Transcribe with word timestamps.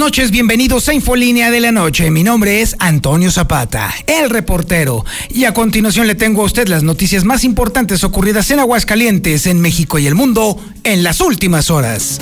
Noches, 0.00 0.30
bienvenidos 0.30 0.88
a 0.88 0.94
Infolínea 0.94 1.50
de 1.50 1.60
la 1.60 1.72
Noche. 1.72 2.10
Mi 2.10 2.24
nombre 2.24 2.62
es 2.62 2.74
Antonio 2.78 3.30
Zapata, 3.30 3.92
el 4.06 4.30
reportero. 4.30 5.04
Y 5.28 5.44
a 5.44 5.52
continuación 5.52 6.06
le 6.06 6.14
tengo 6.14 6.40
a 6.40 6.46
usted 6.46 6.68
las 6.68 6.82
noticias 6.82 7.24
más 7.24 7.44
importantes 7.44 8.02
ocurridas 8.02 8.50
en 8.50 8.60
Aguascalientes, 8.60 9.46
en 9.46 9.60
México 9.60 9.98
y 9.98 10.06
el 10.06 10.14
mundo 10.14 10.58
en 10.84 11.02
las 11.02 11.20
últimas 11.20 11.70
horas. 11.70 12.18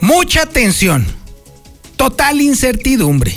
Mucha 0.00 0.46
tensión, 0.46 1.04
total 1.96 2.40
incertidumbre 2.40 3.34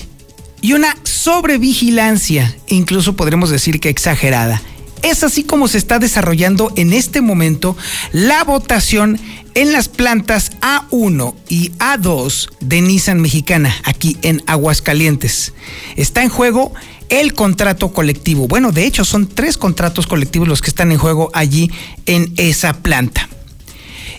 y 0.61 0.73
una 0.73 0.95
sobrevigilancia, 1.01 2.55
incluso 2.67 3.15
podremos 3.15 3.49
decir 3.49 3.79
que 3.79 3.89
exagerada 3.89 4.61
es 5.03 5.23
así 5.23 5.43
como 5.43 5.67
se 5.67 5.77
está 5.77 5.99
desarrollando 5.99 6.71
en 6.75 6.93
este 6.93 7.21
momento 7.21 7.77
la 8.11 8.43
votación 8.43 9.19
en 9.53 9.71
las 9.71 9.89
plantas 9.89 10.51
A1 10.61 11.35
y 11.49 11.71
A2 11.73 12.49
de 12.59 12.81
Nissan 12.81 13.21
Mexicana, 13.21 13.75
aquí 13.83 14.17
en 14.23 14.41
Aguascalientes. 14.47 15.53
Está 15.95 16.23
en 16.23 16.29
juego 16.29 16.73
el 17.09 17.33
contrato 17.33 17.93
colectivo. 17.93 18.47
Bueno, 18.47 18.71
de 18.71 18.85
hecho 18.85 19.05
son 19.05 19.27
tres 19.27 19.57
contratos 19.57 20.07
colectivos 20.07 20.47
los 20.47 20.61
que 20.61 20.69
están 20.69 20.91
en 20.91 20.97
juego 20.97 21.29
allí 21.33 21.69
en 22.05 22.33
esa 22.37 22.73
planta. 22.73 23.29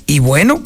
Y 0.07 0.21
bueno, 0.21 0.63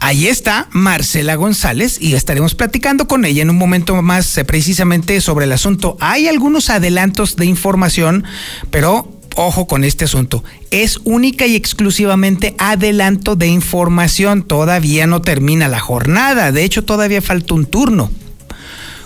Ahí 0.00 0.28
está 0.28 0.68
Marcela 0.70 1.34
González 1.34 2.00
y 2.00 2.14
estaremos 2.14 2.54
platicando 2.54 3.08
con 3.08 3.24
ella 3.24 3.42
en 3.42 3.50
un 3.50 3.58
momento 3.58 4.00
más 4.00 4.38
eh, 4.38 4.44
precisamente 4.44 5.20
sobre 5.20 5.46
el 5.46 5.50
asunto. 5.50 5.96
Hay 5.98 6.28
algunos 6.28 6.70
adelantos 6.70 7.34
de 7.34 7.46
información, 7.46 8.22
pero 8.70 9.17
ojo 9.38 9.68
con 9.68 9.84
este 9.84 10.04
asunto, 10.04 10.42
es 10.72 10.98
única 11.04 11.46
y 11.46 11.54
exclusivamente 11.54 12.56
adelanto 12.58 13.36
de 13.36 13.46
información, 13.46 14.42
todavía 14.42 15.06
no 15.06 15.22
termina 15.22 15.68
la 15.68 15.78
jornada, 15.78 16.50
de 16.50 16.64
hecho 16.64 16.84
todavía 16.84 17.22
falta 17.22 17.54
un 17.54 17.64
turno 17.64 18.10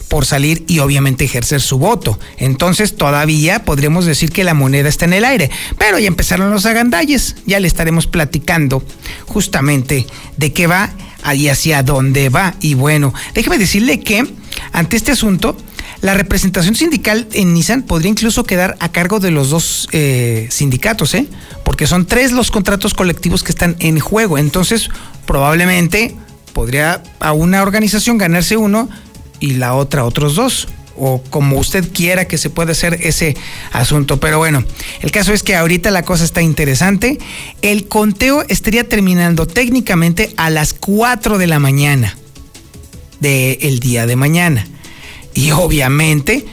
por 0.08 0.25
salir 0.25 0.64
y 0.66 0.78
obviamente 0.78 1.25
ejercer 1.25 1.60
su 1.60 1.78
voto. 1.78 2.19
Entonces 2.38 2.97
todavía 2.97 3.64
podríamos 3.64 4.05
decir 4.05 4.30
que 4.30 4.44
la 4.44 4.55
moneda 4.55 4.88
está 4.88 5.05
en 5.05 5.12
el 5.12 5.25
aire, 5.25 5.50
pero 5.78 5.98
ya 5.98 6.06
empezaron 6.06 6.50
los 6.50 6.66
agandalles, 6.66 7.36
ya 7.47 7.60
le 7.60 7.69
estaremos 7.69 8.06
platicando 8.06 8.83
justamente 9.27 10.06
de 10.38 10.53
qué 10.53 10.66
va 10.66 10.91
y 11.34 11.48
hacia 11.48 11.83
dónde 11.83 12.30
va. 12.30 12.55
Y 12.60 12.75
bueno, 12.75 13.12
déjeme 13.34 13.58
decirle 13.58 14.00
que 14.00 14.27
ante 14.72 14.97
este 14.97 15.12
asunto, 15.12 15.56
la 16.03 16.14
representación 16.14 16.75
sindical 16.75 17.28
en 17.33 17.55
Nissan 17.55 17.83
podría 17.83 18.11
incluso 18.11 18.42
quedar 18.45 18.77
a 18.81 18.91
cargo 18.91 19.20
de 19.20 19.31
los 19.31 19.50
dos 19.50 19.89
eh, 19.92 20.48
sindicatos, 20.50 21.14
¿eh? 21.14 21.28
porque 21.64 21.86
son 21.86 22.06
tres 22.06 22.33
los 22.33 22.50
contratos 22.50 22.92
colectivos 22.92 23.44
que 23.44 23.53
están 23.53 23.77
en 23.78 24.00
juego. 24.00 24.36
Entonces, 24.36 24.91
probablemente 25.27 26.17
podría 26.53 27.03
a 27.20 27.33
una 27.33 27.62
organización 27.62 28.19
ganarse 28.19 28.56
uno 28.56 28.91
y 29.39 29.55
la 29.55 29.75
otra 29.75 30.04
otros 30.04 30.34
dos 30.34 30.69
o 30.97 31.22
como 31.31 31.56
usted 31.59 31.91
quiera 31.93 32.27
que 32.27 32.37
se 32.37 32.50
pueda 32.50 32.72
hacer 32.72 32.98
ese 33.00 33.37
asunto. 33.71 34.19
Pero 34.19 34.38
bueno, 34.38 34.65
el 35.03 35.12
caso 35.12 35.32
es 35.32 35.44
que 35.44 35.54
ahorita 35.54 35.93
la 35.93 36.03
cosa 36.03 36.25
está 36.25 36.43
interesante. 36.43 37.19
El 37.62 37.87
conteo 37.87 38.44
estaría 38.48 38.88
terminando 38.88 39.47
técnicamente 39.47 40.34
a 40.37 40.50
las 40.50 40.75
4 40.75 41.38
de 41.38 41.47
la 41.47 41.60
mañana 41.60 42.19
del 43.21 43.78
día 43.78 44.06
de 44.06 44.16
mañana. 44.16 44.66
Y 45.34 45.50
obviamente, 45.53 46.44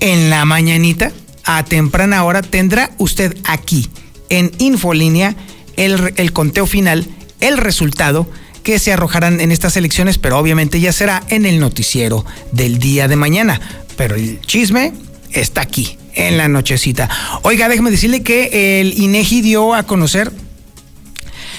en 0.00 0.30
la 0.30 0.44
mañanita, 0.44 1.12
a 1.44 1.64
temprana 1.64 2.24
hora, 2.24 2.42
tendrá 2.42 2.90
usted 2.98 3.36
aquí, 3.44 3.88
en 4.28 4.52
Infolínea, 4.58 5.36
el, 5.76 6.32
conteo 6.32 6.66
final, 6.66 7.06
el 7.40 7.58
resultado 7.58 8.28
que 8.62 8.78
se 8.78 8.92
arrojarán 8.92 9.40
en 9.40 9.50
estas 9.50 9.76
elecciones, 9.76 10.18
pero 10.18 10.38
obviamente 10.38 10.80
ya 10.80 10.92
será 10.92 11.22
en 11.28 11.46
el 11.46 11.58
noticiero 11.58 12.24
del 12.52 12.78
día 12.78 13.08
de 13.08 13.16
mañana. 13.16 13.60
Pero 13.96 14.14
el 14.14 14.40
chisme 14.40 14.92
está 15.32 15.62
aquí, 15.62 15.98
en 16.14 16.38
la 16.38 16.48
nochecita. 16.48 17.10
Oiga, 17.42 17.68
déjeme 17.68 17.90
decirle 17.90 18.22
que 18.22 18.80
el 18.80 18.98
INEGI 18.98 19.40
dio 19.42 19.74
a 19.74 19.82
conocer 19.82 20.32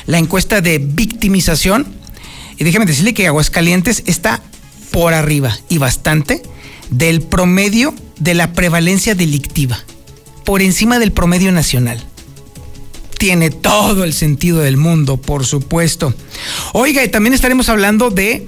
la 0.06 0.18
encuesta 0.18 0.62
de 0.62 0.80
victimización. 0.80 1.86
Y 2.58 2.64
déjeme 2.64 2.86
decirle 2.86 3.14
que 3.14 3.28
Aguascalientes 3.28 4.04
está 4.06 4.42
por 4.92 5.14
arriba 5.14 5.58
y 5.70 5.80
bastante 5.80 6.42
del 6.98 7.22
promedio 7.22 7.94
de 8.20 8.34
la 8.36 8.54
prevalencia 8.54 9.16
delictiva, 9.16 9.80
por 10.46 10.62
encima 10.62 11.00
del 11.00 11.12
promedio 11.12 11.52
nacional. 11.52 12.02
Tiene 13.18 13.50
todo 13.50 14.04
el 14.04 14.14
sentido 14.14 14.60
del 14.60 14.78
mundo, 14.78 15.18
por 15.18 15.46
supuesto. 15.46 16.14
Oiga, 16.74 17.04
y 17.04 17.10
también 17.10 17.34
estaremos 17.34 17.70
hablando 17.70 18.10
de 18.10 18.46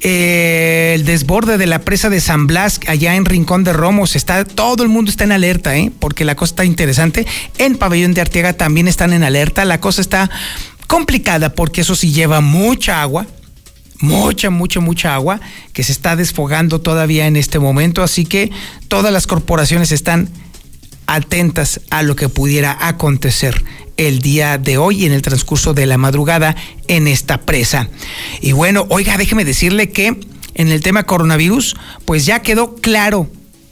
eh, 0.00 0.92
el 0.94 1.04
desborde 1.04 1.58
de 1.58 1.66
la 1.66 1.80
presa 1.80 2.08
de 2.08 2.20
San 2.20 2.46
Blas 2.46 2.80
allá 2.86 3.14
en 3.16 3.24
Rincón 3.24 3.64
de 3.64 3.72
Romos. 3.72 4.16
Está, 4.16 4.44
todo 4.44 4.82
el 4.82 4.88
mundo 4.88 5.10
está 5.10 5.24
en 5.24 5.32
alerta, 5.32 5.76
¿eh? 5.76 5.92
porque 5.98 6.24
la 6.24 6.36
cosa 6.36 6.52
está 6.52 6.64
interesante. 6.64 7.26
En 7.58 7.76
Pabellón 7.76 8.14
de 8.14 8.22
Arteaga 8.22 8.54
también 8.54 8.88
están 8.88 9.12
en 9.12 9.22
alerta. 9.22 9.64
La 9.64 9.80
cosa 9.80 10.00
está 10.00 10.30
complicada 10.86 11.54
porque 11.54 11.82
eso 11.82 11.94
sí 11.94 12.12
lleva 12.12 12.40
mucha 12.40 13.02
agua 13.02 13.26
mucha, 14.00 14.50
mucha, 14.50 14.80
mucha 14.80 15.14
agua 15.14 15.40
que 15.72 15.82
se 15.82 15.92
está 15.92 16.16
desfogando 16.16 16.80
todavía 16.80 17.26
en 17.26 17.36
este 17.36 17.58
momento, 17.58 18.02
así 18.02 18.24
que 18.24 18.50
todas 18.88 19.12
las 19.12 19.26
corporaciones 19.26 19.92
están 19.92 20.28
atentas 21.06 21.80
a 21.90 22.02
lo 22.02 22.16
que 22.16 22.28
pudiera 22.28 22.76
acontecer 22.86 23.64
el 23.96 24.20
día 24.20 24.58
de 24.58 24.78
hoy 24.78 25.06
en 25.06 25.12
el 25.12 25.22
transcurso 25.22 25.74
de 25.74 25.86
la 25.86 25.98
madrugada 25.98 26.54
en 26.86 27.08
esta 27.08 27.38
presa. 27.38 27.88
Y 28.40 28.52
bueno, 28.52 28.86
oiga, 28.90 29.16
déjeme 29.16 29.44
decirle 29.44 29.90
que 29.90 30.20
en 30.54 30.68
el 30.68 30.82
tema 30.82 31.04
coronavirus, 31.04 31.76
pues 32.04 32.26
ya 32.26 32.40
quedó 32.40 32.76
claro 32.76 33.28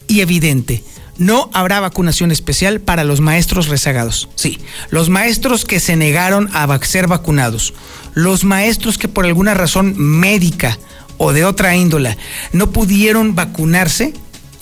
y 0.09 0.21
evidente 0.21 0.83
no 1.19 1.51
habrá 1.53 1.81
vacunación 1.81 2.31
especial 2.31 2.81
para 2.81 3.05
los 3.05 3.21
maestros 3.21 3.69
rezagados. 3.69 4.29
Sí, 4.35 4.59
los 4.91 5.09
maestros 5.09 5.65
que 5.65 5.81
se 5.81 5.97
negaron 5.97 6.49
a 6.53 6.79
ser 6.85 7.07
vacunados, 7.07 7.75
los 8.17 8.45
maestros 8.45 8.97
que 8.97 9.09
por 9.09 9.27
alguna 9.27 9.53
razón 9.53 9.95
médica 9.97 10.79
o 11.19 11.35
de 11.35 11.45
otra 11.45 11.77
índola 11.77 12.17
no 12.51 12.71
pudieron 12.71 13.35
vacunarse 13.35 14.15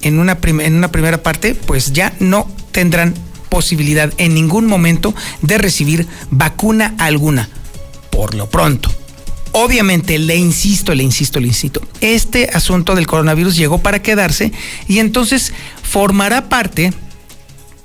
en 0.03 0.19
una, 0.19 0.37
en 0.43 0.75
una 0.75 0.91
primera 0.91 1.23
parte, 1.23 1.55
pues 1.55 1.93
ya 1.93 2.13
no 2.19 2.51
tendrán 2.73 3.15
posibilidad 3.49 4.13
en 4.19 4.35
ningún 4.35 4.67
momento 4.67 5.15
de 5.41 5.59
recibir 5.59 6.09
vacuna 6.33 6.97
alguna, 6.99 7.49
por 8.11 8.35
lo 8.35 8.51
pronto. 8.51 8.91
Obviamente, 9.53 10.19
le 10.19 10.35
insisto, 10.35 10.93
le 10.93 11.05
insisto, 11.05 11.39
le 11.39 11.47
insisto, 11.47 11.81
este 12.01 12.51
asunto 12.53 12.97
del 12.97 13.07
coronavirus 13.07 13.55
llegó 13.55 13.79
para 13.79 14.03
quedarse 14.03 14.53
y 14.89 14.99
entonces 14.99 15.53
formará 15.81 16.49
parte 16.49 16.93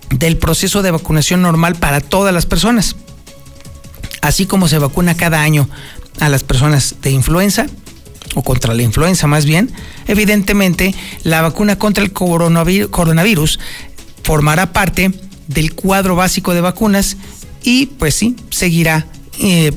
del 0.10 0.38
proceso 0.38 0.82
de 0.82 0.90
vacunación 0.90 1.44
normal 1.44 1.76
para 1.76 2.02
todas 2.02 2.34
las 2.34 2.48
personas. 2.48 2.96
Así 4.22 4.46
como 4.46 4.68
se 4.68 4.78
vacuna 4.78 5.16
cada 5.16 5.42
año 5.42 5.70
a 6.20 6.30
las 6.30 6.44
personas 6.44 6.96
de 7.02 7.12
influenza, 7.12 7.68
o 8.36 8.44
contra 8.44 8.74
la 8.74 8.84
influenza 8.84 9.28
más 9.28 9.46
bien, 9.46 9.72
evidentemente 10.08 10.94
la 11.24 11.42
vacuna 11.42 11.78
contra 11.78 12.04
el 12.04 12.12
coronavirus 12.12 13.60
formará 14.24 14.72
parte 14.74 15.12
del 15.48 15.74
cuadro 15.74 16.16
básico 16.16 16.54
de 16.54 16.62
vacunas 16.62 17.18
y 17.64 17.88
pues 17.88 18.16
sí, 18.16 18.36
seguirá 18.52 19.08
eh, 19.42 19.72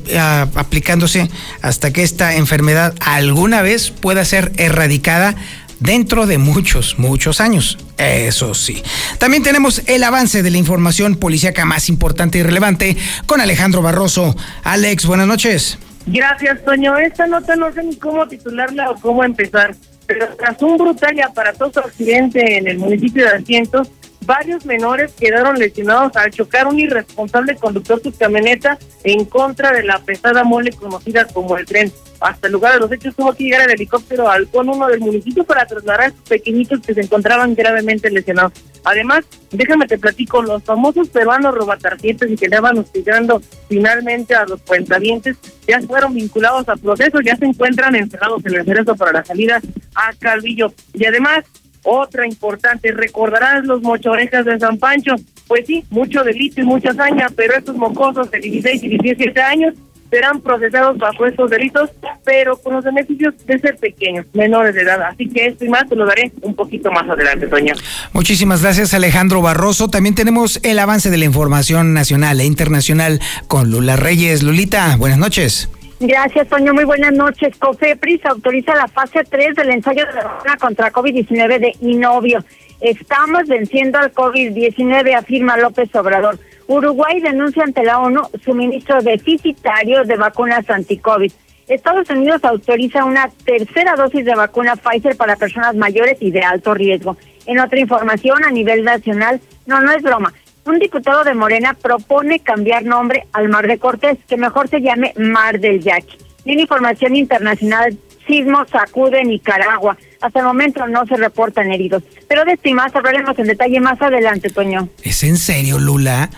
aplicándose 0.55 1.29
hasta 1.61 1.91
que 1.91 2.03
esta 2.03 2.35
enfermedad 2.35 2.93
alguna 2.99 3.61
vez 3.61 3.91
pueda 3.91 4.25
ser 4.25 4.51
erradicada 4.57 5.35
dentro 5.83 6.25
de 6.25 6.37
muchos, 6.37 6.97
muchos 6.97 7.41
años. 7.41 7.77
Eso 7.97 8.53
sí. 8.53 8.81
También 9.19 9.43
tenemos 9.43 9.83
el 9.87 10.03
avance 10.03 10.41
de 10.41 10.49
la 10.49 10.57
información 10.57 11.15
policíaca 11.15 11.65
más 11.65 11.89
importante 11.89 12.39
y 12.39 12.43
relevante 12.43 12.97
con 13.25 13.41
Alejandro 13.41 13.81
Barroso. 13.81 14.35
Alex, 14.63 15.05
buenas 15.05 15.27
noches. 15.27 15.77
Gracias, 16.05 16.63
Toño. 16.63 16.97
Esta 16.97 17.27
nota 17.27 17.55
no 17.55 17.71
sé 17.73 17.83
ni 17.83 17.95
cómo 17.97 18.27
titularla 18.27 18.91
o 18.91 18.95
cómo 18.95 19.23
empezar, 19.23 19.75
pero 20.05 20.27
tras 20.37 20.61
un 20.61 20.77
brutal 20.77 21.15
y 21.15 21.21
aparatoso 21.21 21.81
accidente 21.81 22.57
en 22.57 22.67
el 22.67 22.77
municipio 22.77 23.25
de 23.25 23.35
Asientos, 23.35 23.89
varios 24.25 24.65
menores 24.65 25.13
quedaron 25.13 25.57
lesionados 25.57 26.15
al 26.15 26.31
chocar 26.31 26.67
un 26.67 26.79
irresponsable 26.79 27.55
conductor 27.55 28.01
su 28.01 28.11
camioneta 28.15 28.77
en 29.03 29.25
contra 29.25 29.71
de 29.71 29.83
la 29.83 29.99
pesada 29.99 30.43
mole 30.43 30.71
conocida 30.71 31.25
como 31.25 31.57
el 31.57 31.65
tren. 31.65 31.91
Hasta 32.19 32.47
el 32.47 32.53
lugar 32.53 32.73
de 32.73 32.79
los 32.79 32.91
hechos 32.91 33.15
tuvo 33.15 33.33
que 33.33 33.43
llegar 33.43 33.61
el 33.63 33.71
helicóptero 33.71 34.29
al 34.29 34.47
con 34.47 34.69
uno 34.69 34.87
del 34.87 35.01
municipio 35.01 35.43
para 35.43 35.65
trasladar 35.65 36.01
a 36.01 36.05
estos 36.07 36.27
pequeñitos 36.29 36.79
que 36.79 36.93
se 36.93 37.01
encontraban 37.01 37.53
gravemente 37.53 38.09
lesionados. 38.09 38.53
Además, 38.85 39.25
déjame 39.51 39.87
te 39.87 39.97
platico, 39.97 40.41
los 40.41 40.63
famosos 40.63 41.09
peruanos 41.09 41.53
robatartientes 41.53 42.31
y 42.31 42.35
que 42.35 42.47
van 42.59 42.77
hostigando 42.77 43.41
finalmente 43.67 44.35
a 44.35 44.45
los 44.45 44.61
cuentavientes 44.61 45.37
ya 45.67 45.81
fueron 45.81 46.13
vinculados 46.13 46.67
a 46.69 46.75
proceso, 46.75 47.19
ya 47.21 47.35
se 47.35 47.45
encuentran 47.45 47.95
encerrados 47.95 48.45
en 48.45 48.55
el 48.55 48.65
cerezo 48.65 48.95
para 48.95 49.13
la 49.13 49.25
salida 49.25 49.61
a 49.95 50.13
Calvillo. 50.13 50.73
Y 50.93 51.05
además, 51.05 51.43
otra 51.83 52.25
importante, 52.25 52.91
recordarás 52.91 53.65
los 53.65 53.81
mochorejas 53.81 54.45
de 54.45 54.59
San 54.59 54.77
Pancho. 54.77 55.15
Pues 55.47 55.67
sí, 55.67 55.83
mucho 55.89 56.23
delito 56.23 56.61
y 56.61 56.63
mucha 56.63 56.91
hazaña, 56.91 57.27
pero 57.35 57.55
estos 57.55 57.75
mocosos 57.75 58.31
de 58.31 58.39
16 58.39 58.83
y 58.83 58.89
17 58.89 59.41
años 59.41 59.73
serán 60.13 60.41
procesados 60.41 60.97
bajo 60.99 61.25
estos 61.25 61.49
delitos, 61.49 61.89
pero 62.23 62.55
con 62.57 62.75
los 62.75 62.85
beneficios 62.85 63.33
de 63.47 63.59
ser 63.59 63.77
pequeños, 63.77 64.27
menores 64.33 64.75
de 64.75 64.83
edad. 64.83 65.01
Así 65.01 65.27
que 65.27 65.47
esto 65.47 65.65
y 65.65 65.69
más 65.69 65.89
te 65.89 65.95
lo 65.95 66.05
daré 66.05 66.31
un 66.41 66.53
poquito 66.53 66.91
más 66.91 67.09
adelante, 67.09 67.47
Toño. 67.47 67.73
Muchísimas 68.13 68.61
gracias, 68.61 68.93
Alejandro 68.93 69.41
Barroso. 69.41 69.89
También 69.89 70.13
tenemos 70.13 70.59
el 70.61 70.77
avance 70.77 71.09
de 71.09 71.17
la 71.17 71.25
información 71.25 71.95
nacional 71.95 72.39
e 72.39 72.45
internacional 72.45 73.19
con 73.47 73.71
Lula 73.71 73.95
Reyes. 73.95 74.43
Lulita, 74.43 74.95
buenas 74.97 75.17
noches. 75.17 75.67
Gracias, 76.05 76.49
Toño. 76.49 76.73
Muy 76.73 76.83
buenas 76.83 77.13
noches. 77.13 77.55
COFEPRIS 77.57 78.25
autoriza 78.25 78.75
la 78.75 78.89
fase 78.89 79.23
3 79.23 79.55
del 79.55 79.69
ensayo 79.69 80.05
de 80.05 80.11
la 80.11 80.23
vacuna 80.23 80.57
contra 80.57 80.91
COVID-19 80.91 81.59
de 81.59 81.75
Inovio. 81.79 82.43
Estamos 82.81 83.47
venciendo 83.47 83.99
al 83.99 84.13
COVID-19, 84.13 85.15
afirma 85.15 85.55
López 85.55 85.95
Obrador. 85.95 86.37
Uruguay 86.67 87.21
denuncia 87.21 87.63
ante 87.63 87.85
la 87.85 87.99
ONU 87.99 88.21
suministro 88.43 89.01
deficitario 89.01 90.03
de 90.03 90.17
vacunas 90.17 90.69
anti-COVID. 90.69 91.31
Estados 91.69 92.09
Unidos 92.09 92.43
autoriza 92.43 93.05
una 93.05 93.29
tercera 93.45 93.95
dosis 93.95 94.25
de 94.25 94.35
vacuna 94.35 94.75
Pfizer 94.75 95.15
para 95.15 95.37
personas 95.37 95.73
mayores 95.73 96.17
y 96.19 96.31
de 96.31 96.41
alto 96.41 96.73
riesgo. 96.73 97.15
En 97.45 97.61
otra 97.61 97.79
información 97.79 98.43
a 98.43 98.51
nivel 98.51 98.83
nacional, 98.83 99.39
no, 99.65 99.79
no 99.79 99.93
es 99.93 100.03
broma. 100.03 100.33
Un 100.65 100.79
diputado 100.79 101.23
de 101.23 101.33
Morena 101.33 101.73
propone 101.73 102.39
cambiar 102.39 102.83
nombre 102.85 103.27
al 103.33 103.49
Mar 103.49 103.67
de 103.67 103.79
Cortés, 103.79 104.17
que 104.27 104.37
mejor 104.37 104.69
se 104.69 104.79
llame 104.79 105.13
Mar 105.17 105.59
del 105.59 105.81
Yaqui. 105.81 106.17
en 106.45 106.59
información 106.59 107.15
internacional, 107.15 107.97
sismo 108.25 108.65
sacude 108.71 109.23
Nicaragua. 109.25 109.97
Hasta 110.21 110.39
el 110.39 110.45
momento 110.45 110.87
no 110.87 111.05
se 111.05 111.17
reportan 111.17 111.71
heridos. 111.71 112.03
Pero 112.29 112.45
de 112.45 112.53
esto 112.53 112.69
y 112.69 112.73
más 112.73 112.95
hablaremos 112.95 113.37
en 113.39 113.47
detalle 113.47 113.81
más 113.81 114.01
adelante, 114.01 114.49
Toño. 114.49 114.87
¿Es 115.03 115.23
en 115.23 115.37
serio, 115.37 115.79
Lula? 115.79 116.29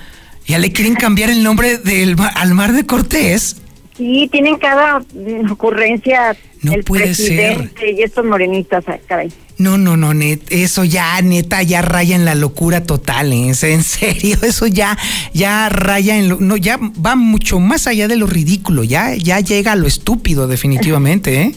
¿Ya 0.48 0.58
le 0.58 0.72
quieren 0.72 0.96
cambiar 0.96 1.30
el 1.30 1.44
nombre 1.44 1.78
del 1.78 2.16
al 2.36 2.54
Mar 2.56 2.72
de 2.72 2.86
Cortés? 2.86 3.62
Sí, 3.96 4.28
tienen 4.32 4.58
cada 4.58 5.04
ocurrencia 5.52 6.36
el 6.64 6.84
presidente 6.84 7.92
y 7.92 8.02
estos 8.02 8.26
morenistas, 8.26 8.84
caray. 9.08 9.32
No, 9.58 9.78
no, 9.78 9.96
no, 9.96 10.14
net, 10.14 10.42
eso 10.50 10.84
ya, 10.84 11.22
neta, 11.22 11.64
ya 11.64 11.82
raya 11.82 12.16
en 12.16 12.26
la 12.26 12.36
locura 12.36 12.84
total, 12.84 13.32
¿eh? 13.32 13.48
en 13.48 13.84
serio, 13.84 14.38
eso 14.44 14.68
ya, 14.68 14.98
ya 15.34 15.70
raya 15.70 16.18
en 16.18 16.28
lo, 16.28 16.38
no, 16.42 16.58
ya 16.58 16.78
va 16.78 17.16
mucho 17.16 17.60
más 17.60 17.88
allá 17.88 18.10
de 18.10 18.18
lo 18.18 18.28
ridículo, 18.28 18.84
ya, 18.84 19.16
ya 19.16 19.40
llega 19.40 19.72
a 19.72 19.76
lo 19.76 19.88
estúpido, 19.88 20.48
definitivamente, 20.48 21.42
¿eh? 21.42 21.56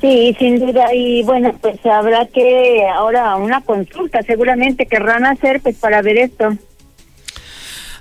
Sí, 0.00 0.34
sin 0.38 0.58
duda, 0.58 0.94
y 0.94 1.22
bueno, 1.24 1.54
pues 1.60 1.84
habrá 1.84 2.26
que 2.26 2.86
ahora 2.94 3.36
una 3.36 3.60
consulta, 3.62 4.22
seguramente 4.22 4.86
querrán 4.86 5.26
hacer, 5.26 5.60
pues 5.60 5.76
para 5.76 6.00
ver 6.00 6.18
esto. 6.18 6.56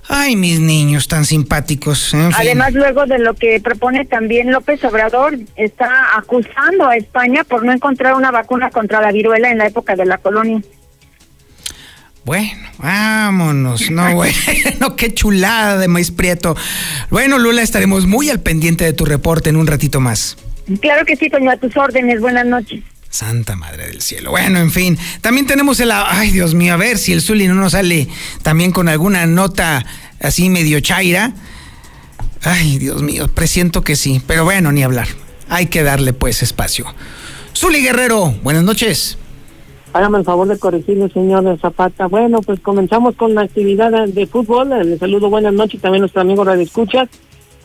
Ay, 0.07 0.35
mis 0.35 0.59
niños 0.59 1.07
tan 1.07 1.25
simpáticos. 1.25 2.13
Además, 2.13 2.73
luego 2.73 3.05
de 3.05 3.19
lo 3.19 3.33
que 3.33 3.59
propone 3.59 4.05
también 4.05 4.51
López 4.51 4.83
Obrador, 4.83 5.37
está 5.55 6.17
acusando 6.17 6.87
a 6.87 6.95
España 6.95 7.43
por 7.43 7.65
no 7.65 7.71
encontrar 7.71 8.15
una 8.15 8.31
vacuna 8.31 8.69
contra 8.69 9.01
la 9.01 9.11
viruela 9.11 9.49
en 9.49 9.57
la 9.57 9.67
época 9.67 9.95
de 9.95 10.05
la 10.05 10.17
colonia. 10.17 10.61
Bueno, 12.23 12.67
vámonos. 12.79 13.89
No, 13.91 14.15
bueno, 14.15 14.95
qué 14.95 15.13
chulada 15.13 15.77
de 15.77 15.87
maíz 15.87 16.11
prieto. 16.11 16.55
Bueno, 17.09 17.37
Lula, 17.37 17.61
estaremos 17.61 18.05
muy 18.05 18.29
al 18.29 18.41
pendiente 18.41 18.83
de 18.83 18.93
tu 18.93 19.05
reporte 19.05 19.49
en 19.49 19.55
un 19.55 19.67
ratito 19.67 19.99
más. 19.99 20.37
Claro 20.81 21.05
que 21.05 21.15
sí, 21.15 21.29
Toño, 21.29 21.51
a 21.51 21.57
tus 21.57 21.77
órdenes. 21.77 22.19
Buenas 22.19 22.45
noches. 22.45 22.83
Santa 23.15 23.55
Madre 23.55 23.87
del 23.87 24.01
Cielo. 24.01 24.31
Bueno, 24.31 24.59
en 24.59 24.71
fin, 24.71 24.97
también 25.21 25.47
tenemos 25.47 25.79
el... 25.79 25.89
Ay, 25.91 26.31
Dios 26.31 26.53
mío, 26.53 26.73
a 26.73 26.77
ver 26.77 26.97
si 26.97 27.13
el 27.13 27.21
Zuli 27.21 27.47
no 27.47 27.55
nos 27.55 27.71
sale 27.71 28.09
también 28.43 28.71
con 28.71 28.89
alguna 28.89 29.25
nota 29.25 29.85
así 30.19 30.49
medio 30.49 30.81
chaira. 30.81 31.33
Ay, 32.43 32.77
Dios 32.77 33.01
mío, 33.01 33.27
presiento 33.29 33.83
que 33.83 33.95
sí, 33.95 34.21
pero 34.27 34.43
bueno, 34.43 34.71
ni 34.71 34.83
hablar. 34.83 35.07
Hay 35.47 35.67
que 35.67 35.81
darle 35.81 36.11
pues 36.11 36.43
espacio. 36.43 36.85
Zuli 37.55 37.81
Guerrero, 37.81 38.35
buenas 38.43 38.63
noches. 38.63 39.17
Hágame 39.93 40.17
el 40.17 40.25
favor 40.25 40.49
de 40.49 40.59
corregirme, 40.59 41.09
señor 41.09 41.57
Zapata. 41.61 42.07
Bueno, 42.07 42.41
pues 42.41 42.59
comenzamos 42.59 43.15
con 43.15 43.33
la 43.33 43.43
actividad 43.43 43.91
de 44.09 44.27
fútbol. 44.27 44.69
Le 44.69 44.97
saludo, 44.97 45.29
buenas 45.29 45.53
noches 45.53 45.79
también 45.79 46.01
a 46.01 46.03
nuestro 46.03 46.21
amigo 46.21 46.43
Radio 46.43 46.63
Escuchas 46.63 47.07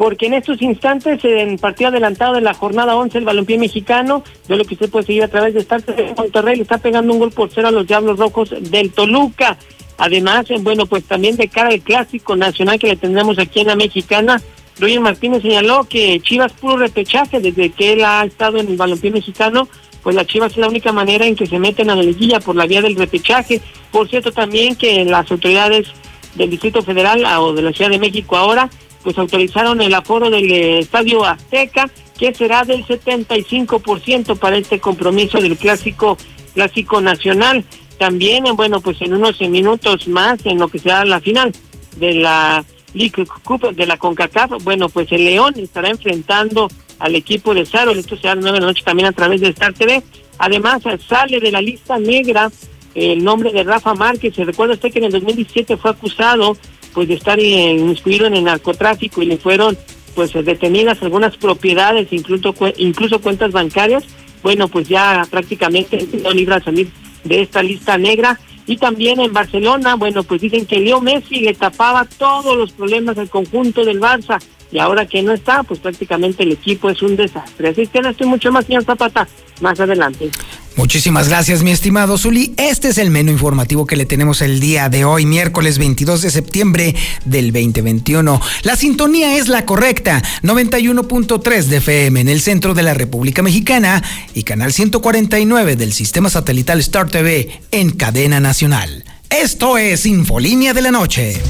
porque 0.00 0.28
en 0.28 0.32
estos 0.32 0.62
instantes, 0.62 1.22
en 1.26 1.58
partido 1.58 1.88
adelantado 1.90 2.32
de 2.32 2.40
la 2.40 2.54
jornada 2.54 2.96
11, 2.96 3.18
el 3.18 3.26
balompié 3.26 3.58
mexicano, 3.58 4.24
yo 4.48 4.56
lo 4.56 4.64
que 4.64 4.72
usted 4.72 4.88
puede 4.88 5.04
seguir 5.04 5.24
a 5.24 5.28
través 5.28 5.52
de 5.52 5.60
Star 5.60 5.82
Monterrey, 6.16 6.56
le 6.56 6.62
está 6.62 6.78
pegando 6.78 7.12
un 7.12 7.18
gol 7.18 7.32
por 7.32 7.50
cero 7.50 7.68
a 7.68 7.70
los 7.70 7.86
Diablos 7.86 8.18
Rojos 8.18 8.48
del 8.62 8.92
Toluca. 8.92 9.58
Además, 9.98 10.50
eh, 10.50 10.54
bueno, 10.58 10.86
pues 10.86 11.04
también 11.04 11.36
de 11.36 11.48
cara 11.48 11.68
al 11.68 11.82
clásico 11.82 12.34
nacional 12.34 12.78
que 12.78 12.86
le 12.86 12.96
tendremos 12.96 13.38
aquí 13.38 13.60
en 13.60 13.66
la 13.66 13.76
mexicana, 13.76 14.40
Roger 14.78 15.00
Martínez 15.00 15.42
señaló 15.42 15.84
que 15.84 16.18
Chivas 16.20 16.54
puro 16.54 16.78
repechaje 16.78 17.38
desde 17.38 17.68
que 17.68 17.92
él 17.92 18.02
ha 18.02 18.24
estado 18.24 18.56
en 18.56 18.68
el 18.68 18.78
balompié 18.78 19.10
mexicano, 19.10 19.68
pues 20.02 20.16
la 20.16 20.24
Chivas 20.24 20.52
es 20.52 20.58
la 20.58 20.68
única 20.68 20.92
manera 20.92 21.26
en 21.26 21.36
que 21.36 21.46
se 21.46 21.58
meten 21.58 21.90
a 21.90 21.94
la 21.94 22.02
liguilla 22.02 22.40
por 22.40 22.56
la 22.56 22.66
vía 22.66 22.80
del 22.80 22.96
repechaje. 22.96 23.60
Por 23.90 24.08
cierto, 24.08 24.32
también 24.32 24.76
que 24.76 25.04
las 25.04 25.30
autoridades 25.30 25.88
del 26.36 26.48
Distrito 26.48 26.80
Federal 26.80 27.22
o 27.38 27.52
de 27.52 27.60
la 27.60 27.72
Ciudad 27.74 27.90
de 27.90 27.98
México 27.98 28.38
ahora 28.38 28.70
pues 29.02 29.16
autorizaron 29.18 29.80
el 29.80 29.94
aforo 29.94 30.30
del 30.30 30.50
Estadio 30.50 31.24
Azteca, 31.24 31.90
que 32.18 32.34
será 32.34 32.64
del 32.64 32.84
75% 32.84 34.38
para 34.38 34.56
este 34.56 34.78
compromiso 34.78 35.40
del 35.40 35.56
clásico 35.56 36.18
clásico 36.54 37.00
nacional. 37.00 37.64
También, 37.98 38.46
eh, 38.46 38.52
bueno, 38.52 38.80
pues 38.80 39.00
en 39.02 39.14
unos 39.14 39.40
minutos 39.40 40.08
más, 40.08 40.44
en 40.44 40.58
lo 40.58 40.68
que 40.68 40.78
será 40.78 41.04
la 41.04 41.20
final 41.20 41.52
de 41.96 42.14
la 42.14 42.64
League 42.92 43.24
Cup 43.44 43.74
de 43.74 43.86
la 43.86 43.96
CONCACAF, 43.96 44.62
bueno, 44.62 44.88
pues 44.88 45.10
el 45.12 45.24
León 45.24 45.54
estará 45.58 45.90
enfrentando 45.90 46.68
al 46.98 47.14
equipo 47.14 47.54
de 47.54 47.64
Saro, 47.64 47.92
esto 47.92 48.16
será 48.16 48.32
a 48.32 48.34
las 48.34 48.44
nueve 48.44 48.58
de 48.58 48.60
la 48.62 48.66
noche 48.66 48.82
también 48.84 49.08
a 49.08 49.12
través 49.12 49.40
de 49.40 49.48
Star 49.48 49.72
TV. 49.72 50.02
Además, 50.38 50.82
sale 51.06 51.40
de 51.40 51.52
la 51.52 51.60
lista 51.60 51.98
negra 51.98 52.50
el 52.94 53.22
nombre 53.22 53.52
de 53.52 53.62
Rafa 53.62 53.94
Márquez. 53.94 54.34
Se 54.34 54.44
recuerda 54.44 54.74
usted 54.74 54.92
que 54.92 54.98
en 54.98 55.04
el 55.04 55.12
2017 55.12 55.76
fue 55.76 55.90
acusado 55.90 56.56
pues 56.92 57.08
de 57.08 57.14
estar 57.14 57.38
inscrito 57.38 58.26
en 58.26 58.34
el 58.34 58.44
narcotráfico 58.44 59.22
y 59.22 59.26
le 59.26 59.36
fueron 59.36 59.76
pues 60.14 60.32
detenidas 60.32 61.02
algunas 61.02 61.36
propiedades, 61.36 62.08
incluso 62.12 62.54
incluso 62.76 63.20
cuentas 63.20 63.52
bancarias, 63.52 64.04
bueno, 64.42 64.68
pues 64.68 64.88
ya 64.88 65.26
prácticamente 65.30 66.06
no 66.22 66.30
libre 66.32 66.56
a 66.56 66.60
salir 66.60 66.90
de 67.24 67.42
esta 67.42 67.62
lista 67.62 67.98
negra. 67.98 68.38
Y 68.66 68.76
también 68.76 69.20
en 69.20 69.32
Barcelona, 69.32 69.96
bueno, 69.96 70.22
pues 70.22 70.40
dicen 70.40 70.64
que 70.64 70.78
Leo 70.78 71.00
Messi 71.00 71.40
le 71.40 71.54
tapaba 71.54 72.04
todos 72.04 72.56
los 72.56 72.72
problemas 72.72 73.18
al 73.18 73.28
conjunto 73.28 73.84
del 73.84 74.00
Barça 74.00 74.38
y 74.72 74.78
ahora 74.78 75.06
que 75.06 75.22
no 75.22 75.32
está, 75.32 75.62
pues 75.62 75.80
prácticamente 75.80 76.42
el 76.42 76.52
equipo 76.52 76.90
es 76.90 77.02
un 77.02 77.16
desastre. 77.16 77.68
Así 77.68 77.86
que 77.86 78.00
no 78.00 78.10
estoy 78.10 78.26
mucho 78.26 78.52
más, 78.52 78.66
señor 78.66 78.84
Zapata, 78.84 79.26
más 79.60 79.78
adelante. 79.80 80.30
Muchísimas 80.76 81.28
gracias, 81.28 81.62
mi 81.62 81.72
estimado 81.72 82.16
Zuli. 82.16 82.54
Este 82.56 82.88
es 82.88 82.98
el 82.98 83.10
menú 83.10 83.32
informativo 83.32 83.86
que 83.86 83.96
le 83.96 84.06
tenemos 84.06 84.40
el 84.40 84.60
día 84.60 84.88
de 84.88 85.04
hoy, 85.04 85.26
miércoles 85.26 85.78
22 85.78 86.22
de 86.22 86.30
septiembre 86.30 86.94
del 87.24 87.52
2021. 87.52 88.40
La 88.62 88.76
sintonía 88.76 89.36
es 89.36 89.48
la 89.48 89.66
correcta, 89.66 90.22
91.3 90.42 91.64
de 91.64 91.76
FM 91.78 92.20
en 92.20 92.28
el 92.28 92.40
centro 92.40 92.72
de 92.72 92.82
la 92.82 92.94
República 92.94 93.42
Mexicana 93.42 94.02
y 94.32 94.44
canal 94.44 94.72
149 94.72 95.76
del 95.76 95.92
sistema 95.92 96.30
satelital 96.30 96.78
Star 96.80 97.10
TV 97.10 97.60
en 97.72 97.90
cadena 97.90 98.40
nacional. 98.40 99.04
Esto 99.28 99.76
es 99.76 100.06
Infolínea 100.06 100.72
de 100.72 100.82
la 100.82 100.92
Noche. 100.92 101.40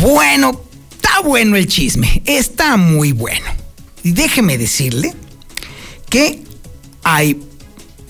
Bueno, 0.00 0.60
está 0.90 1.20
bueno 1.20 1.56
el 1.56 1.66
chisme, 1.66 2.22
está 2.26 2.76
muy 2.76 3.12
bueno. 3.12 3.46
Y 4.02 4.12
déjeme 4.12 4.58
decirle 4.58 5.14
que 6.10 6.42
hay, 7.02 7.40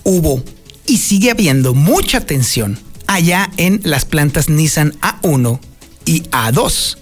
hubo 0.03 0.43
y 0.85 0.97
sigue 0.97 1.31
habiendo 1.31 1.73
mucha 1.73 2.21
tensión 2.21 2.77
allá 3.07 3.49
en 3.57 3.79
las 3.83 4.05
plantas 4.05 4.49
Nissan 4.49 4.93
A1 4.99 5.59
y 6.05 6.23
A2. 6.23 6.97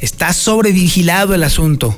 Está 0.00 0.32
sobrevigilado 0.32 1.34
el 1.34 1.42
asunto. 1.42 1.96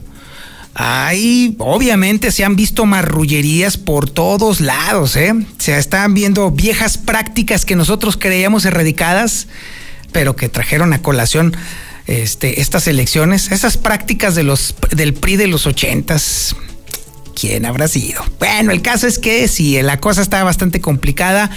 Ahí 0.75 1.57
obviamente 1.59 2.31
se 2.31 2.45
han 2.45 2.55
visto 2.55 2.87
marrullerías 2.87 3.77
por 3.77 4.09
todos 4.09 4.61
lados, 4.61 5.17
¿eh? 5.17 5.35
Se 5.59 5.77
están 5.77 6.15
viendo 6.15 6.51
viejas 6.51 6.99
prácticas 6.99 7.65
que 7.65 7.75
nosotros 7.75 8.17
creíamos 8.17 8.65
erradicadas, 8.65 9.49
pero 10.13 10.37
que 10.37 10.49
trajeron 10.49 10.93
a 10.93 11.03
colación 11.03 11.57
este, 12.07 12.61
estas 12.61 12.87
elecciones, 12.87 13.51
esas 13.51 13.77
prácticas 13.77 14.35
de 14.35 14.45
los, 14.45 14.77
del 14.91 15.15
PRI 15.15 15.37
de 15.37 15.47
los 15.49 15.67
ochentas. 15.67 16.55
¿Quién 17.35 17.67
habrá 17.67 17.89
sido? 17.89 18.25
Bueno, 18.39 18.73
el 18.73 18.83
caso 18.83 19.07
es 19.07 19.19
que 19.19 19.49
si 19.49 19.81
la 19.83 19.99
cosa 20.01 20.23
está 20.23 20.43
bastante 20.45 20.81
complicada. 20.81 21.51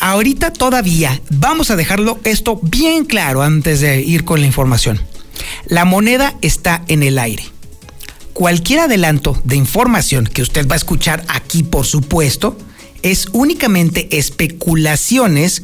Ahorita 0.00 0.52
todavía 0.52 1.20
vamos 1.30 1.70
a 1.70 1.76
dejarlo 1.76 2.18
esto 2.24 2.58
bien 2.62 3.04
claro 3.04 3.42
antes 3.42 3.80
de 3.80 4.00
ir 4.02 4.24
con 4.24 4.40
la 4.40 4.46
información. 4.46 5.00
La 5.66 5.84
moneda 5.84 6.34
está 6.40 6.82
en 6.88 7.02
el 7.04 7.18
aire 7.18 7.53
Cualquier 8.34 8.80
adelanto 8.80 9.40
de 9.44 9.54
información 9.54 10.26
que 10.26 10.42
usted 10.42 10.66
va 10.66 10.74
a 10.74 10.76
escuchar 10.76 11.24
aquí, 11.28 11.62
por 11.62 11.86
supuesto, 11.86 12.58
es 13.02 13.28
únicamente 13.32 14.18
especulaciones 14.18 15.62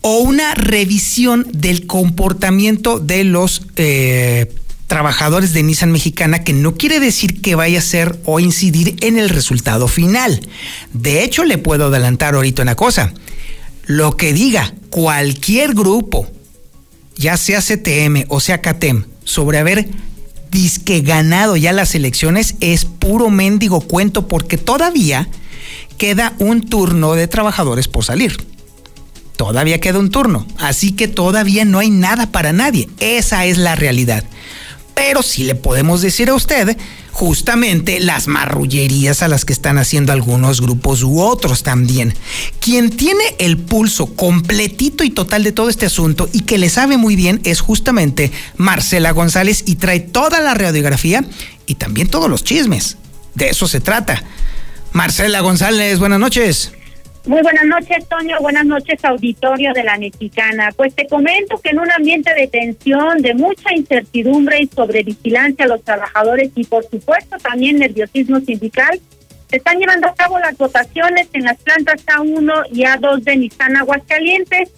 o 0.00 0.18
una 0.18 0.54
revisión 0.54 1.46
del 1.52 1.86
comportamiento 1.86 3.00
de 3.00 3.24
los 3.24 3.66
eh, 3.76 4.50
trabajadores 4.86 5.52
de 5.52 5.62
Nissan 5.62 5.92
Mexicana, 5.92 6.42
que 6.42 6.54
no 6.54 6.74
quiere 6.74 7.00
decir 7.00 7.42
que 7.42 7.54
vaya 7.54 7.80
a 7.80 7.82
ser 7.82 8.18
o 8.24 8.40
incidir 8.40 8.96
en 9.00 9.18
el 9.18 9.28
resultado 9.28 9.86
final. 9.86 10.40
De 10.94 11.22
hecho, 11.22 11.44
le 11.44 11.58
puedo 11.58 11.88
adelantar 11.88 12.34
ahorita 12.34 12.62
una 12.62 12.76
cosa. 12.76 13.12
Lo 13.84 14.16
que 14.16 14.32
diga 14.32 14.72
cualquier 14.88 15.74
grupo, 15.74 16.26
ya 17.16 17.36
sea 17.36 17.60
CTM 17.60 18.24
o 18.28 18.40
sea 18.40 18.62
CATEM, 18.62 19.04
sobre 19.24 19.58
haber 19.58 19.88
disque 20.54 21.00
ganado 21.00 21.56
ya 21.56 21.72
las 21.72 21.94
elecciones 21.94 22.54
es 22.60 22.84
puro 22.86 23.28
mendigo 23.28 23.80
cuento 23.80 24.28
porque 24.28 24.56
todavía 24.56 25.28
queda 25.98 26.32
un 26.38 26.62
turno 26.62 27.14
de 27.14 27.26
trabajadores 27.28 27.88
por 27.88 28.04
salir. 28.04 28.36
Todavía 29.36 29.80
queda 29.80 29.98
un 29.98 30.10
turno, 30.10 30.46
así 30.58 30.92
que 30.92 31.08
todavía 31.08 31.64
no 31.64 31.80
hay 31.80 31.90
nada 31.90 32.30
para 32.30 32.52
nadie. 32.52 32.88
Esa 33.00 33.44
es 33.46 33.58
la 33.58 33.74
realidad. 33.74 34.22
Pero 34.94 35.22
sí 35.22 35.42
le 35.42 35.56
podemos 35.56 36.00
decir 36.02 36.30
a 36.30 36.34
usted 36.34 36.76
justamente 37.14 38.00
las 38.00 38.26
marrullerías 38.26 39.22
a 39.22 39.28
las 39.28 39.44
que 39.44 39.52
están 39.52 39.78
haciendo 39.78 40.12
algunos 40.12 40.60
grupos 40.60 41.04
u 41.04 41.20
otros 41.20 41.62
también. 41.62 42.12
Quien 42.58 42.90
tiene 42.90 43.22
el 43.38 43.56
pulso 43.56 44.16
completito 44.16 45.04
y 45.04 45.10
total 45.10 45.44
de 45.44 45.52
todo 45.52 45.68
este 45.68 45.86
asunto 45.86 46.28
y 46.32 46.40
que 46.40 46.58
le 46.58 46.68
sabe 46.68 46.96
muy 46.96 47.14
bien 47.14 47.40
es 47.44 47.60
justamente 47.60 48.32
Marcela 48.56 49.12
González 49.12 49.62
y 49.64 49.76
trae 49.76 50.00
toda 50.00 50.40
la 50.40 50.54
radiografía 50.54 51.24
y 51.66 51.76
también 51.76 52.08
todos 52.08 52.28
los 52.28 52.42
chismes. 52.42 52.96
De 53.36 53.48
eso 53.48 53.68
se 53.68 53.80
trata. 53.80 54.24
Marcela 54.92 55.40
González, 55.40 56.00
buenas 56.00 56.18
noches. 56.18 56.72
Muy 57.26 57.40
buenas 57.40 57.64
noches, 57.64 58.06
Toño. 58.06 58.36
Buenas 58.40 58.66
noches, 58.66 59.02
auditorio 59.02 59.72
de 59.72 59.82
la 59.82 59.96
Mexicana. 59.96 60.70
Pues 60.76 60.94
te 60.94 61.06
comento 61.06 61.58
que 61.58 61.70
en 61.70 61.78
un 61.78 61.90
ambiente 61.90 62.34
de 62.34 62.48
tensión, 62.48 63.22
de 63.22 63.32
mucha 63.32 63.72
incertidumbre 63.74 64.60
y 64.60 64.66
sobre 64.66 65.04
vigilancia 65.04 65.64
a 65.64 65.68
los 65.68 65.82
trabajadores 65.82 66.50
y, 66.54 66.64
por 66.64 66.84
supuesto, 66.84 67.38
también 67.38 67.78
nerviosismo 67.78 68.40
sindical, 68.40 69.00
se 69.48 69.56
están 69.56 69.78
llevando 69.78 70.06
a 70.06 70.14
cabo 70.14 70.38
las 70.38 70.54
votaciones 70.58 71.28
en 71.32 71.44
las 71.44 71.56
plantas 71.62 72.04
A1 72.04 72.66
y 72.70 72.82
A2 72.82 73.22
de 73.22 73.36
Nissan 73.36 73.76
Aguascalientes. 73.78 74.70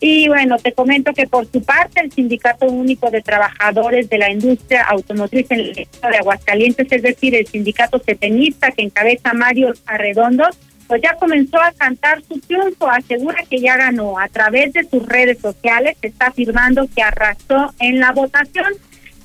Y 0.00 0.26
bueno, 0.26 0.56
te 0.58 0.72
comento 0.72 1.12
que 1.12 1.28
por 1.28 1.46
su 1.46 1.62
parte 1.62 2.00
el 2.00 2.10
Sindicato 2.10 2.66
Único 2.66 3.10
de 3.10 3.22
Trabajadores 3.22 4.08
de 4.08 4.18
la 4.18 4.30
Industria 4.30 4.82
Automotriz 4.88 5.46
en 5.50 5.60
el 5.60 5.72
de 5.74 5.86
Aguascalientes, 6.18 6.90
es 6.90 7.02
decir, 7.02 7.36
el 7.36 7.46
sindicato 7.46 8.00
cetenista 8.00 8.72
que 8.72 8.82
encabeza 8.82 9.32
Mario 9.34 9.72
Arredondo, 9.86 10.48
pues 10.86 11.02
ya 11.02 11.16
comenzó 11.16 11.60
a 11.60 11.72
cantar 11.72 12.22
su 12.22 12.38
triunfo, 12.40 12.88
asegura 12.88 13.42
que 13.48 13.60
ya 13.60 13.76
ganó. 13.76 14.18
A 14.18 14.28
través 14.28 14.72
de 14.72 14.84
sus 14.84 15.06
redes 15.06 15.38
sociales 15.38 15.96
está 16.02 16.26
afirmando 16.26 16.88
que 16.94 17.02
arrasó 17.02 17.72
en 17.78 18.00
la 18.00 18.12
votación. 18.12 18.72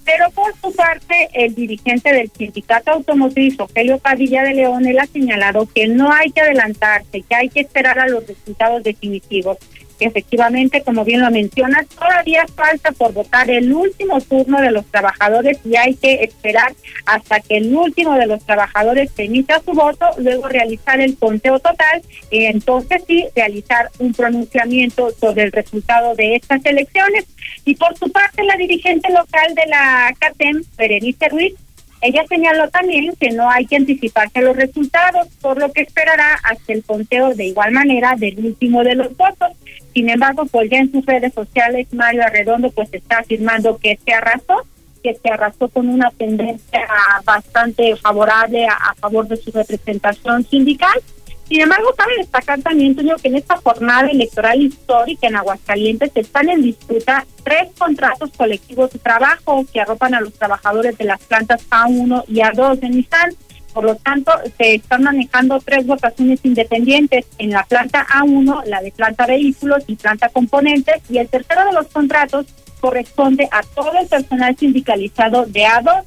Pero 0.06 0.32
por 0.32 0.56
su 0.62 0.74
parte, 0.74 1.28
el 1.34 1.54
dirigente 1.54 2.14
del 2.14 2.32
sindicato 2.32 2.92
automotriz, 2.92 3.60
Ofelio 3.60 3.98
Padilla 3.98 4.44
de 4.44 4.54
León, 4.54 4.86
él 4.86 4.98
ha 5.00 5.06
señalado 5.06 5.68
que 5.68 5.90
no 5.90 6.14
hay 6.14 6.32
que 6.32 6.40
adelantarse, 6.40 7.24
que 7.24 7.36
hay 7.36 7.50
que 7.50 7.60
esperar 7.60 8.00
a 8.00 8.08
los 8.08 8.26
resultados 8.26 8.84
definitivos 8.84 9.58
efectivamente, 10.00 10.82
como 10.84 11.04
bien 11.04 11.22
lo 11.22 11.32
mencionas, 11.32 11.88
todavía 11.88 12.46
falta 12.56 12.92
por 12.92 13.14
votar 13.14 13.50
el 13.50 13.72
último 13.74 14.20
turno 14.22 14.62
de 14.62 14.72
los 14.72 14.86
trabajadores 14.86 15.60
y 15.66 15.76
hay 15.76 15.96
que 15.96 16.24
esperar 16.24 16.74
hasta 17.06 17.40
que 17.40 17.58
el 17.58 17.76
último 17.76 18.16
de 18.16 18.28
los 18.28 18.46
trabajadores 18.46 19.12
emita 19.18 19.62
su 19.64 19.72
voto, 19.72 20.06
luego 20.18 20.48
realizar 20.48 21.00
el 21.02 21.18
conteo 21.18 21.60
total 21.60 22.02
y 22.32 22.46
entonces 22.46 23.04
sí 23.08 23.26
realizar 23.36 23.90
un 24.00 24.14
pronunciamiento 24.14 25.12
sobre 25.12 25.44
el 25.44 25.52
resultado 25.52 26.16
de 26.16 26.36
estas 26.36 26.66
elecciones. 26.66 27.26
Y 27.66 27.76
por 27.76 27.98
su 27.98 28.12
parte, 28.12 28.44
la 28.44 28.56
dirigente 28.56 29.10
local 29.12 29.56
de 29.56 29.66
la 29.68 30.14
CATEM, 30.20 30.64
Berenice 30.78 31.30
Ruiz, 31.30 31.54
ella 32.02 32.24
señaló 32.28 32.70
también 32.70 33.14
que 33.20 33.32
no 33.32 33.50
hay 33.50 33.66
que 33.66 33.76
anticiparse 33.76 34.40
a 34.40 34.44
los 34.44 34.56
resultados, 34.56 35.28
por 35.42 35.60
lo 35.60 35.72
que 35.72 35.82
esperará 35.82 36.40
hasta 36.44 36.74
el 36.74 36.84
conteo 36.84 37.34
de 37.34 37.46
igual 37.46 37.72
manera 37.72 38.16
del 38.16 38.38
último 38.46 38.84
de 38.84 38.96
los 38.96 39.16
votos. 39.18 39.50
Sin 39.94 40.10
embargo, 40.10 40.46
pues 40.46 40.70
ya 40.70 40.78
en 40.78 40.92
sus 40.92 41.06
redes 41.06 41.34
sociales, 41.34 41.88
Mario 41.92 42.24
Arredondo 42.24 42.70
pues 42.70 42.94
está 42.94 43.20
afirmando 43.20 43.78
que 43.78 43.98
se 44.06 44.14
arrasó, 44.14 44.62
que 45.04 45.16
se 45.16 45.30
arrasó 45.30 45.70
con 45.70 45.90
una 45.90 46.12
tendencia 46.12 46.86
bastante 47.24 47.96
favorable 47.96 48.68
a, 48.68 48.94
favor 49.00 49.28
de 49.28 49.38
su 49.38 49.52
representación 49.52 50.46
sindical. 50.46 51.02
Sin 51.48 51.62
embargo, 51.62 51.94
cabe 51.96 52.18
destacar 52.18 52.62
también, 52.62 52.96
Toño, 52.96 53.16
que 53.16 53.30
en 53.30 53.38
esta 53.38 53.56
jornada 53.58 54.10
electoral 54.10 54.62
histórica 54.62 55.28
en 55.28 55.38
Aguascalientes 55.38 56.12
están 56.14 56.50
en 56.50 56.62
disputa 56.62 57.26
tres 57.44 57.70
contratos 57.78 58.32
colectivos 58.36 58.92
de 58.92 59.00
trabajo 59.00 59.66
que 59.72 59.80
arropan 59.80 60.14
a 60.14 60.22
los 60.22 60.34
trabajadores 60.34 60.98
de 60.98 61.06
las 61.06 61.22
plantas 61.22 61.66
A1 61.70 62.26
y 62.28 62.40
A2 62.40 62.80
de 62.80 62.90
Nissan. 62.90 63.34
Por 63.74 63.86
lo 63.86 63.96
tanto, 63.96 64.32
se 64.58 64.76
están 64.76 65.04
manejando 65.04 65.60
tres 65.60 65.86
votaciones 65.86 66.40
independientes 66.44 67.26
en 67.38 67.52
la 67.52 67.64
planta 67.64 68.06
A1, 68.08 68.66
la 68.66 68.82
de 68.82 68.92
planta 68.92 69.26
vehículos 69.26 69.84
y 69.88 69.96
planta 69.96 70.30
componentes, 70.30 71.02
y 71.10 71.20
el 71.20 71.30
tercero 71.30 71.64
de 71.64 71.74
los 71.74 71.88
contratos 71.88 72.48
corresponde 72.82 73.48
a 73.52 73.62
todo 73.64 73.92
el 74.02 74.08
personal 74.08 74.58
sindicalizado 74.58 75.46
de 75.46 75.64
A2. 75.64 76.04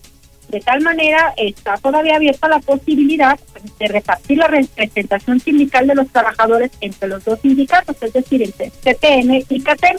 De 0.51 0.61
tal 0.61 0.81
manera, 0.81 1.33
está 1.37 1.77
todavía 1.77 2.17
abierta 2.17 2.49
la 2.49 2.59
posibilidad 2.59 3.39
de 3.79 3.87
repartir 3.87 4.39
la 4.39 4.49
representación 4.49 5.39
sindical 5.39 5.87
de 5.87 5.95
los 5.95 6.09
trabajadores 6.09 6.73
entre 6.81 7.09
los 7.09 7.25
dos 7.25 7.39
sindicatos, 7.41 7.97
es 8.03 8.13
decir, 8.13 8.43
entre 8.43 8.71
CTM 8.71 9.45
y 9.49 9.61
CATEM, 9.61 9.97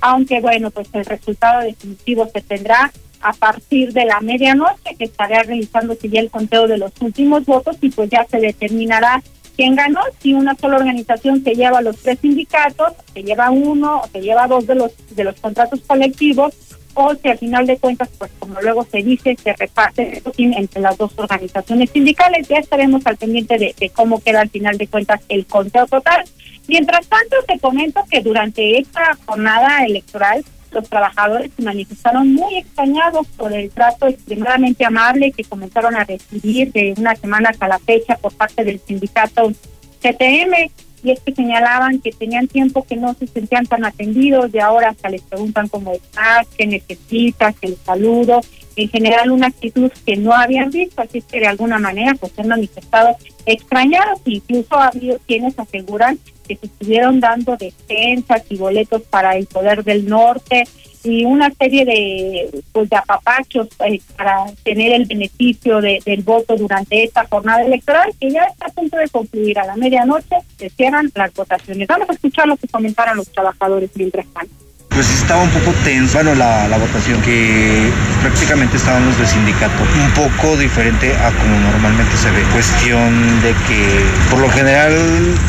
aunque 0.00 0.40
bueno, 0.40 0.72
pues 0.72 0.88
el 0.92 1.04
resultado 1.04 1.60
definitivo 1.60 2.28
se 2.32 2.40
tendrá 2.40 2.92
a 3.20 3.32
partir 3.32 3.92
de 3.92 4.04
la 4.04 4.20
medianoche, 4.20 4.96
que 4.98 5.04
estará 5.04 5.44
realizándose 5.44 6.08
ya 6.08 6.20
el 6.20 6.30
conteo 6.30 6.66
de 6.66 6.78
los 6.78 6.92
últimos 7.00 7.44
votos 7.44 7.76
y 7.80 7.90
pues 7.90 8.10
ya 8.10 8.26
se 8.28 8.38
determinará 8.38 9.22
quién 9.56 9.76
ganó, 9.76 10.00
si 10.20 10.34
una 10.34 10.56
sola 10.56 10.78
organización 10.78 11.44
se 11.44 11.54
lleva 11.54 11.80
los 11.80 11.98
tres 11.98 12.18
sindicatos, 12.18 12.94
se 13.14 13.22
lleva 13.22 13.50
uno 13.50 14.00
o 14.00 14.08
se 14.08 14.20
lleva 14.20 14.48
dos 14.48 14.66
de 14.66 14.74
los 14.74 14.92
de 15.14 15.22
los 15.22 15.38
contratos 15.40 15.80
colectivos 15.86 16.54
o 16.94 17.14
si 17.14 17.28
al 17.28 17.38
final 17.38 17.66
de 17.66 17.78
cuentas, 17.78 18.08
pues 18.18 18.30
como 18.38 18.60
luego 18.60 18.84
se 18.90 19.02
dice, 19.02 19.36
se 19.42 19.52
reparte 19.54 20.22
entre 20.36 20.80
las 20.80 20.96
dos 20.96 21.12
organizaciones 21.16 21.90
sindicales. 21.90 22.48
Ya 22.48 22.58
estaremos 22.58 23.06
al 23.06 23.16
pendiente 23.16 23.58
de, 23.58 23.90
cómo 23.90 24.20
queda 24.20 24.40
al 24.40 24.50
final 24.50 24.78
de 24.78 24.86
cuentas 24.86 25.20
el 25.28 25.46
conteo 25.46 25.86
total. 25.86 26.24
Mientras 26.68 27.06
tanto, 27.06 27.36
te 27.46 27.58
comento 27.58 28.04
que 28.10 28.20
durante 28.20 28.78
esta 28.78 29.16
jornada 29.26 29.84
electoral 29.84 30.44
los 30.70 30.88
trabajadores 30.88 31.50
se 31.54 31.62
manifestaron 31.62 32.32
muy 32.32 32.56
extrañados 32.56 33.26
por 33.36 33.52
el 33.52 33.70
trato 33.70 34.06
extremadamente 34.06 34.84
amable 34.84 35.32
que 35.32 35.44
comenzaron 35.44 35.96
a 35.96 36.04
recibir 36.04 36.72
de 36.72 36.94
una 36.96 37.14
semana 37.14 37.50
hasta 37.50 37.68
la 37.68 37.78
fecha 37.78 38.16
por 38.16 38.32
parte 38.34 38.64
del 38.64 38.80
sindicato 38.80 39.52
CTM 40.00 40.70
y 41.02 41.10
es 41.10 41.20
que 41.20 41.34
señalaban 41.34 42.00
que 42.00 42.12
tenían 42.12 42.48
tiempo 42.48 42.84
que 42.84 42.96
no 42.96 43.14
se 43.14 43.26
sentían 43.26 43.66
tan 43.66 43.84
atendidos 43.84 44.50
y 44.54 44.58
ahora 44.58 44.90
hasta 44.90 45.08
les 45.08 45.22
preguntan 45.22 45.68
cómo 45.68 45.92
estás, 45.92 46.46
qué 46.56 46.66
necesitas, 46.66 47.54
el 47.62 47.76
saludo, 47.84 48.40
en 48.76 48.88
general 48.88 49.30
una 49.30 49.48
actitud 49.48 49.90
que 50.06 50.16
no 50.16 50.32
habían 50.32 50.70
visto, 50.70 51.02
así 51.02 51.22
que 51.22 51.40
de 51.40 51.46
alguna 51.46 51.78
manera 51.78 52.14
pues 52.18 52.32
han 52.38 52.48
manifestado 52.48 53.16
extrañados, 53.46 54.20
incluso 54.24 54.76
ha 54.76 54.88
habido 54.88 55.18
quienes 55.26 55.58
aseguran 55.58 56.18
que 56.46 56.56
se 56.56 56.66
estuvieron 56.66 57.20
dando 57.20 57.56
defensas 57.56 58.42
y 58.48 58.56
boletos 58.56 59.02
para 59.02 59.36
el 59.36 59.46
poder 59.46 59.84
del 59.84 60.08
norte 60.08 60.64
y 61.04 61.24
una 61.24 61.50
serie 61.50 61.84
de 61.84 62.62
pues 62.72 62.88
de 62.88 62.96
apapachos 62.96 63.68
eh, 63.86 64.00
para 64.16 64.46
tener 64.62 64.92
el 64.92 65.06
beneficio 65.06 65.80
de, 65.80 66.00
del 66.04 66.22
voto 66.22 66.56
durante 66.56 67.04
esta 67.04 67.26
jornada 67.26 67.62
electoral 67.62 68.12
que 68.20 68.30
ya 68.30 68.44
está 68.44 68.66
a 68.66 68.70
punto 68.70 68.96
de 68.96 69.08
concluir. 69.08 69.58
A 69.58 69.66
la 69.66 69.76
medianoche 69.76 70.36
se 70.56 70.70
cierran 70.70 71.10
las 71.14 71.32
votaciones. 71.34 71.88
Vamos 71.88 72.08
a 72.08 72.12
escuchar 72.12 72.46
lo 72.46 72.56
que 72.56 72.68
comentaron 72.68 73.16
los 73.16 73.30
trabajadores 73.30 73.90
mientras 73.94 74.26
tanto 74.26 74.54
Pues 74.94 75.08
estaba 75.10 75.42
un 75.42 75.50
poco 75.50 75.72
tenso, 75.84 76.14
bueno, 76.14 76.34
la, 76.34 76.68
la 76.68 76.76
votación, 76.76 77.20
que 77.22 77.90
prácticamente 78.20 78.76
estaban 78.76 79.06
los 79.06 79.16
del 79.16 79.26
sindicato, 79.26 79.82
un 79.82 80.10
poco 80.10 80.56
diferente 80.56 81.14
a 81.16 81.30
como 81.30 81.58
normalmente 81.72 82.14
se 82.16 82.30
ve. 82.30 82.42
Cuestión 82.52 83.40
de 83.40 83.54
que 83.66 84.04
por 84.30 84.40
lo 84.40 84.50
general 84.50 84.92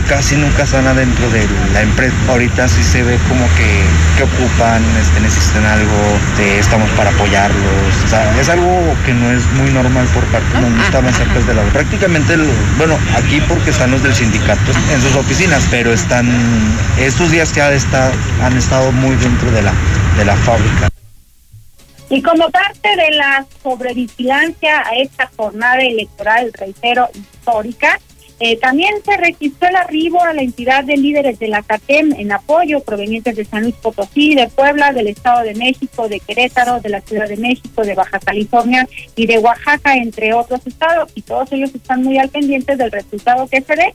casi 0.07 0.37
nunca 0.37 0.63
están 0.63 0.87
adentro 0.87 1.29
de 1.29 1.45
la 1.73 1.81
empresa. 1.81 2.13
Ahorita 2.29 2.67
sí 2.67 2.81
se 2.83 3.03
ve 3.03 3.19
como 3.27 3.45
que, 3.55 3.83
que 4.17 4.23
ocupan, 4.23 4.81
este, 5.01 5.19
necesitan 5.19 5.65
algo, 5.65 6.19
de, 6.37 6.59
estamos 6.59 6.89
para 6.91 7.09
apoyarlos. 7.09 7.93
O 8.05 8.07
sea, 8.07 8.39
es 8.39 8.47
algo 8.47 8.95
que 9.05 9.13
no 9.13 9.29
es 9.31 9.43
muy 9.59 9.71
normal 9.71 10.07
por 10.13 10.23
parte, 10.25 10.47
no 10.61 10.83
estaban 10.83 11.13
cerca 11.13 11.39
de 11.39 11.53
la... 11.53 11.63
Prácticamente, 11.63 12.37
bueno, 12.77 12.97
aquí 13.17 13.41
porque 13.47 13.71
están 13.71 13.91
los 13.91 14.01
del 14.03 14.15
sindicato 14.15 14.71
en 14.93 15.01
sus 15.01 15.15
oficinas, 15.15 15.67
pero 15.69 15.91
están, 15.91 16.29
estos 16.97 17.31
días 17.31 17.51
que 17.51 17.61
han 17.61 17.73
estado, 17.73 18.13
han 18.41 18.57
estado 18.57 18.91
muy 18.91 19.15
dentro 19.33 19.51
de 19.51 19.61
la, 19.63 19.73
de 20.17 20.25
la 20.25 20.35
fábrica. 20.37 20.89
Y 22.09 22.21
como 22.21 22.49
parte 22.51 22.89
de 22.95 23.11
la 23.15 23.45
sobrevigilancia 23.63 24.85
a 24.85 24.95
esta 24.97 25.31
jornada 25.35 25.81
electoral, 25.81 26.51
reitero, 26.53 27.09
histórica, 27.15 27.99
eh, 28.39 28.57
también 28.57 28.93
se 29.03 29.17
registró 29.17 29.69
el 29.69 29.75
arribo 29.75 30.21
a 30.21 30.33
la 30.33 30.41
entidad 30.41 30.83
de 30.83 30.97
líderes 30.97 31.39
de 31.39 31.47
la 31.47 31.63
CATEM 31.63 32.13
en 32.17 32.31
apoyo 32.31 32.81
provenientes 32.81 33.35
de 33.35 33.45
San 33.45 33.63
Luis 33.63 33.75
Potosí, 33.75 34.35
de 34.35 34.47
Puebla, 34.49 34.91
del 34.91 35.07
Estado 35.07 35.43
de 35.43 35.55
México, 35.55 36.07
de 36.07 36.19
Querétaro, 36.19 36.79
de 36.79 36.89
la 36.89 37.01
Ciudad 37.01 37.27
de 37.27 37.37
México, 37.37 37.83
de 37.83 37.95
Baja 37.95 38.19
California 38.19 38.87
y 39.15 39.25
de 39.25 39.39
Oaxaca, 39.39 39.95
entre 39.95 40.33
otros 40.33 40.61
estados. 40.67 41.11
Y 41.15 41.21
todos 41.23 41.51
ellos 41.53 41.73
están 41.73 42.03
muy 42.03 42.19
al 42.19 42.29
pendiente 42.29 42.75
del 42.75 42.91
resultado 42.91 43.47
que 43.47 43.61
se 43.61 43.75
dé 43.75 43.93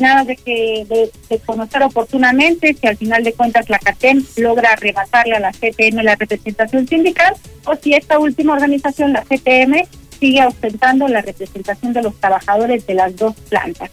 nada 0.00 0.24
de 0.24 0.36
que 0.36 0.86
de, 0.88 1.38
conocer 1.46 1.82
oportunamente 1.82 2.76
si 2.78 2.86
al 2.86 2.96
final 2.96 3.24
de 3.24 3.32
cuentas 3.32 3.68
la 3.68 3.78
CATEM 3.78 4.24
logra 4.36 4.72
arrebatarle 4.72 5.36
a 5.36 5.40
la 5.40 5.52
CTM 5.52 6.02
la 6.02 6.16
representación 6.16 6.86
sindical 6.86 7.34
o 7.64 7.74
si 7.76 7.94
esta 7.94 8.18
última 8.18 8.54
organización, 8.54 9.12
la 9.12 9.22
CTM, 9.22 9.86
sigue 10.18 10.44
ostentando 10.46 11.08
la 11.08 11.22
representación 11.22 11.92
de 11.92 12.02
los 12.02 12.18
trabajadores 12.20 12.86
de 12.86 12.94
las 12.94 13.16
dos 13.16 13.34
plantas. 13.48 13.90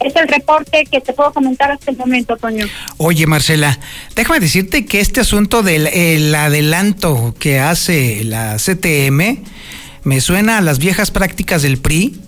Es 0.00 0.14
el 0.14 0.28
reporte 0.28 0.84
que 0.90 1.00
te 1.00 1.12
puedo 1.12 1.32
comentar 1.32 1.70
hasta 1.72 1.90
el 1.90 1.96
momento, 1.96 2.36
Toño. 2.36 2.66
Oye, 2.98 3.26
Marcela, 3.26 3.78
déjame 4.14 4.40
decirte 4.40 4.84
que 4.86 5.00
este 5.00 5.20
asunto 5.20 5.62
del 5.62 6.34
adelanto 6.34 7.34
que 7.38 7.58
hace 7.58 8.22
la 8.24 8.56
CTM 8.56 9.42
me 10.04 10.20
suena 10.20 10.58
a 10.58 10.60
las 10.60 10.78
viejas 10.78 11.10
prácticas 11.10 11.62
del 11.62 11.78
PRI 11.78 12.20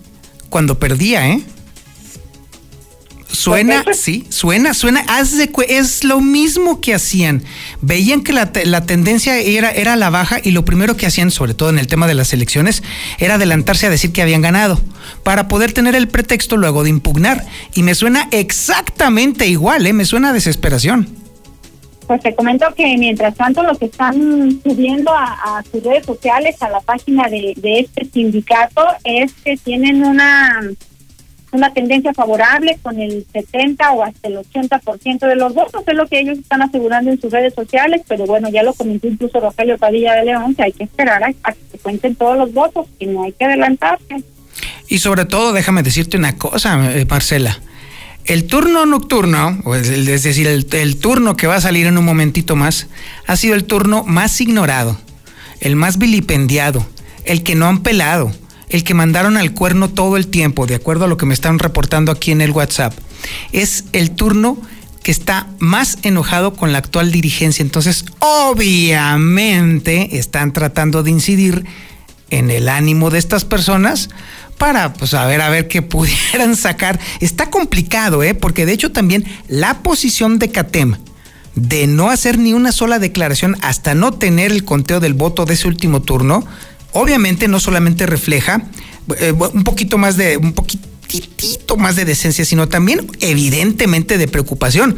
cuando 0.48 0.78
perdía, 0.78 1.28
¿eh? 1.28 1.40
Suena, 3.32 3.84
sí, 3.92 4.26
suena, 4.28 4.74
suena, 4.74 5.04
es 5.68 6.04
lo 6.04 6.20
mismo 6.20 6.80
que 6.80 6.94
hacían. 6.94 7.42
Veían 7.80 8.22
que 8.22 8.32
la, 8.32 8.50
la, 8.64 8.86
tendencia 8.86 9.38
era, 9.38 9.70
era 9.70 9.96
la 9.96 10.10
baja 10.10 10.40
y 10.42 10.50
lo 10.50 10.64
primero 10.64 10.96
que 10.96 11.06
hacían, 11.06 11.30
sobre 11.30 11.54
todo 11.54 11.70
en 11.70 11.78
el 11.78 11.86
tema 11.86 12.06
de 12.06 12.14
las 12.14 12.32
elecciones, 12.32 12.82
era 13.18 13.34
adelantarse 13.34 13.86
a 13.86 13.90
decir 13.90 14.12
que 14.12 14.22
habían 14.22 14.42
ganado, 14.42 14.80
para 15.22 15.48
poder 15.48 15.72
tener 15.72 15.94
el 15.94 16.08
pretexto 16.08 16.56
luego 16.56 16.82
de 16.82 16.90
impugnar. 16.90 17.44
Y 17.74 17.82
me 17.82 17.94
suena 17.94 18.28
exactamente 18.32 19.46
igual, 19.46 19.86
¿eh? 19.86 19.92
me 19.92 20.04
suena 20.04 20.30
a 20.30 20.32
desesperación. 20.32 21.08
Pues 22.06 22.22
te 22.22 22.34
comento 22.34 22.66
que 22.76 22.96
mientras 22.98 23.36
tanto 23.36 23.62
lo 23.62 23.78
que 23.78 23.84
están 23.84 24.60
subiendo 24.64 25.12
a, 25.14 25.58
a 25.58 25.62
sus 25.70 25.80
redes 25.84 26.04
sociales, 26.04 26.60
a 26.60 26.68
la 26.68 26.80
página 26.80 27.28
de, 27.28 27.54
de 27.56 27.80
este 27.80 28.04
sindicato, 28.06 28.82
es 29.04 29.32
que 29.44 29.56
tienen 29.56 30.04
una 30.04 30.60
una 31.52 31.72
tendencia 31.72 32.14
favorable 32.14 32.78
con 32.82 33.00
el 33.00 33.26
70 33.32 33.92
o 33.92 34.02
hasta 34.02 34.28
el 34.28 34.36
80% 34.38 35.26
de 35.26 35.36
los 35.36 35.54
votos, 35.54 35.82
es 35.86 35.94
lo 35.94 36.06
que 36.06 36.20
ellos 36.20 36.38
están 36.38 36.62
asegurando 36.62 37.10
en 37.10 37.20
sus 37.20 37.32
redes 37.32 37.54
sociales, 37.54 38.02
pero 38.06 38.26
bueno, 38.26 38.48
ya 38.48 38.62
lo 38.62 38.72
comentó 38.74 39.08
incluso 39.08 39.40
Rogelio 39.40 39.78
Padilla 39.78 40.14
de 40.14 40.26
León, 40.26 40.54
que 40.54 40.62
hay 40.62 40.72
que 40.72 40.84
esperar 40.84 41.22
a, 41.24 41.32
que 41.32 41.60
se 41.72 41.78
cuenten 41.78 42.14
todos 42.14 42.36
los 42.36 42.52
votos, 42.52 42.86
que 42.98 43.06
no 43.06 43.24
hay 43.24 43.32
que 43.32 43.44
adelantarse. 43.44 44.22
Y 44.88 44.98
sobre 44.98 45.24
todo, 45.24 45.52
déjame 45.52 45.82
decirte 45.82 46.16
una 46.16 46.36
cosa, 46.36 46.92
eh, 46.94 47.06
Marcela. 47.08 47.60
El 48.24 48.46
turno 48.46 48.86
nocturno, 48.86 49.58
es 49.74 50.22
decir, 50.22 50.46
el, 50.46 50.66
el 50.72 50.96
turno 50.98 51.36
que 51.36 51.46
va 51.46 51.56
a 51.56 51.60
salir 51.60 51.86
en 51.86 51.98
un 51.98 52.04
momentito 52.04 52.54
más, 52.54 52.88
ha 53.26 53.36
sido 53.36 53.54
el 53.54 53.64
turno 53.64 54.04
más 54.04 54.40
ignorado, 54.40 54.98
el 55.60 55.74
más 55.74 55.98
vilipendiado, 55.98 56.86
el 57.24 57.42
que 57.42 57.54
no 57.54 57.66
han 57.66 57.82
pelado, 57.82 58.30
el 58.70 58.84
que 58.84 58.94
mandaron 58.94 59.36
al 59.36 59.52
cuerno 59.52 59.90
todo 59.90 60.16
el 60.16 60.28
tiempo, 60.28 60.66
de 60.66 60.76
acuerdo 60.76 61.04
a 61.04 61.08
lo 61.08 61.16
que 61.16 61.26
me 61.26 61.34
están 61.34 61.58
reportando 61.58 62.12
aquí 62.12 62.30
en 62.30 62.40
el 62.40 62.52
WhatsApp, 62.52 62.94
es 63.52 63.84
el 63.92 64.12
turno 64.12 64.56
que 65.02 65.10
está 65.10 65.48
más 65.58 65.98
enojado 66.02 66.54
con 66.54 66.72
la 66.72 66.78
actual 66.78 67.10
dirigencia. 67.10 67.62
Entonces, 67.62 68.04
obviamente, 68.18 70.18
están 70.18 70.52
tratando 70.52 71.02
de 71.02 71.10
incidir 71.10 71.64
en 72.30 72.50
el 72.50 72.68
ánimo 72.68 73.10
de 73.10 73.18
estas 73.18 73.44
personas 73.44 74.10
para, 74.58 74.92
pues, 74.92 75.14
a 75.14 75.26
ver, 75.26 75.40
a 75.40 75.48
ver 75.48 75.68
qué 75.68 75.82
pudieran 75.82 76.56
sacar. 76.56 77.00
Está 77.20 77.50
complicado, 77.50 78.22
¿eh? 78.22 78.34
Porque 78.34 78.66
de 78.66 78.72
hecho 78.72 78.92
también 78.92 79.24
la 79.48 79.82
posición 79.82 80.38
de 80.38 80.50
CATEM 80.50 80.96
de 81.54 81.86
no 81.86 82.10
hacer 82.10 82.38
ni 82.38 82.52
una 82.52 82.70
sola 82.70 82.98
declaración 82.98 83.56
hasta 83.62 83.94
no 83.94 84.12
tener 84.12 84.52
el 84.52 84.64
conteo 84.64 85.00
del 85.00 85.14
voto 85.14 85.46
de 85.46 85.54
ese 85.54 85.66
último 85.66 86.02
turno, 86.02 86.44
obviamente 86.92 87.48
no 87.48 87.60
solamente 87.60 88.06
refleja 88.06 88.62
eh, 89.18 89.32
un 89.32 89.64
poquito 89.64 89.98
más 89.98 90.16
de, 90.16 90.36
un 90.36 90.52
poquitito 90.52 91.76
más 91.76 91.96
de 91.96 92.04
decencia, 92.04 92.44
sino 92.44 92.68
también 92.68 93.06
evidentemente 93.20 94.18
de 94.18 94.28
preocupación. 94.28 94.96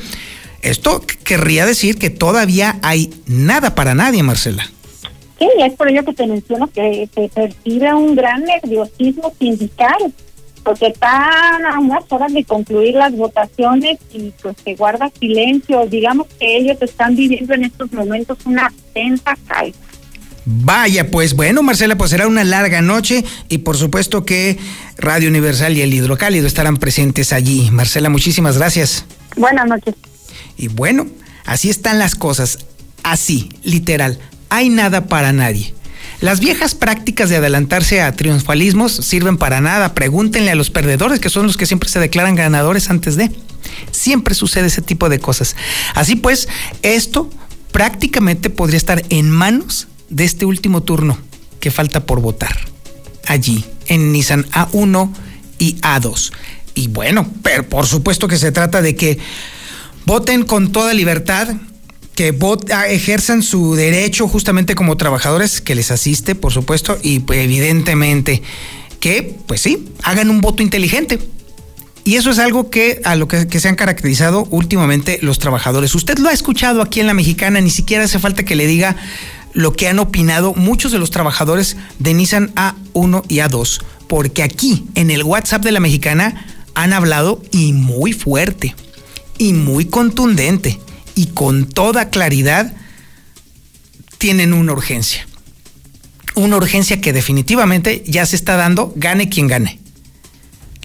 Esto 0.60 1.02
querría 1.24 1.66
decir 1.66 1.98
que 1.98 2.10
todavía 2.10 2.78
hay 2.82 3.12
nada 3.26 3.74
para 3.74 3.94
nadie, 3.94 4.22
Marcela. 4.22 4.70
Sí, 5.38 5.48
es 5.58 5.72
por 5.72 5.88
ello 5.88 6.04
que 6.04 6.12
te 6.12 6.26
menciono 6.26 6.70
que 6.70 7.08
se 7.12 7.28
percibe 7.28 7.92
un 7.94 8.14
gran 8.14 8.44
nerviosismo 8.44 9.32
sindical, 9.40 10.12
porque 10.62 10.86
están 10.86 11.64
a 11.64 11.80
unas 11.80 12.04
horas 12.10 12.32
de 12.32 12.44
concluir 12.44 12.94
las 12.94 13.12
votaciones 13.16 13.98
y 14.12 14.32
pues 14.40 14.56
se 14.62 14.76
guarda 14.76 15.10
silencio. 15.18 15.84
Digamos 15.86 16.28
que 16.38 16.58
ellos 16.58 16.80
están 16.80 17.16
viviendo 17.16 17.54
en 17.54 17.64
estos 17.64 17.92
momentos 17.92 18.38
una 18.44 18.72
tensa 18.94 19.36
calma. 19.48 19.74
Vaya, 20.44 21.10
pues 21.10 21.34
bueno, 21.34 21.62
Marcela, 21.62 21.96
pues 21.96 22.10
será 22.10 22.26
una 22.26 22.42
larga 22.42 22.82
noche 22.82 23.24
y 23.48 23.58
por 23.58 23.76
supuesto 23.76 24.24
que 24.24 24.58
Radio 24.98 25.28
Universal 25.28 25.76
y 25.76 25.82
el 25.82 25.94
Hidrocálido 25.94 26.46
estarán 26.46 26.78
presentes 26.78 27.32
allí. 27.32 27.70
Marcela, 27.70 28.08
muchísimas 28.08 28.58
gracias. 28.58 29.04
Buenas 29.36 29.66
noches. 29.66 29.94
Y 30.56 30.68
bueno, 30.68 31.06
así 31.44 31.70
están 31.70 31.98
las 31.98 32.16
cosas, 32.16 32.58
así, 33.04 33.50
literal, 33.62 34.18
hay 34.48 34.68
nada 34.68 35.06
para 35.06 35.32
nadie. 35.32 35.74
Las 36.20 36.40
viejas 36.40 36.74
prácticas 36.74 37.30
de 37.30 37.36
adelantarse 37.36 38.00
a 38.00 38.12
triunfalismos 38.12 38.92
sirven 38.92 39.38
para 39.38 39.60
nada. 39.60 39.92
Pregúntenle 39.94 40.52
a 40.52 40.54
los 40.54 40.70
perdedores, 40.70 41.18
que 41.18 41.30
son 41.30 41.46
los 41.46 41.56
que 41.56 41.66
siempre 41.66 41.88
se 41.88 41.98
declaran 41.98 42.36
ganadores 42.36 42.90
antes 42.90 43.16
de. 43.16 43.32
Siempre 43.90 44.34
sucede 44.36 44.68
ese 44.68 44.82
tipo 44.82 45.08
de 45.08 45.18
cosas. 45.18 45.56
Así 45.94 46.14
pues, 46.14 46.48
esto 46.82 47.28
prácticamente 47.72 48.50
podría 48.50 48.76
estar 48.76 49.02
en 49.08 49.30
manos 49.30 49.88
de 50.12 50.24
este 50.24 50.44
último 50.44 50.82
turno 50.82 51.18
que 51.58 51.70
falta 51.70 52.04
por 52.06 52.20
votar. 52.20 52.56
Allí, 53.26 53.64
en 53.86 54.12
Nissan 54.12 54.44
A1 54.50 55.12
y 55.58 55.76
A2. 55.80 56.32
Y 56.74 56.88
bueno, 56.88 57.28
pero 57.42 57.68
por 57.68 57.86
supuesto 57.86 58.28
que 58.28 58.36
se 58.36 58.52
trata 58.52 58.82
de 58.82 58.94
que 58.94 59.18
voten 60.04 60.44
con 60.44 60.72
toda 60.72 60.94
libertad, 60.94 61.54
que 62.14 62.36
ah, 62.74 62.88
ejerzan 62.88 63.42
su 63.42 63.74
derecho 63.74 64.28
justamente 64.28 64.74
como 64.74 64.96
trabajadores 64.96 65.60
que 65.60 65.74
les 65.74 65.90
asiste, 65.90 66.34
por 66.34 66.52
supuesto, 66.52 66.98
y 67.02 67.20
pues, 67.20 67.40
evidentemente 67.40 68.42
que, 69.00 69.36
pues 69.46 69.60
sí, 69.60 69.88
hagan 70.02 70.30
un 70.30 70.40
voto 70.40 70.62
inteligente. 70.62 71.18
Y 72.04 72.16
eso 72.16 72.30
es 72.30 72.40
algo 72.40 72.68
que 72.68 73.00
a 73.04 73.14
lo 73.14 73.28
que, 73.28 73.46
que, 73.46 73.60
se 73.60 73.68
han 73.68 73.76
caracterizado 73.76 74.46
últimamente 74.50 75.20
los 75.22 75.38
trabajadores. 75.38 75.94
Usted 75.94 76.18
lo 76.18 76.28
ha 76.28 76.32
escuchado 76.32 76.82
aquí 76.82 76.98
en 76.98 77.06
la 77.06 77.14
mexicana, 77.14 77.60
ni 77.60 77.70
siquiera 77.70 78.04
hace 78.04 78.18
falta 78.18 78.44
que 78.44 78.56
le 78.56 78.66
diga 78.66 78.96
lo 79.52 79.72
que 79.72 79.88
han 79.88 79.98
opinado 79.98 80.54
muchos 80.54 80.92
de 80.92 80.98
los 80.98 81.10
trabajadores 81.10 81.76
de 81.98 82.14
Nissan 82.14 82.54
A1 82.54 83.24
y 83.28 83.36
A2, 83.36 83.82
porque 84.08 84.42
aquí 84.42 84.86
en 84.94 85.10
el 85.10 85.22
WhatsApp 85.22 85.64
de 85.64 85.72
la 85.72 85.80
mexicana 85.80 86.46
han 86.74 86.92
hablado 86.92 87.42
y 87.50 87.72
muy 87.72 88.12
fuerte, 88.12 88.74
y 89.38 89.52
muy 89.52 89.86
contundente, 89.86 90.78
y 91.14 91.26
con 91.26 91.66
toda 91.66 92.10
claridad 92.10 92.74
tienen 94.18 94.52
una 94.52 94.72
urgencia. 94.72 95.26
Una 96.34 96.56
urgencia 96.56 97.00
que 97.00 97.12
definitivamente 97.12 98.02
ya 98.06 98.24
se 98.24 98.36
está 98.36 98.56
dando, 98.56 98.92
gane 98.96 99.28
quien 99.28 99.48
gane. 99.48 99.80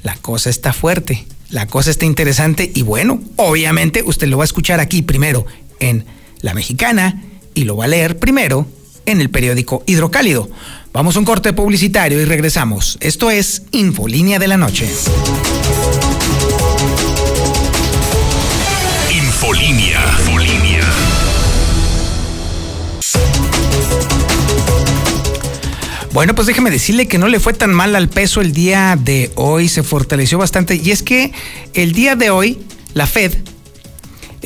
La 0.04 0.16
cosa 0.16 0.50
está 0.50 0.74
fuerte, 0.74 1.26
la 1.50 1.68
cosa 1.68 1.90
está 1.90 2.06
interesante 2.06 2.70
y 2.74 2.82
bueno, 2.82 3.22
obviamente 3.38 4.04
usted 4.06 4.28
lo 4.28 4.38
va 4.38 4.44
a 4.44 4.46
escuchar 4.46 4.80
aquí 4.80 5.02
primero 5.02 5.46
en 5.80 6.06
La 6.42 6.54
Mexicana 6.54 7.22
y 7.58 7.64
lo 7.64 7.76
va 7.76 7.86
a 7.86 7.88
leer 7.88 8.20
primero 8.20 8.68
en 9.08 9.20
el 9.20 9.32
periódico 9.32 9.82
Hidrocálido. 9.88 10.48
Vamos 10.94 11.16
a 11.16 11.20
un 11.20 11.26
corte 11.26 11.54
publicitario 11.54 12.22
y 12.22 12.26
regresamos. 12.26 13.00
Esto 13.02 13.32
es 13.32 13.64
Infolínea 13.72 14.38
de 14.38 14.48
la 14.48 14.58
Noche. 14.58 14.88
Infolínea. 19.12 20.00
Infolínea. 20.20 20.84
Bueno, 26.14 26.36
pues 26.36 26.46
déjeme 26.46 26.70
decirle 26.70 27.08
que 27.08 27.18
no 27.18 27.28
le 27.28 27.40
fue 27.40 27.54
tan 27.54 27.74
mal 27.74 27.96
al 27.96 28.08
peso 28.08 28.42
el 28.42 28.54
día 28.54 29.00
de 29.02 29.32
hoy, 29.34 29.68
se 29.68 29.82
fortaleció 29.82 30.38
bastante. 30.38 30.76
Y 30.76 30.92
es 30.92 31.02
que 31.02 31.32
el 31.74 31.94
día 31.94 32.16
de 32.16 32.30
hoy 32.30 32.60
la 32.94 33.08
Fed 33.08 33.34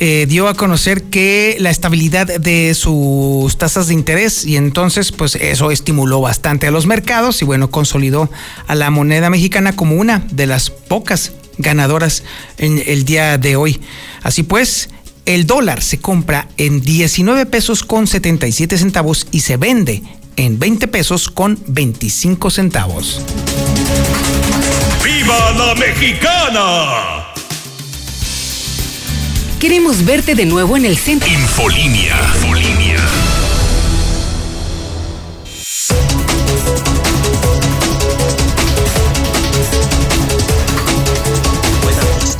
eh, 0.04 0.26
dio 0.26 0.48
a 0.48 0.54
conocer 0.54 1.04
que 1.04 1.54
la 1.60 1.70
estabilidad 1.70 2.26
de 2.26 2.74
sus 2.74 3.56
tasas 3.56 3.86
de 3.86 3.94
interés 3.94 4.44
y 4.44 4.56
entonces 4.56 5.12
pues 5.12 5.36
eso 5.36 5.70
estimuló 5.70 6.20
bastante 6.20 6.66
a 6.66 6.72
los 6.72 6.86
mercados 6.86 7.40
y 7.40 7.44
bueno, 7.44 7.70
consolidó 7.70 8.28
a 8.66 8.74
la 8.74 8.90
moneda 8.90 9.30
mexicana 9.30 9.76
como 9.76 9.94
una 9.94 10.26
de 10.32 10.48
las 10.48 10.70
pocas 10.70 11.34
ganadoras 11.56 12.24
en 12.58 12.82
el 12.84 13.04
día 13.04 13.38
de 13.38 13.54
hoy. 13.54 13.80
Así 14.24 14.42
pues, 14.42 14.90
el 15.24 15.46
dólar 15.46 15.80
se 15.84 16.00
compra 16.00 16.48
en 16.56 16.80
19 16.80 17.46
pesos 17.46 17.84
con 17.84 18.08
77 18.08 18.78
centavos 18.78 19.28
y 19.30 19.38
se 19.38 19.56
vende 19.56 20.02
en 20.34 20.58
20 20.58 20.88
pesos 20.88 21.28
con 21.28 21.60
25 21.68 22.50
centavos. 22.50 23.22
¡Viva 25.04 25.52
la 25.52 25.76
mexicana! 25.76 27.31
Queremos 29.62 30.04
verte 30.04 30.34
de 30.34 30.44
nuevo 30.44 30.76
en 30.76 30.84
el 30.84 30.96
centro. 30.96 31.30
Infolínea. 31.30 32.16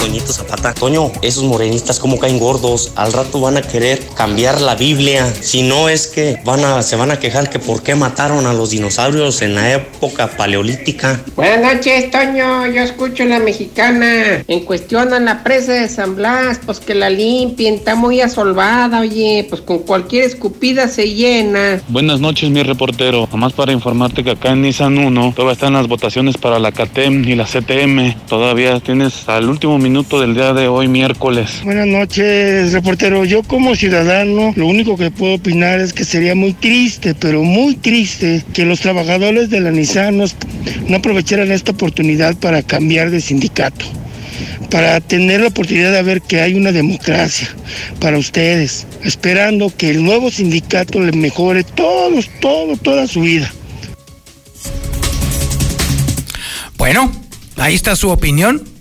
Toñito 0.03 0.33
Zapata. 0.33 0.75
Toño, 0.75 1.12
esos 1.23 1.45
morenistas 1.45 2.01
como 2.01 2.19
caen 2.19 2.41
gordos, 2.41 2.91
al 2.97 3.12
rato 3.12 3.41
van 3.41 3.57
a 3.57 3.62
querer 3.62 4.01
cambiar 4.17 4.61
la 4.61 4.75
Biblia. 4.75 5.33
Si 5.41 5.62
no 5.62 5.88
es 5.88 6.09
que 6.09 6.41
van 6.45 6.65
a, 6.65 6.83
se 6.83 6.97
van 6.97 7.12
a 7.12 7.21
quejar 7.21 7.49
que 7.49 7.61
por 7.61 7.85
qué 7.85 7.95
mataron 7.95 8.47
a 8.47 8.53
los 8.53 8.71
dinosaurios 8.71 9.43
en 9.43 9.55
la 9.55 9.75
época 9.75 10.27
paleolítica. 10.37 11.21
Buenas 11.37 11.77
noches, 11.77 12.11
Toño. 12.11 12.67
Yo 12.67 12.83
escucho 12.83 13.25
la 13.27 13.38
mexicana. 13.38 14.43
En 14.49 14.65
cuestión 14.65 15.12
a 15.12 15.21
la 15.21 15.45
presa 15.45 15.75
de 15.75 15.88
San 15.88 16.17
Blas, 16.17 16.59
pues 16.67 16.81
que 16.81 16.97
la 16.97 17.09
limpien, 17.09 17.75
está 17.75 17.95
muy 17.95 18.21
asolvada, 18.21 18.99
oye, 18.99 19.47
pues 19.49 19.62
con 19.62 19.81
cualquier 19.81 20.25
escupida 20.25 20.88
se 20.88 21.15
llena. 21.15 21.81
Buenas 21.87 22.19
noches, 22.19 22.51
mi 22.51 22.65
reportero. 22.65 23.29
Nomás 23.31 23.53
para 23.53 23.71
informarte 23.71 24.25
que 24.25 24.33
acá 24.33 24.51
en 24.51 24.62
Nissan 24.62 24.99
1 24.99 25.33
todavía 25.37 25.53
están 25.53 25.75
las 25.75 25.87
votaciones 25.87 26.37
para 26.38 26.59
la 26.59 26.73
CATEM 26.73 27.23
y 27.29 27.37
la 27.37 27.45
CTM. 27.45 28.27
Todavía 28.27 28.81
tienes 28.81 29.29
al 29.29 29.49
último 29.49 29.79
minuto 29.79 29.91
del 29.92 30.35
día 30.35 30.55
de 30.55 30.68
hoy, 30.68 30.88
miércoles. 30.88 31.61
Buenas 31.64 31.87
noches, 31.87 32.72
reportero. 32.72 33.26
Yo 33.26 33.42
como 33.42 33.76
ciudadano, 33.76 34.55
lo 34.57 34.66
único 34.66 34.96
que 34.96 35.11
puedo 35.11 35.35
opinar 35.35 35.81
es 35.81 35.92
que 35.92 36.07
sería 36.07 36.35
muy 36.35 36.55
triste, 36.55 37.14
pero 37.14 37.42
muy 37.42 37.74
triste, 37.74 38.42
que 38.55 38.64
los 38.64 38.81
trabajadores 38.81 39.50
de 39.50 39.61
la 39.61 39.70
Nissan 39.70 40.16
no, 40.16 40.24
no 40.88 40.96
aprovecharan 40.96 41.52
esta 41.52 41.72
oportunidad 41.72 42.35
para 42.37 42.62
cambiar 42.62 43.11
de 43.11 43.20
sindicato 43.20 43.85
para 44.70 45.00
tener 45.02 45.42
la 45.42 45.48
oportunidad 45.48 45.92
de 45.92 46.02
ver 46.02 46.22
que 46.22 46.40
hay 46.40 46.55
una 46.55 46.72
democracia 46.72 47.55
para 48.00 48.16
ustedes, 48.16 48.87
esperando 49.05 49.70
que 49.76 49.90
el 49.90 50.02
nuevo 50.02 50.31
sindicato 50.31 51.00
le 51.00 51.12
mejore 51.12 51.64
todos, 51.64 52.31
todo, 52.40 52.78
toda 52.78 53.07
su 53.07 53.20
vida. 53.20 53.52
Bueno, 56.78 57.12
ahí 57.57 57.74
está 57.74 57.94
su 57.94 58.09
opinión 58.09 58.72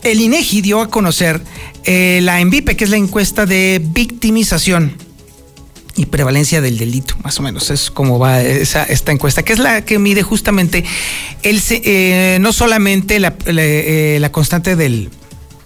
el 0.02 0.22
INEGI 0.22 0.62
dio 0.62 0.82
a 0.82 0.90
conocer 0.90 1.40
eh, 1.84 2.20
la 2.24 2.42
ENVIPE, 2.42 2.76
que 2.76 2.86
es 2.86 2.90
la 2.90 2.98
encuesta 2.98 3.46
de 3.46 3.80
victimización 3.84 4.96
y 5.96 6.06
prevalencia 6.06 6.62
del 6.62 6.78
delito, 6.78 7.16
más 7.24 7.40
o 7.40 7.44
menos 7.44 7.70
es 7.70 7.92
como 7.92 8.18
va 8.18 8.42
esa, 8.42 8.84
esta 8.84 9.12
encuesta, 9.12 9.44
que 9.44 9.54
es 9.54 9.60
la 9.60 9.84
que 9.84 10.00
mide 10.00 10.24
justamente 10.24 10.86
el, 11.44 11.62
eh, 11.70 12.38
no 12.40 12.54
solamente 12.54 13.20
la, 13.20 13.36
eh, 13.46 14.18
la 14.22 14.32
constante 14.32 14.76
del, 14.76 15.10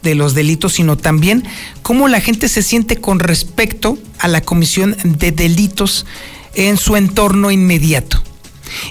de 0.02 0.16
los 0.16 0.34
delitos, 0.34 0.74
sino 0.74 0.98
también 0.98 1.44
cómo 1.82 2.08
la 2.08 2.22
gente 2.22 2.48
se 2.48 2.64
siente 2.64 2.98
con 2.98 3.20
respecto 3.20 3.98
a 4.20 4.28
la 4.28 4.42
comisión 4.42 4.96
de 5.04 5.32
delitos 5.32 6.06
en 6.54 6.78
su 6.78 6.96
entorno 6.96 7.52
inmediato. 7.52 8.24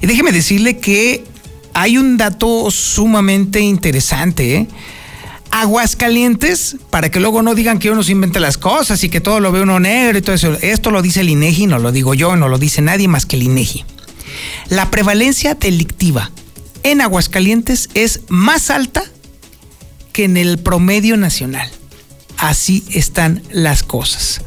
Y 0.03 0.07
déjeme 0.07 0.33
decirle 0.33 0.79
que 0.79 1.25
hay 1.73 1.99
un 1.99 2.16
dato 2.16 2.70
sumamente 2.70 3.61
interesante, 3.61 4.57
¿eh? 4.57 4.68
Aguascalientes, 5.57 6.79
para 6.90 7.12
que 7.12 7.21
luego 7.21 7.40
no 7.40 7.55
digan 7.55 7.79
que 7.79 7.93
uno 7.93 8.03
se 8.03 8.11
inventa 8.11 8.40
las 8.40 8.59
cosas 8.59 9.05
y 9.05 9.09
que 9.09 9.21
todo 9.21 9.38
lo 9.38 9.53
ve 9.53 9.62
uno 9.62 9.79
negro 9.79 10.19
y 10.19 10.21
todo 10.21 10.35
eso. 10.35 10.59
Esto 10.61 10.90
lo 10.90 11.01
dice 11.01 11.21
el 11.21 11.29
INEGI, 11.29 11.69
no 11.69 11.79
lo 11.79 11.93
digo 11.93 12.12
yo, 12.14 12.35
no 12.35 12.49
lo 12.49 12.59
dice 12.59 12.83
nadie 12.83 13.07
más 13.07 13.25
que 13.25 13.37
el 13.37 13.45
INEGI. 13.45 13.85
La 14.69 14.90
prevalencia 14.90 15.55
delictiva 15.55 16.33
en 16.83 17.01
Aguascalientes 17.01 17.88
es 17.95 18.23
más 18.27 18.69
alta 18.69 19.05
que 20.12 20.25
en 20.25 20.37
el 20.37 20.59
promedio 20.59 21.17
nacional. 21.17 21.71
Así 22.37 22.83
están 22.90 23.40
las 23.53 23.85
cosas. 23.85 24.40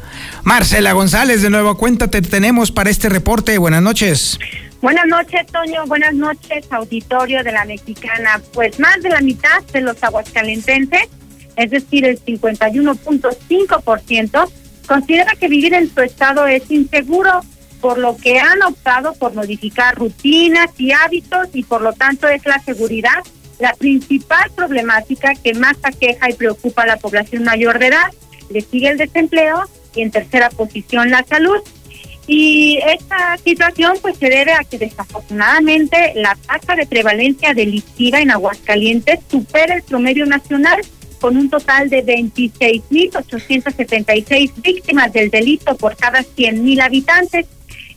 Marcela 0.44 0.92
González, 0.92 1.40
de 1.40 1.48
nuevo 1.48 1.78
cuenta 1.78 2.08
te 2.08 2.20
tenemos 2.20 2.70
para 2.70 2.90
este 2.90 3.08
reporte. 3.08 3.56
Buenas 3.56 3.80
noches. 3.80 4.38
Buenas 4.80 5.06
noches, 5.06 5.46
Toño. 5.46 5.86
Buenas 5.86 6.14
noches, 6.14 6.66
auditorio 6.70 7.42
de 7.42 7.50
la 7.52 7.64
Mexicana. 7.64 8.40
Pues 8.52 8.78
más 8.78 9.02
de 9.02 9.08
la 9.10 9.20
mitad 9.20 9.62
de 9.72 9.80
los 9.80 10.00
aguascalentenses, 10.02 11.08
es 11.56 11.70
decir, 11.70 12.04
el 12.04 12.22
51.5%, 12.24 14.50
considera 14.86 15.32
que 15.38 15.48
vivir 15.48 15.74
en 15.74 15.92
su 15.92 16.00
estado 16.00 16.46
es 16.46 16.70
inseguro, 16.70 17.40
por 17.80 17.98
lo 17.98 18.16
que 18.16 18.38
han 18.38 18.62
optado 18.62 19.14
por 19.14 19.34
modificar 19.34 19.96
rutinas 19.96 20.70
y 20.78 20.92
hábitos 20.92 21.48
y 21.54 21.62
por 21.62 21.82
lo 21.82 21.92
tanto 21.92 22.28
es 22.28 22.44
la 22.46 22.58
seguridad 22.60 23.22
la 23.58 23.74
principal 23.74 24.50
problemática 24.54 25.34
que 25.34 25.54
más 25.54 25.76
aqueja 25.82 26.30
y 26.30 26.34
preocupa 26.34 26.82
a 26.82 26.86
la 26.86 26.96
población 26.96 27.44
mayor 27.44 27.78
de 27.78 27.88
edad. 27.88 28.12
Le 28.50 28.60
sigue 28.60 28.88
el 28.88 28.98
desempleo 28.98 29.64
y 29.94 30.02
en 30.02 30.10
tercera 30.10 30.48
posición 30.50 31.10
la 31.10 31.24
salud. 31.24 31.58
Y 32.28 32.78
esta 32.86 33.36
situación 33.42 33.96
pues 34.02 34.18
se 34.18 34.28
debe 34.28 34.52
a 34.52 34.62
que 34.62 34.76
desafortunadamente 34.76 36.12
la 36.14 36.36
tasa 36.46 36.76
de 36.76 36.84
prevalencia 36.86 37.54
delictiva 37.54 38.20
en 38.20 38.30
Aguascalientes 38.30 39.20
supera 39.30 39.76
el 39.76 39.82
promedio 39.82 40.26
nacional 40.26 40.82
con 41.22 41.38
un 41.38 41.48
total 41.48 41.88
de 41.88 42.04
26.876 42.04 44.52
víctimas 44.62 45.10
del 45.10 45.30
delito 45.30 45.74
por 45.76 45.96
cada 45.96 46.20
100.000 46.20 46.82
habitantes. 46.82 47.46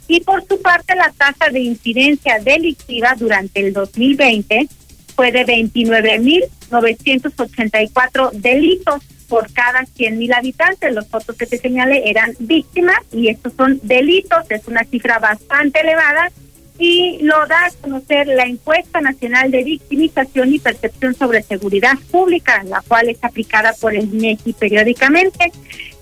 Y 0.07 0.21
por 0.21 0.47
su 0.47 0.61
parte 0.61 0.95
la 0.95 1.11
tasa 1.11 1.49
de 1.51 1.59
incidencia 1.59 2.39
delictiva 2.39 3.15
durante 3.17 3.59
el 3.59 3.73
2020 3.73 4.69
fue 5.13 5.33
de 5.33 5.45
29.984 5.45 8.31
delitos 8.31 9.03
por 9.31 9.51
cada 9.53 9.81
100.000 9.83 10.35
habitantes. 10.35 10.93
Los 10.93 11.07
fotos 11.07 11.37
que 11.37 11.45
te 11.45 11.57
señalé 11.57 12.09
eran 12.09 12.35
víctimas 12.39 12.97
y 13.13 13.29
estos 13.29 13.53
son 13.53 13.79
delitos, 13.81 14.39
es 14.49 14.67
una 14.67 14.83
cifra 14.83 15.19
bastante 15.19 15.79
elevada 15.79 16.29
y 16.77 17.19
lo 17.21 17.47
da 17.47 17.67
a 17.67 17.71
conocer 17.79 18.27
la 18.27 18.43
encuesta 18.43 18.99
nacional 18.99 19.49
de 19.49 19.63
victimización 19.63 20.53
y 20.53 20.59
percepción 20.59 21.15
sobre 21.15 21.43
seguridad 21.43 21.93
pública, 22.11 22.61
la 22.65 22.83
cual 22.85 23.07
es 23.07 23.23
aplicada 23.23 23.71
por 23.79 23.95
el 23.95 24.13
INEGI 24.13 24.51
periódicamente. 24.51 25.53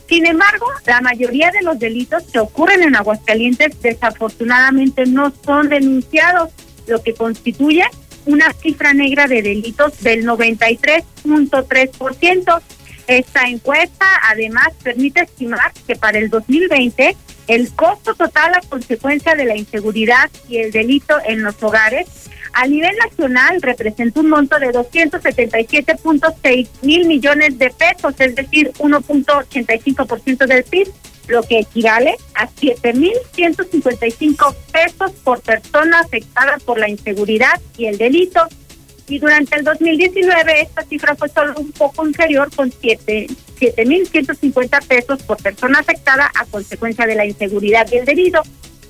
Sin 0.07 0.25
embargo, 0.25 0.65
la 0.87 1.01
mayoría 1.01 1.51
de 1.51 1.61
los 1.61 1.77
delitos 1.77 2.23
que 2.33 2.39
ocurren 2.39 2.81
en 2.81 2.95
Aguascalientes 2.95 3.79
desafortunadamente 3.79 5.05
no 5.05 5.31
son 5.45 5.69
denunciados, 5.69 6.49
lo 6.87 7.03
que 7.03 7.13
constituye 7.13 7.83
una 8.25 8.51
cifra 8.53 8.91
negra 8.93 9.27
de 9.27 9.43
delitos 9.43 10.01
del 10.01 10.25
93.3%. 10.25 12.61
Esta 13.09 13.47
encuesta 13.47 14.05
además 14.21 14.69
permite 14.83 15.21
estimar 15.21 15.73
que 15.87 15.95
para 15.95 16.19
el 16.19 16.29
2020 16.29 17.17
el 17.47 17.73
costo 17.73 18.13
total 18.13 18.53
a 18.53 18.61
consecuencia 18.61 19.33
de 19.33 19.45
la 19.45 19.57
inseguridad 19.57 20.29
y 20.47 20.57
el 20.57 20.71
delito 20.71 21.15
en 21.25 21.41
los 21.41 21.55
hogares 21.63 22.07
a 22.53 22.67
nivel 22.67 22.95
nacional 22.97 23.63
representa 23.63 24.19
un 24.19 24.29
monto 24.29 24.59
de 24.59 24.67
277.6 24.67 26.67
mil 26.83 27.07
millones 27.07 27.57
de 27.57 27.71
pesos, 27.71 28.13
es 28.19 28.35
decir, 28.35 28.73
1.85% 28.77 30.45
del 30.45 30.63
PIB, 30.65 30.89
lo 31.29 31.41
que 31.41 31.61
equivale 31.61 32.15
a 32.35 32.47
7.155 32.47 34.55
pesos 34.71 35.13
por 35.23 35.41
persona 35.41 36.01
afectada 36.01 36.59
por 36.63 36.77
la 36.77 36.87
inseguridad 36.87 37.59
y 37.75 37.87
el 37.87 37.97
delito 37.97 38.47
y 39.09 39.19
durante 39.19 39.57
el 39.57 39.63
2019 39.63 40.61
esta 40.61 40.83
cifra 40.83 41.15
fue 41.15 41.29
solo 41.29 41.53
un 41.57 41.71
poco 41.71 42.07
inferior 42.07 42.49
con 42.55 42.71
7 42.71 43.27
7.150 43.59 44.87
pesos 44.87 45.21
por 45.23 45.41
persona 45.41 45.79
afectada 45.79 46.31
a 46.33 46.45
consecuencia 46.45 47.05
de 47.05 47.15
la 47.15 47.25
inseguridad 47.25 47.87
y 47.91 47.97
el 47.97 48.05
debido. 48.05 48.41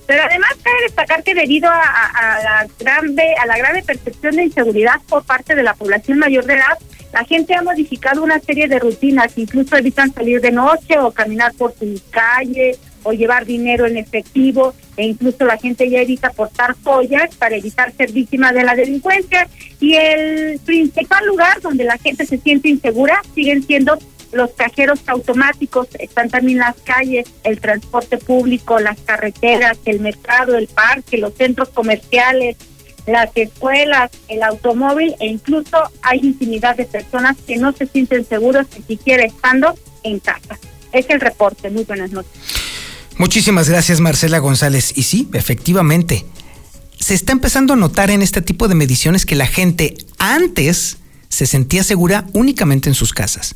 Pero 0.05 0.23
además 0.23 0.51
cabe 0.63 0.75
destacar 0.83 1.23
que 1.23 1.35
debido 1.35 1.69
a, 1.69 2.39
la 2.43 2.67
grave, 2.79 3.35
a 3.35 3.45
la 3.45 3.57
grave 3.57 3.83
percepción 3.83 4.35
de 4.35 4.45
inseguridad 4.45 5.01
por 5.07 5.23
parte 5.23 5.55
de 5.55 5.63
la 5.63 5.75
población 5.75 6.17
mayor 6.17 6.45
de 6.45 6.55
edad, 6.55 6.77
la 7.13 7.23
gente 7.25 7.55
ha 7.55 7.61
modificado 7.61 8.23
una 8.23 8.39
serie 8.39 8.67
de 8.67 8.79
rutinas, 8.79 9.37
incluso 9.37 9.75
evitan 9.75 10.13
salir 10.13 10.41
de 10.41 10.51
noche 10.51 10.97
o 10.99 11.11
caminar 11.11 11.53
por 11.53 11.73
su 11.73 11.99
calle 12.09 12.77
o 13.03 13.13
llevar 13.13 13.45
dinero 13.45 13.85
en 13.85 13.97
efectivo 13.97 14.73
e 14.97 15.05
incluso 15.05 15.45
la 15.45 15.57
gente 15.57 15.89
ya 15.89 16.01
evita 16.01 16.29
portar 16.31 16.75
joyas 16.83 17.35
para 17.35 17.55
evitar 17.55 17.91
ser 17.93 18.11
víctima 18.11 18.51
de 18.51 18.63
la 18.63 18.75
delincuencia 18.75 19.47
y 19.79 19.95
el 19.95 20.59
principal 20.59 21.25
lugar 21.25 21.61
donde 21.61 21.83
la 21.83 21.97
gente 21.97 22.25
se 22.25 22.37
siente 22.37 22.69
insegura 22.69 23.21
siguen 23.33 23.63
siendo 23.63 23.97
los 24.31 24.51
cajeros 24.51 24.99
automáticos, 25.07 25.87
están 25.97 26.29
también 26.29 26.59
las 26.59 26.75
calles, 26.83 27.27
el 27.43 27.59
transporte 27.59 28.17
público, 28.17 28.79
las 28.79 28.99
carreteras, 28.99 29.79
el 29.85 29.99
mercado, 29.99 30.57
el 30.57 30.67
parque, 30.67 31.17
los 31.17 31.33
centros 31.33 31.69
comerciales, 31.69 32.55
las 33.07 33.31
escuelas, 33.35 34.11
el 34.27 34.43
automóvil 34.43 35.15
e 35.19 35.27
incluso 35.27 35.77
hay 36.01 36.19
infinidad 36.19 36.75
de 36.75 36.85
personas 36.85 37.37
que 37.47 37.57
no 37.57 37.71
se 37.71 37.87
sienten 37.87 38.25
seguros 38.25 38.67
ni 38.77 38.83
siquiera 38.83 39.23
estando 39.23 39.73
en 40.03 40.19
casa. 40.19 40.59
Es 40.91 41.09
el 41.09 41.19
reporte. 41.19 41.69
Muy 41.69 41.83
buenas 41.83 42.11
noches. 42.11 42.31
Muchísimas 43.19 43.69
gracias 43.69 43.99
Marcela 43.99 44.39
González. 44.39 44.93
Y 44.95 45.03
sí, 45.03 45.29
efectivamente, 45.33 46.25
se 46.99 47.13
está 47.13 47.33
empezando 47.33 47.73
a 47.73 47.77
notar 47.77 48.09
en 48.09 48.23
este 48.23 48.41
tipo 48.41 48.67
de 48.67 48.73
mediciones 48.73 49.27
que 49.27 49.35
la 49.35 49.45
gente 49.45 49.95
antes 50.17 50.97
se 51.29 51.45
sentía 51.45 51.83
segura 51.83 52.25
únicamente 52.33 52.89
en 52.89 52.95
sus 52.95 53.13
casas. 53.13 53.55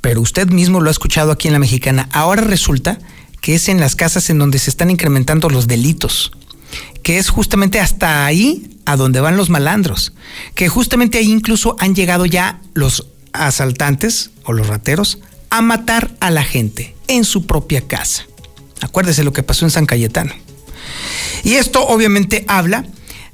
Pero 0.00 0.20
usted 0.20 0.48
mismo 0.48 0.80
lo 0.80 0.90
ha 0.90 0.92
escuchado 0.92 1.32
aquí 1.32 1.48
en 1.48 1.54
la 1.54 1.58
mexicana. 1.58 2.08
Ahora 2.12 2.42
resulta 2.42 3.00
que 3.40 3.56
es 3.56 3.68
en 3.68 3.80
las 3.80 3.96
casas 3.96 4.30
en 4.30 4.38
donde 4.38 4.60
se 4.60 4.70
están 4.70 4.90
incrementando 4.90 5.50
los 5.50 5.66
delitos 5.66 6.30
que 7.02 7.18
es 7.18 7.28
justamente 7.28 7.80
hasta 7.80 8.24
ahí 8.24 8.78
a 8.86 8.96
donde 8.96 9.20
van 9.20 9.36
los 9.36 9.50
malandros, 9.50 10.14
que 10.54 10.68
justamente 10.68 11.18
ahí 11.18 11.30
incluso 11.30 11.76
han 11.78 11.94
llegado 11.94 12.26
ya 12.26 12.60
los 12.72 13.08
asaltantes 13.32 14.30
o 14.44 14.52
los 14.52 14.66
rateros 14.66 15.18
a 15.50 15.62
matar 15.62 16.16
a 16.20 16.30
la 16.30 16.42
gente 16.42 16.94
en 17.06 17.24
su 17.24 17.46
propia 17.46 17.86
casa. 17.86 18.26
Acuérdese 18.84 19.24
lo 19.24 19.32
que 19.32 19.42
pasó 19.42 19.64
en 19.64 19.70
San 19.70 19.86
Cayetano. 19.86 20.32
Y 21.42 21.54
esto 21.54 21.86
obviamente 21.86 22.44
habla 22.48 22.84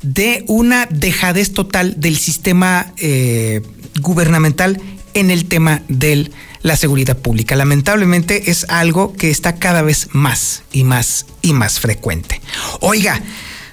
de 0.03 0.45
una 0.49 0.87
dejadez 0.87 1.53
total 1.53 2.01
del 2.01 2.17
sistema 2.17 2.93
eh, 2.97 3.63
gubernamental 4.01 4.81
en 5.15 5.31
el 5.31 5.47
tema 5.47 5.83
de 5.89 6.31
la 6.63 6.77
seguridad 6.77 7.19
pública. 7.19 7.57
Lamentablemente 7.57 8.51
es 8.51 8.65
algo 8.69 9.15
que 9.15 9.31
está 9.31 9.57
cada 9.57 9.83
vez 9.83 10.09
más 10.13 10.63
y 10.73 10.85
más 10.85 11.27
y 11.43 11.53
más 11.53 11.81
frecuente. 11.81 12.41
Oiga, 12.81 13.21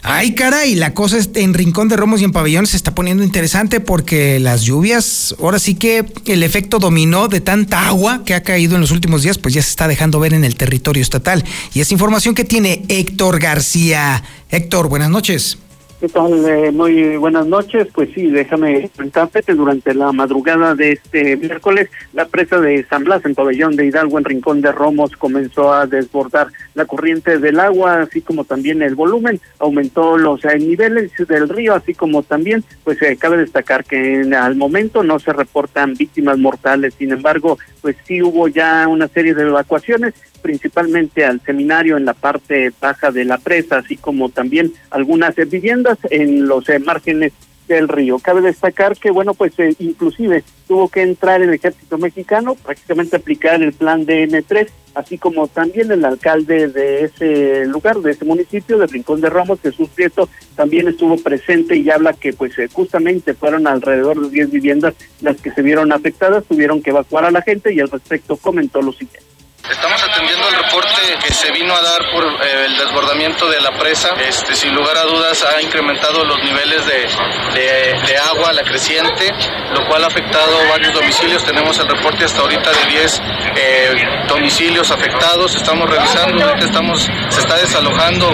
Ay, 0.10 0.36
caray, 0.36 0.76
la 0.76 0.94
cosa 0.94 1.18
en 1.36 1.54
Rincón 1.54 1.90
de 1.90 1.98
Romos 1.98 2.22
y 2.22 2.24
en 2.24 2.32
Pabellones 2.32 2.70
se 2.70 2.78
está 2.78 2.96
poniendo 2.96 3.26
interesante 3.26 3.82
porque 3.82 4.40
las 4.40 4.62
lluvias, 4.62 5.36
ahora 5.38 5.60
sí 5.60 5.76
que 5.76 6.06
el 6.28 6.44
efecto 6.44 6.80
dominó 6.80 7.28
de 7.28 7.42
tanta 7.42 7.90
agua 7.90 8.22
que 8.24 8.34
ha 8.34 8.42
caído 8.42 8.76
en 8.76 8.82
los 8.82 8.92
últimos 8.92 9.24
días, 9.24 9.38
pues 9.38 9.54
ya 9.54 9.62
se 9.62 9.70
está 9.70 9.86
dejando 9.86 10.22
ver 10.22 10.34
en 10.34 10.46
el 10.46 10.56
territorio 10.56 11.04
estatal. 11.04 11.44
Y 11.74 11.82
es 11.82 11.92
información 11.92 12.36
que 12.36 12.46
tiene 12.46 12.86
Héctor 12.88 13.42
García. 13.42 14.24
Héctor, 14.50 14.88
buenas 14.88 15.10
noches. 15.10 15.58
¿Qué 16.00 16.08
tal? 16.10 16.46
Eh, 16.48 16.72
muy 16.72 17.18
buenas 17.18 17.48
noches. 17.48 17.88
Pues 17.92 18.10
sí, 18.14 18.28
déjame 18.30 18.88
comentarte 18.96 19.42
que 19.42 19.56
durante 19.56 19.96
la 19.96 20.12
madrugada 20.12 20.76
de 20.76 20.92
este 20.92 21.36
miércoles, 21.38 21.90
la 22.14 22.28
presa 22.28 22.60
de 22.60 22.86
San 22.88 23.04
Blas, 23.04 23.26
en 23.26 23.34
Pabellón 23.34 23.76
de 23.76 23.88
Hidalgo, 23.88 24.20
en 24.20 24.26
Rincón 24.26 24.62
de 24.62 24.72
Romos, 24.72 25.18
comenzó 25.18 25.74
a 25.74 25.88
desbordar 25.88 26.50
la 26.76 26.86
corriente 26.86 27.40
del 27.40 27.60
agua, 27.60 28.02
así 28.02 28.22
como 28.22 28.44
también 28.44 28.84
el 28.84 28.94
volumen. 28.94 29.42
Aumentó 29.58 30.20
los 30.20 30.46
eh, 30.46 30.60
niveles 30.60 31.12
del 31.28 31.50
río, 31.50 31.74
así 31.74 31.96
como 31.96 32.22
también, 32.22 32.64
pues 32.84 33.02
eh, 33.02 33.18
cabe 33.18 33.38
destacar 33.38 33.84
que 33.84 34.22
en, 34.22 34.36
al 34.36 34.56
momento 34.56 35.02
no 35.02 35.18
se 35.18 35.34
reportan 35.34 35.96
víctimas 35.96 36.38
mortales. 36.38 36.94
Sin 36.94 37.12
embargo, 37.12 37.58
pues 37.82 37.96
sí 38.06 38.22
hubo 38.22 38.48
ya 38.48 38.88
una 38.88 39.08
serie 39.08 39.34
de 39.34 39.48
evacuaciones 39.48 40.14
principalmente 40.42 41.26
al 41.26 41.42
seminario 41.42 41.98
en 41.98 42.06
la 42.06 42.14
parte 42.14 42.72
baja 42.80 43.12
de 43.12 43.26
la 43.26 43.38
presa, 43.38 43.78
así 43.78 43.98
como 43.98 44.30
también 44.30 44.74
algunas 44.90 45.36
viviendas 45.36 45.98
en 46.10 46.48
los 46.48 46.68
eh, 46.70 46.80
márgenes 46.80 47.34
del 47.68 47.88
río. 47.88 48.20
Cabe 48.20 48.42
destacar 48.42 48.98
que, 48.98 49.12
bueno, 49.12 49.34
pues 49.34 49.54
eh, 49.60 49.76
inclusive 49.80 50.44
tuvo 50.68 50.90
que 50.90 51.02
entrar 51.02 51.42
el 51.42 51.54
ejército 51.54 51.98
mexicano, 51.98 52.56
prácticamente 52.56 53.18
aplicar 53.18 53.62
el 53.62 53.74
plan 53.74 54.06
de 54.06 54.28
N3, 54.28 54.68
así 54.96 55.18
como 55.18 55.48
también 55.48 55.92
el 55.92 56.04
alcalde 56.06 56.68
de 56.70 57.04
ese 57.04 57.66
lugar, 57.66 57.98
de 57.98 58.12
ese 58.12 58.26
municipio, 58.26 58.78
de 58.78 58.88
Rincón 58.88 59.22
de 59.22 59.30
Ramos, 59.30 59.60
Jesús 59.62 59.90
Prieto, 59.90 60.30
también 60.56 60.88
estuvo 60.88 61.18
presente 61.18 61.76
y 61.76 61.90
habla 61.90 62.14
que 62.14 62.34
pues 62.34 62.58
eh, 62.58 62.68
justamente 62.72 63.34
fueron 63.34 63.68
alrededor 63.68 64.20
de 64.22 64.30
10 64.30 64.52
viviendas 64.52 64.96
las 65.22 65.38
que 65.38 65.52
se 65.52 65.62
vieron 65.62 65.92
afectadas, 65.92 66.46
tuvieron 66.46 66.82
que 66.82 66.90
evacuar 66.90 67.26
a 67.26 67.32
la 67.32 67.42
gente 67.42 67.74
y 67.74 67.80
al 67.80 67.90
respecto 67.90 68.38
comentó 68.38 68.82
lo 68.82 68.92
siguiente. 68.92 69.27
Estamos 69.70 70.02
atendiendo 70.02 70.48
el 70.48 70.56
reporte 70.56 71.02
que 71.22 71.34
se 71.34 71.52
vino 71.52 71.76
a 71.76 71.82
dar 71.82 72.00
por 72.14 72.24
eh, 72.24 72.66
el 72.68 72.78
desbordamiento 72.78 73.50
de 73.50 73.60
la 73.60 73.72
presa. 73.78 74.16
Este, 74.18 74.56
sin 74.56 74.74
lugar 74.74 74.96
a 74.98 75.04
dudas 75.04 75.44
ha 75.44 75.62
incrementado 75.62 76.24
los 76.24 76.42
niveles 76.42 76.86
de, 76.86 78.18
agua, 78.18 78.54
la 78.54 78.64
creciente, 78.64 79.34
lo 79.74 79.86
cual 79.88 80.06
ha 80.06 80.08
afectado 80.08 80.58
varios 80.70 80.94
domicilios. 80.94 81.44
Tenemos 81.46 81.78
el 81.80 81.88
reporte 81.90 82.24
hasta 82.24 82.42
ahorita 82.42 82.72
de 82.72 82.92
10 82.92 83.22
eh, 83.58 83.96
domicilios 84.30 84.90
afectados. 84.90 85.54
Estamos 85.56 85.90
revisando, 85.90 86.46
ahorita 86.46 86.66
estamos, 86.66 87.10
se 87.30 87.40
está 87.42 87.58
desalojando 87.58 88.32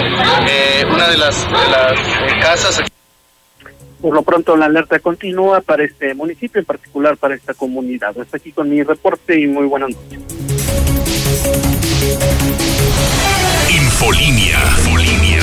eh, 0.48 0.86
una 0.88 1.08
de 1.08 1.16
las, 1.16 1.50
de 1.50 1.68
las 1.68 2.34
casas. 2.40 2.80
Por 4.00 4.14
lo 4.14 4.22
pronto 4.22 4.56
la 4.56 4.66
alerta 4.66 5.00
continúa 5.00 5.60
para 5.62 5.82
este 5.82 6.14
municipio, 6.14 6.60
en 6.60 6.64
particular 6.64 7.16
para 7.16 7.34
esta 7.34 7.54
comunidad. 7.54 8.16
Hasta 8.20 8.36
aquí 8.36 8.52
con 8.52 8.70
mi 8.70 8.84
reporte 8.84 9.40
y 9.40 9.48
muy 9.48 9.66
buenas 9.66 9.90
noches. 9.90 10.33
Infolinia. 13.70 14.58
Infolinia. 14.76 15.40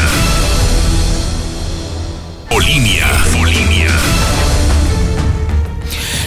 Infolinia. 2.44 3.06
Infolinia. 3.26 3.88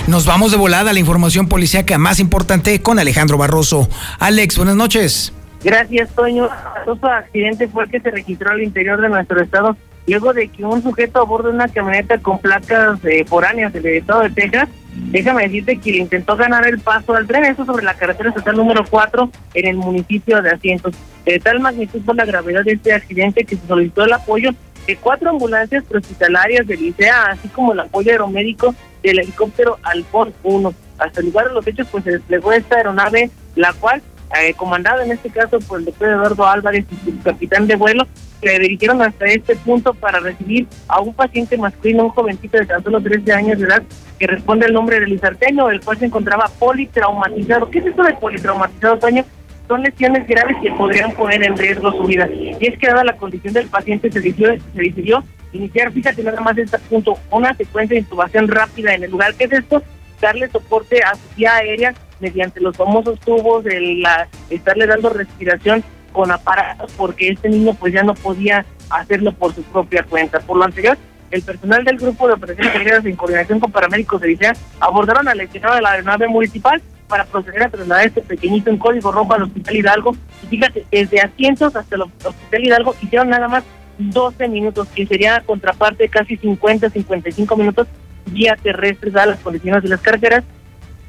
Nos 0.09 0.27
vamos 0.27 0.51
de 0.51 0.57
volada 0.57 0.91
a 0.91 0.93
la 0.93 0.99
información 0.99 1.47
policíaca 1.47 1.99
más 1.99 2.19
importante 2.19 2.83
con 2.83 2.99
Alejandro 2.99 3.39
Barroso. 3.39 3.89
Alex, 4.19 4.57
buenas 4.57 4.75
noches. 4.75 5.33
Gracias, 5.63 6.11
Toño. 6.11 6.49
Otro 6.85 7.11
accidente 7.11 7.69
fue 7.69 7.85
el 7.85 7.91
que 7.91 8.01
se 8.01 8.11
registró 8.11 8.51
al 8.51 8.63
interior 8.65 9.01
de 9.01 9.09
nuestro 9.09 9.41
estado 9.41 9.77
luego 10.09 10.33
de 10.33 10.49
que 10.49 10.65
un 10.65 10.83
sujeto 10.83 11.21
a 11.21 11.25
bordo 11.25 11.49
de 11.49 11.55
una 11.55 11.69
camioneta 11.69 12.19
con 12.19 12.41
placas 12.41 12.99
eh, 13.05 13.25
foráneas 13.25 13.73
del 13.73 13.87
estado 13.87 14.23
de 14.23 14.31
Texas 14.31 14.69
Déjame 14.95 15.45
decirte 15.45 15.79
que 15.79 15.97
intentó 15.97 16.37
ganar 16.37 16.67
el 16.67 16.79
paso 16.79 17.15
al 17.15 17.27
tren, 17.27 17.45
eso 17.45 17.65
sobre 17.65 17.85
la 17.85 17.95
carretera 17.95 18.31
estatal 18.31 18.57
número 18.57 18.85
4 18.89 19.31
en 19.55 19.67
el 19.67 19.77
municipio 19.77 20.41
de 20.41 20.51
Asientos. 20.51 20.95
De 21.25 21.39
tal 21.39 21.61
magnitud 21.61 22.01
por 22.03 22.15
la 22.17 22.25
gravedad 22.25 22.63
de 22.63 22.73
este 22.73 22.93
accidente 22.93 23.45
que 23.45 23.57
se 23.57 23.67
solicitó 23.67 24.05
el 24.05 24.13
apoyo 24.13 24.51
de 24.87 24.97
cuatro 24.97 25.31
ambulancias 25.31 25.85
hospitalarias 25.93 26.67
del 26.67 26.83
ICEA, 26.83 27.31
así 27.31 27.49
como 27.49 27.73
el 27.73 27.81
apoyo 27.81 28.13
aeromédico 28.13 28.75
del 29.03 29.19
helicóptero 29.19 29.79
Alfón 29.83 30.33
1. 30.43 30.75
Hasta 30.99 31.21
el 31.21 31.27
lugar 31.27 31.49
de 31.49 31.55
los 31.55 31.67
hechos, 31.67 31.89
pues 31.91 32.05
se 32.05 32.13
desplegó 32.13 32.53
esta 32.53 32.77
aeronave, 32.77 33.31
la 33.57 33.73
cual, 33.73 34.03
eh, 34.39 34.55
comandada 34.55 35.05
en 35.05 35.13
este 35.13 35.31
caso 35.31 35.59
por 35.61 35.81
el 35.81 35.87
doctor 35.87 36.09
Eduardo 36.09 36.47
Álvarez, 36.47 36.85
su 37.05 37.19
capitán 37.23 37.67
de 37.67 37.77
vuelo, 37.77 38.07
se 38.41 38.59
dirigieron 38.59 39.03
hasta 39.03 39.27
este 39.27 39.57
punto 39.57 39.95
para 39.95 40.21
recibir 40.21 40.67
a 40.89 41.01
un 41.01 41.15
paciente 41.15 41.57
masculino, 41.57 42.05
un 42.05 42.11
jovencito 42.11 42.59
de 42.59 42.67
tan 42.67 42.83
solo 42.83 43.01
13 43.01 43.33
años 43.33 43.59
de 43.59 43.67
edad, 43.67 43.83
que 44.19 44.27
responde 44.27 44.67
al 44.67 44.73
nombre 44.73 45.01
de 45.01 45.07
Lizarteño, 45.07 45.71
el 45.71 45.81
cual 45.81 45.99
se 45.99 46.07
encontraba 46.07 46.51
politraumatizado. 46.59 47.71
¿Qué 47.71 47.79
es 47.79 47.87
esto 47.87 48.03
de 48.03 48.15
politraumatizado, 48.15 48.99
Toño? 48.99 49.25
Son 49.67 49.83
lesiones 49.83 50.27
graves 50.27 50.57
que 50.63 50.71
podrían 50.73 51.13
poner 51.13 51.43
en 51.43 51.57
riesgo 51.57 51.91
su 51.93 52.05
vida. 52.05 52.29
Y 52.31 52.67
es 52.67 52.79
que 52.79 52.87
dada 52.87 53.03
la 53.03 53.17
condición 53.17 53.55
del 53.55 53.69
paciente 53.69 54.13
se 54.13 54.21
decidió, 54.21 54.55
se 54.75 54.83
decidió 54.83 55.25
iniciar, 55.55 55.93
fíjate 55.93 56.23
nada 56.23 56.41
más 56.41 56.59
este 56.59 56.79
punto, 56.81 57.19
una 57.31 57.55
secuencia 57.55 57.95
de 57.95 58.01
intubación 58.01 58.49
rápida 58.49 58.95
en 58.95 59.05
el 59.05 59.11
lugar. 59.11 59.35
¿Qué 59.35 59.45
es 59.45 59.53
esto? 59.53 59.83
Darle 60.21 60.49
soporte 60.49 61.03
a 61.03 61.15
su 61.15 61.37
vía 61.37 61.57
aérea 61.57 61.95
mediante 62.21 62.61
los 62.61 62.77
famosos 62.77 63.19
tubos, 63.21 63.65
de 63.65 63.81
la, 63.81 64.29
estarle 64.51 64.87
dando 64.87 65.11
respiración 65.11 65.83
con 66.15 66.31
aparatos 66.31 66.93
porque 66.97 67.29
este 67.29 67.51
niño 67.51 67.75
pues 67.75 67.93
ya 67.93 68.05
no 68.05 68.15
podía 68.15 68.65
hacerlo 68.89 69.33
por 69.33 69.53
su 69.53 69.63
propia 69.65 70.05
cuenta. 70.05 70.39
Por 70.39 70.57
lo 70.57 70.65
anterior, 70.65 70.97
el 71.33 71.43
personal 71.43 71.85
del 71.85 71.99
grupo 71.99 72.29
de 72.29 72.35
operaciones 72.35 72.75
aéreas 72.75 73.05
en 73.05 73.17
coordinación 73.17 73.59
con 73.59 73.73
paramédicos 73.73 74.21
de 74.21 74.29
Licea 74.29 74.55
abordaron 74.79 75.27
al 75.27 75.37
lesionado 75.37 75.75
de 75.75 75.83
la 75.83 75.91
aeronave 75.91 76.29
municipal 76.29 76.81
para 77.09 77.25
proceder 77.25 77.65
a 77.65 77.69
trasladar 77.69 78.05
a 78.05 78.07
este 78.07 78.23
pequeñito 78.23 78.71
en 78.71 78.79
código 78.79 79.11
rojo 79.11 79.35
al 79.35 79.43
Hospital 79.43 79.77
Hidalgo. 79.77 80.17
Y 80.45 80.47
fíjate, 80.47 80.87
desde 80.91 81.21
asientos 81.21 81.75
hasta 81.75 81.97
el 81.97 82.03
Hospital 82.03 82.65
Hidalgo 82.65 82.95
hicieron 83.03 83.29
nada 83.29 83.49
más 83.49 83.65
12 83.99 84.49
minutos, 84.49 84.89
que 84.95 85.07
sería 85.07 85.41
contraparte 85.41 86.09
casi 86.09 86.37
50, 86.37 86.91
55 86.91 87.57
minutos 87.57 87.89
vía 88.27 88.57
terrestre, 88.63 89.11
dadas 89.11 89.31
las 89.31 89.41
condiciones 89.41 89.83
de 89.83 89.89
las 89.89 90.01
carreteras 90.01 90.45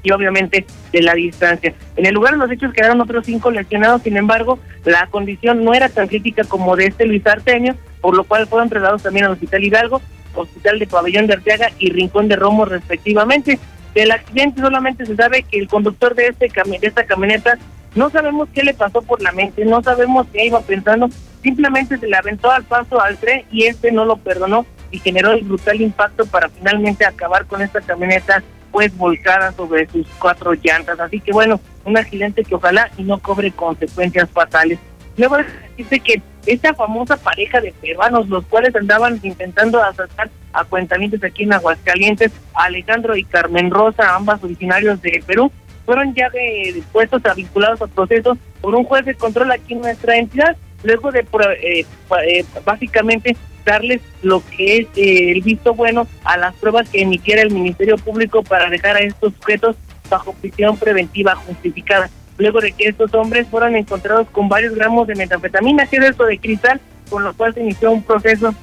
y 0.05 0.11
obviamente 0.11 0.65
de 0.93 1.01
la 1.01 1.15
distancia. 1.15 1.73
En 1.97 2.05
el 2.05 2.13
lugar 2.13 2.33
de 2.33 2.37
los 2.37 2.51
hechos 2.51 2.71
quedaron 2.71 3.01
otros 3.01 3.25
cinco 3.25 3.51
lesionados, 3.51 4.03
sin 4.03 4.15
embargo, 4.15 4.59
la 4.85 5.07
condición 5.07 5.65
no 5.65 5.73
era 5.73 5.89
tan 5.89 6.07
crítica 6.07 6.43
como 6.45 6.75
de 6.75 6.85
este 6.85 7.05
Luis 7.05 7.25
Arteño, 7.27 7.75
por 7.99 8.15
lo 8.15 8.23
cual 8.23 8.47
fueron 8.47 8.69
trasladados 8.69 9.03
también 9.03 9.25
al 9.25 9.31
Hospital 9.31 9.63
Hidalgo, 9.63 10.01
Hospital 10.35 10.79
de 10.79 10.87
Pabellón 10.87 11.27
de 11.27 11.33
Arteaga 11.33 11.71
y 11.79 11.91
Rincón 11.91 12.27
de 12.27 12.35
Romo 12.35 12.65
respectivamente. 12.65 13.59
Del 13.95 14.11
accidente 14.11 14.61
solamente 14.61 15.05
se 15.05 15.15
sabe 15.15 15.43
que 15.43 15.57
el 15.57 15.67
conductor 15.67 16.15
de, 16.15 16.27
este 16.27 16.47
de 16.47 16.87
esta 16.87 17.05
camioneta 17.05 17.57
no 17.95 18.09
sabemos 18.09 18.49
qué 18.53 18.61
le 18.61 18.73
pasó 18.73 19.01
por 19.01 19.21
la 19.21 19.31
mente, 19.31 19.65
no 19.65 19.81
sabemos 19.81 20.27
qué 20.31 20.45
iba 20.45 20.59
pensando, 20.59 21.09
simplemente 21.41 21.97
se 21.97 22.07
le 22.07 22.17
aventó 22.17 22.51
al 22.51 22.65
paso 22.65 22.99
al 23.01 23.17
tren 23.17 23.45
y 23.51 23.63
este 23.63 23.91
no 23.91 24.03
lo 24.03 24.17
perdonó 24.17 24.65
y 24.91 24.99
generó 24.99 25.31
el 25.31 25.45
brutal 25.45 25.79
impacto 25.81 26.25
para 26.25 26.49
finalmente 26.49 27.05
acabar 27.05 27.45
con 27.45 27.61
esta 27.61 27.81
camioneta 27.81 28.43
pues 28.75 28.97
volcada 28.97 29.53
sobre 29.53 29.87
sus 29.87 30.05
cuatro 30.19 30.53
llantas. 30.53 30.99
Así 30.99 31.21
que 31.21 31.31
bueno, 31.31 31.61
un 31.85 31.97
accidente 31.97 32.43
que 32.43 32.55
ojalá 32.55 32.91
y 32.97 33.03
no 33.03 33.19
cobre 33.19 33.49
consecuencias 33.53 34.29
fatales. 34.29 34.79
Luego 35.15 35.37
dice 35.77 35.97
que 36.01 36.21
esta 36.45 36.73
famosa 36.73 37.15
pareja 37.15 37.61
de 37.61 37.71
peruanos, 37.71 38.27
los 38.27 38.45
cuales 38.47 38.75
andaban 38.75 39.17
intentando 39.23 39.81
asaltar 39.81 40.29
a 40.51 40.65
cuentamientos 40.65 41.23
aquí 41.23 41.43
en 41.43 41.53
Aguascalientes, 41.53 42.33
Alejandro 42.53 43.15
y 43.15 43.23
Carmen 43.23 43.71
Rosa, 43.71 44.13
ambas 44.13 44.43
originarios 44.43 45.01
de 45.01 45.23
Perú, 45.25 45.49
fueron 45.85 46.13
ya 46.13 46.29
de, 46.31 46.83
puestos 46.91 47.25
a 47.27 47.33
vinculados 47.33 47.81
al 47.81 47.89
proceso 47.91 48.37
por 48.59 48.75
un 48.75 48.83
juez 48.83 49.05
de 49.05 49.15
control 49.15 49.53
aquí 49.53 49.71
en 49.71 49.83
nuestra 49.83 50.17
entidad, 50.17 50.57
luego 50.83 51.13
de 51.13 51.21
eh, 51.21 51.85
eh, 52.27 52.45
básicamente 52.65 53.37
darles 53.65 54.01
lo 54.21 54.43
que 54.45 54.77
es 54.77 54.87
eh, 54.95 55.31
el 55.31 55.41
visto 55.41 55.73
bueno 55.73 56.07
a 56.23 56.37
las 56.37 56.55
pruebas 56.55 56.89
que 56.89 57.01
emitiera 57.01 57.41
el 57.41 57.51
Ministerio 57.51 57.97
Público 57.97 58.43
para 58.43 58.69
dejar 58.69 58.95
a 58.95 58.99
estos 58.99 59.33
sujetos 59.33 59.75
bajo 60.09 60.33
prisión 60.33 60.77
preventiva 60.77 61.35
justificada. 61.35 62.09
Luego 62.37 62.61
de 62.61 62.71
que 62.71 62.87
estos 62.87 63.13
hombres 63.13 63.47
fueron 63.47 63.75
encontrados 63.75 64.27
con 64.29 64.47
varios 64.47 64.75
gramos 64.75 65.07
de 65.07 65.15
metanfetamina, 65.15 65.87
que 65.87 65.97
es 65.97 66.03
esto 66.03 66.25
de 66.25 66.37
cristal, 66.37 66.79
con 67.09 67.23
lo 67.23 67.33
cual 67.33 67.53
se 67.53 67.61
inició 67.61 67.91
un 67.91 68.03
proceso 68.03 68.53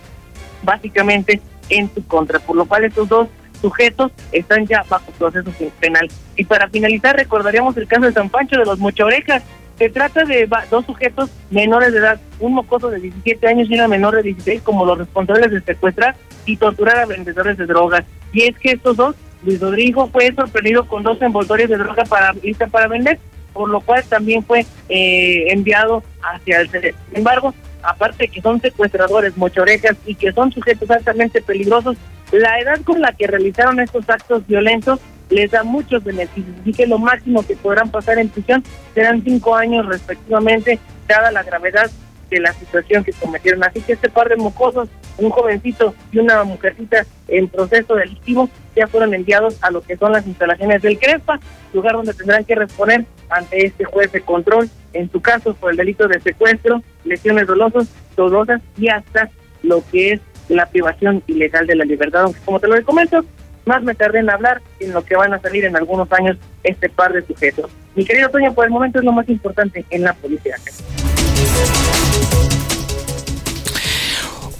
básicamente 0.62 1.40
en 1.68 1.92
su 1.92 2.06
contra, 2.06 2.38
por 2.38 2.56
lo 2.56 2.66
cual 2.66 2.84
estos 2.84 3.08
dos 3.08 3.28
sujetos 3.60 4.12
están 4.32 4.66
ya 4.66 4.84
bajo 4.88 5.10
proceso 5.12 5.50
penal. 5.80 6.08
Y 6.36 6.44
para 6.44 6.68
finalizar, 6.68 7.16
recordaríamos 7.16 7.76
el 7.76 7.86
caso 7.86 8.06
de 8.06 8.12
San 8.12 8.28
Pancho 8.28 8.58
de 8.58 8.64
los 8.64 8.78
Mochorejas, 8.78 9.42
se 9.82 9.90
trata 9.90 10.24
de 10.24 10.48
dos 10.70 10.86
sujetos 10.86 11.28
menores 11.50 11.92
de 11.92 11.98
edad, 11.98 12.20
un 12.38 12.52
mocoso 12.52 12.88
de 12.88 13.00
17 13.00 13.48
años 13.48 13.68
y 13.68 13.74
una 13.74 13.88
menor 13.88 14.14
de 14.14 14.22
16 14.22 14.62
como 14.62 14.86
los 14.86 14.96
responsables 14.96 15.50
de 15.50 15.60
secuestrar 15.60 16.14
y 16.46 16.56
torturar 16.56 16.98
a 16.98 17.06
vendedores 17.06 17.58
de 17.58 17.66
drogas. 17.66 18.04
Y 18.32 18.42
es 18.42 18.56
que 18.60 18.70
estos 18.70 18.96
dos, 18.96 19.16
Luis 19.42 19.60
Rodrigo 19.60 20.06
fue 20.06 20.32
sorprendido 20.36 20.86
con 20.86 21.02
dos 21.02 21.20
envoltorios 21.20 21.68
de 21.68 21.78
droga 21.78 22.04
para 22.04 22.32
lista 22.34 22.68
para 22.68 22.86
vender, 22.86 23.18
por 23.52 23.68
lo 23.68 23.80
cual 23.80 24.04
también 24.08 24.44
fue 24.44 24.64
eh, 24.88 25.46
enviado 25.48 26.04
hacia 26.22 26.60
el 26.60 26.70
Sin 26.70 26.94
embargo, 27.14 27.52
aparte 27.82 28.28
que 28.28 28.40
son 28.40 28.60
secuestradores, 28.60 29.36
mochorejas 29.36 29.96
y 30.06 30.14
que 30.14 30.30
son 30.30 30.52
sujetos 30.52 30.88
altamente 30.92 31.42
peligrosos, 31.42 31.96
la 32.30 32.60
edad 32.60 32.80
con 32.82 33.00
la 33.00 33.14
que 33.14 33.26
realizaron 33.26 33.80
estos 33.80 34.08
actos 34.08 34.46
violentos 34.46 35.00
les 35.32 35.50
da 35.50 35.64
muchos 35.64 36.04
beneficios. 36.04 36.54
Así 36.60 36.72
que 36.72 36.86
lo 36.86 36.98
máximo 36.98 37.44
que 37.44 37.56
podrán 37.56 37.90
pasar 37.90 38.18
en 38.18 38.28
prisión 38.28 38.62
serán 38.94 39.22
cinco 39.24 39.54
años 39.56 39.86
respectivamente, 39.86 40.78
dada 41.08 41.32
la 41.32 41.42
gravedad 41.42 41.90
de 42.30 42.40
la 42.40 42.52
situación 42.52 43.04
que 43.04 43.12
cometieron. 43.12 43.64
Así 43.64 43.80
que 43.80 43.94
este 43.94 44.08
par 44.08 44.28
de 44.28 44.36
mocosos, 44.36 44.88
un 45.18 45.30
jovencito 45.30 45.94
y 46.12 46.18
una 46.18 46.44
mujercita 46.44 47.04
en 47.28 47.48
proceso 47.48 47.94
delictivo, 47.94 48.48
ya 48.76 48.86
fueron 48.86 49.14
enviados 49.14 49.58
a 49.62 49.70
lo 49.70 49.82
que 49.82 49.96
son 49.96 50.12
las 50.12 50.26
instalaciones 50.26 50.82
del 50.82 50.98
CRESPA, 50.98 51.40
lugar 51.72 51.94
donde 51.94 52.14
tendrán 52.14 52.44
que 52.44 52.54
responder 52.54 53.04
ante 53.28 53.66
este 53.66 53.84
juez 53.84 54.12
de 54.12 54.20
control, 54.20 54.68
en 54.92 55.10
su 55.10 55.20
caso 55.20 55.54
por 55.54 55.70
el 55.70 55.76
delito 55.76 56.08
de 56.08 56.20
secuestro, 56.20 56.82
lesiones 57.04 57.46
dolosas, 57.46 57.88
dolosas 58.16 58.60
y 58.76 58.88
hasta 58.88 59.30
lo 59.62 59.82
que 59.90 60.12
es 60.12 60.20
la 60.48 60.66
privación 60.66 61.22
ilegal 61.26 61.66
de 61.66 61.76
la 61.76 61.84
libertad, 61.84 62.22
aunque 62.22 62.40
como 62.44 62.60
te 62.60 62.68
lo 62.68 62.82
comento, 62.84 63.24
más 63.64 63.82
me 63.82 63.94
tardé 63.94 64.20
en 64.20 64.30
hablar 64.30 64.62
en 64.80 64.92
lo 64.92 65.04
que 65.04 65.16
van 65.16 65.32
a 65.34 65.40
salir 65.40 65.64
en 65.64 65.76
algunos 65.76 66.10
años 66.12 66.36
este 66.64 66.88
par 66.88 67.12
de 67.12 67.24
sujetos. 67.26 67.70
Mi 67.94 68.04
querido 68.04 68.28
Toño, 68.30 68.52
por 68.54 68.64
el 68.64 68.70
momento 68.70 68.98
es 68.98 69.04
lo 69.04 69.12
más 69.12 69.28
importante 69.28 69.84
en 69.90 70.02
la 70.02 70.14
policía. 70.14 70.56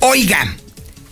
Oiga, 0.01 0.57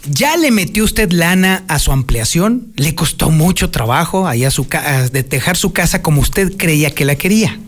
¿ya 0.04 0.36
le 0.36 0.50
metió 0.50 0.84
usted 0.84 1.10
lana 1.12 1.64
a 1.68 1.78
su 1.78 1.92
ampliación? 1.92 2.72
¿Le 2.76 2.94
costó 2.94 3.30
mucho 3.30 3.70
trabajo 3.70 4.26
allá 4.26 4.50
su 4.50 4.66
de 5.12 5.22
dejar 5.22 5.56
su 5.56 5.72
casa 5.72 6.02
como 6.02 6.20
usted 6.20 6.56
creía 6.56 6.94
que 6.94 7.04
la 7.04 7.14
quería? 7.14 7.58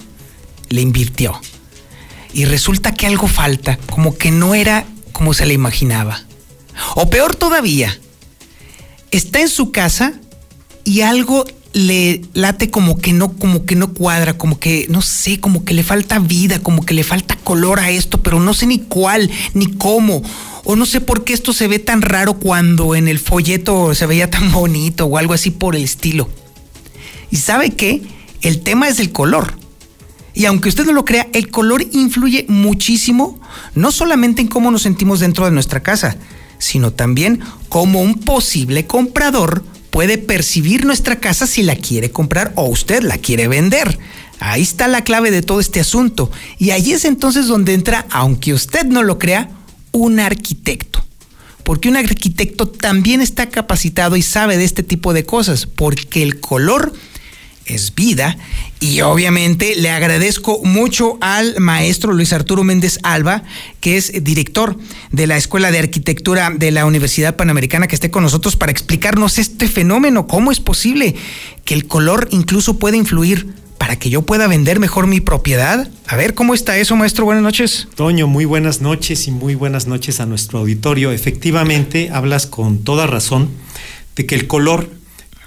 Le 0.68 0.80
invirtió. 0.80 1.40
Y 2.35 2.46
resulta 2.46 2.92
que 2.92 3.06
algo 3.06 3.28
falta, 3.28 3.78
como 3.90 4.16
que 4.16 4.30
no 4.30 4.54
era 4.54 4.85
como 5.12 5.35
se 5.35 5.46
le 5.46 5.54
imaginaba. 5.54 6.20
O 6.96 7.08
peor 7.11 7.37
todavía, 7.37 7.96
está 9.12 9.40
en 9.40 9.48
su 9.48 9.70
casa 9.70 10.14
y 10.85 11.03
algo 11.03 11.44
le 11.72 12.22
late 12.35 12.70
como 12.70 12.98
que 12.98 13.12
no, 13.12 13.33
como 13.33 13.64
que 13.64 13.77
no 13.77 13.94
cuadra, 13.94 14.37
como 14.37 14.59
que, 14.59 14.87
no 14.90 15.01
sé, 15.01 15.40
como 15.40 15.64
que 15.64 15.75
le 15.75 15.83
falta 15.83 16.18
vida, 16.18 16.59
como 16.59 16.85
que 16.85 16.94
le 16.94 17.05
falta 17.05 17.37
color 17.37 17.81
a 17.81 17.90
esto, 17.90 18.22
pero 18.22 18.40
no 18.40 18.53
sé 18.53 18.66
ni 18.66 18.79
cuál, 18.79 19.31
ni 19.55 19.66
cómo. 19.66 20.22
O 20.64 20.77
no 20.77 20.87
sé 20.87 21.01
por 21.01 21.25
qué 21.25 21.33
esto 21.33 21.53
se 21.53 21.68
ve 21.68 21.79
tan 21.79 22.03
raro 22.03 22.35
cuando 22.35 22.94
en 22.94 23.09
el 23.09 23.18
folleto 23.18 23.94
se 23.94 24.07
veía 24.07 24.31
tan 24.31 24.53
bonito 24.53 25.07
o 25.07 25.18
algo 25.18 25.35
así 25.35 25.51
por 25.51 25.77
el 25.77 25.85
estilo. 25.85 26.29
Y 27.31 27.37
sabe 27.37 27.70
qué? 27.70 28.03
El 28.42 28.61
tema 28.61 28.88
es 28.88 29.01
el 29.01 29.12
color. 29.12 29.55
Y 30.35 30.46
aunque 30.46 30.68
usted 30.68 30.85
no 30.85 30.92
lo 30.92 31.05
crea, 31.05 31.29
el 31.33 31.51
color 31.51 31.85
influye 31.92 32.46
muchísimo, 32.48 33.38
no 33.75 33.92
solamente 33.92 34.40
en 34.40 34.48
cómo 34.48 34.70
nos 34.70 34.83
sentimos 34.83 35.20
dentro 35.20 35.44
de 35.44 35.51
nuestra 35.51 35.83
casa, 35.83 36.16
sino 36.62 36.92
también 36.92 37.40
cómo 37.68 38.01
un 38.01 38.20
posible 38.20 38.87
comprador 38.87 39.64
puede 39.90 40.16
percibir 40.16 40.87
nuestra 40.87 41.18
casa 41.18 41.48
si 41.48 41.64
la 41.64 41.75
quiere 41.75 42.12
comprar 42.12 42.53
o 42.55 42.66
usted 42.66 43.03
la 43.03 43.18
quiere 43.18 43.48
vender. 43.48 43.98
Ahí 44.38 44.62
está 44.62 44.87
la 44.87 45.03
clave 45.03 45.33
de 45.33 45.42
todo 45.42 45.59
este 45.59 45.81
asunto. 45.81 46.31
Y 46.59 46.70
ahí 46.70 46.92
es 46.92 47.05
entonces 47.05 47.48
donde 47.48 47.75
entra, 47.75 48.07
aunque 48.11 48.55
usted 48.55 48.85
no 48.85 49.03
lo 49.03 49.18
crea, 49.18 49.51
un 49.90 50.20
arquitecto. 50.20 51.05
Porque 51.64 51.88
un 51.88 51.96
arquitecto 51.96 52.68
también 52.68 53.20
está 53.20 53.48
capacitado 53.48 54.16
y 54.16 54.22
sabe 54.22 54.57
de 54.57 54.64
este 54.64 54.85
tipo 54.85 55.12
de 55.12 55.25
cosas, 55.25 55.66
porque 55.66 56.22
el 56.22 56.38
color 56.38 56.92
es 57.66 57.94
vida. 57.94 58.37
Y 58.81 59.01
obviamente 59.03 59.75
le 59.77 59.90
agradezco 59.90 60.61
mucho 60.64 61.18
al 61.20 61.59
maestro 61.61 62.12
Luis 62.12 62.33
Arturo 62.33 62.64
Méndez 62.64 62.98
Alba, 63.03 63.42
que 63.81 63.96
es 63.96 64.25
director 64.25 64.77
de 65.11 65.27
la 65.27 65.37
Escuela 65.37 65.70
de 65.70 65.79
Arquitectura 65.79 66.51
de 66.51 66.70
la 66.70 66.87
Universidad 66.87 67.37
Panamericana, 67.37 67.87
que 67.87 67.94
esté 67.94 68.11
con 68.11 68.22
nosotros 68.22 68.57
para 68.57 68.72
explicarnos 68.72 69.38
este 69.38 69.68
fenómeno, 69.68 70.27
cómo 70.27 70.53
es 70.53 70.61
posible 70.61 71.14
que 71.64 71.75
el 71.75 71.87
color 71.87 72.29
incluso 72.33 72.79
pueda 72.79 72.96
influir 72.96 73.46
para 73.79 73.96
que 73.96 74.11
yo 74.11 74.22
pueda 74.22 74.46
vender 74.46 74.79
mejor 74.79 75.09
mi 75.09 75.20
propiedad. 75.20 75.90
A 76.07 76.16
ver, 76.16 76.35
¿cómo 76.35 76.55
está 76.55 76.79
eso, 76.79 76.94
maestro? 76.94 77.25
Buenas 77.25 77.42
noches. 77.42 77.88
Toño, 77.96 78.29
muy 78.29 78.44
buenas 78.44 78.81
noches 78.81 79.27
y 79.27 79.33
muy 79.33 79.57
buenas 79.57 79.88
noches 79.88 80.20
a 80.20 80.27
nuestro 80.27 80.61
auditorio. 80.61 81.11
Efectivamente, 81.11 82.09
hablas 82.12 82.46
con 82.46 82.85
toda 82.85 83.09
razón 83.09 83.48
de 84.14 84.25
que 84.25 84.37
el 84.37 84.46
color 84.46 84.88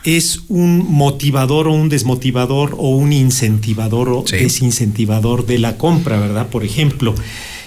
es 0.05 0.41
un 0.47 0.85
motivador 0.91 1.67
o 1.67 1.73
un 1.73 1.89
desmotivador 1.89 2.75
o 2.77 2.89
un 2.89 3.11
incentivador 3.11 4.09
o 4.09 4.23
desincentivador 4.23 5.45
de 5.45 5.59
la 5.59 5.77
compra, 5.77 6.19
¿verdad? 6.19 6.49
Por 6.49 6.63
ejemplo, 6.63 7.15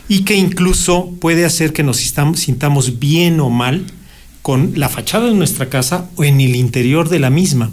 y 0.09 0.25
que 0.25 0.35
incluso 0.35 1.11
puede 1.21 1.45
hacer 1.45 1.73
que 1.73 1.83
nos 1.83 1.99
sintamos 1.99 2.99
bien 2.99 3.41
o 3.41 3.51
mal 3.51 3.87
con 4.43 4.73
la 4.77 4.89
fachada 4.89 5.27
de 5.27 5.35
nuestra 5.35 5.69
casa 5.69 6.09
o 6.17 6.25
en 6.25 6.41
el 6.41 6.57
interior 6.57 7.09
de 7.09 7.19
la 7.19 7.31
misma, 7.31 7.71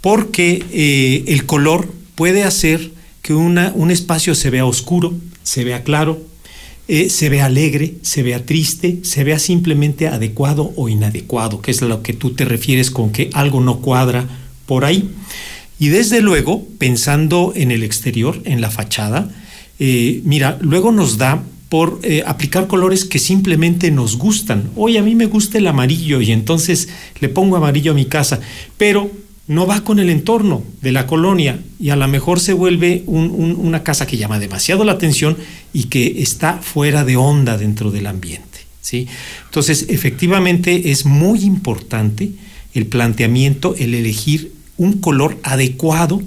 porque 0.00 0.64
eh, 0.72 1.24
el 1.28 1.46
color 1.46 1.90
puede 2.14 2.44
hacer 2.44 2.90
que 3.22 3.34
una, 3.34 3.72
un 3.74 3.90
espacio 3.90 4.34
se 4.34 4.50
vea 4.50 4.66
oscuro, 4.66 5.14
se 5.42 5.64
vea 5.64 5.84
claro, 5.84 6.20
eh, 6.88 7.10
se 7.10 7.28
vea 7.28 7.46
alegre, 7.46 7.94
se 8.02 8.22
vea 8.22 8.44
triste, 8.44 8.98
se 9.02 9.24
vea 9.24 9.38
simplemente 9.38 10.08
adecuado 10.08 10.72
o 10.76 10.88
inadecuado, 10.88 11.60
que 11.60 11.70
es 11.70 11.80
lo 11.80 12.02
que 12.02 12.12
tú 12.12 12.30
te 12.30 12.44
refieres 12.44 12.90
con 12.90 13.10
que 13.10 13.30
algo 13.32 13.60
no 13.60 13.78
cuadra 13.78 14.26
por 14.66 14.84
ahí. 14.84 15.10
Y 15.78 15.88
desde 15.88 16.20
luego, 16.20 16.66
pensando 16.78 17.52
en 17.56 17.70
el 17.70 17.82
exterior, 17.82 18.40
en 18.44 18.60
la 18.60 18.70
fachada, 18.70 19.30
eh, 19.78 20.20
mira, 20.24 20.58
luego 20.60 20.92
nos 20.92 21.18
da 21.18 21.42
por 21.68 22.00
eh, 22.02 22.22
aplicar 22.26 22.66
colores 22.66 23.04
que 23.04 23.18
simplemente 23.18 23.90
nos 23.90 24.18
gustan. 24.18 24.70
Hoy 24.76 24.98
a 24.98 25.02
mí 25.02 25.14
me 25.14 25.26
gusta 25.26 25.58
el 25.58 25.66
amarillo 25.66 26.20
y 26.20 26.30
entonces 26.30 26.88
le 27.18 27.28
pongo 27.28 27.56
amarillo 27.56 27.92
a 27.92 27.94
mi 27.94 28.04
casa, 28.04 28.40
pero 28.76 29.10
no 29.46 29.66
va 29.66 29.82
con 29.82 29.98
el 29.98 30.08
entorno 30.10 30.62
de 30.80 30.92
la 30.92 31.06
colonia 31.06 31.58
y 31.80 31.90
a 31.90 31.96
lo 31.96 32.06
mejor 32.08 32.40
se 32.40 32.52
vuelve 32.52 33.02
una 33.06 33.82
casa 33.82 34.06
que 34.06 34.16
llama 34.16 34.38
demasiado 34.38 34.84
la 34.84 34.92
atención 34.92 35.36
y 35.72 35.84
que 35.84 36.22
está 36.22 36.58
fuera 36.58 37.04
de 37.04 37.16
onda 37.16 37.58
dentro 37.58 37.90
del 37.90 38.06
ambiente. 38.06 38.60
¿sí? 38.80 39.08
Entonces, 39.46 39.86
efectivamente 39.88 40.90
es 40.90 41.04
muy 41.04 41.40
importante 41.40 42.30
el 42.74 42.86
planteamiento, 42.86 43.74
el 43.78 43.94
elegir 43.94 44.52
un 44.76 44.94
color 44.94 45.38
adecuado 45.42 46.22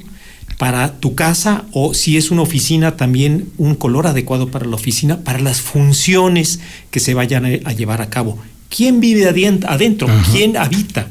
para 0.58 1.00
tu 1.00 1.16
casa 1.16 1.66
o 1.72 1.94
si 1.94 2.18
es 2.18 2.32
una 2.32 2.42
oficina 2.42 2.96
también 2.96 3.50
un 3.58 3.76
color 3.76 4.08
adecuado 4.08 4.52
para 4.52 4.66
la 4.66 4.76
oficina, 4.76 5.22
para 5.22 5.40
las 5.40 5.62
funciones 5.62 6.60
que 6.92 7.00
se 7.00 7.14
vayan 7.14 7.46
a 7.46 7.74
llevar 7.74 8.02
a 8.02 8.10
cabo. 8.10 8.38
¿Quién 8.70 9.00
vive 9.00 9.26
adentro? 9.28 10.08
¿Quién 10.32 10.58
habita? 10.58 11.08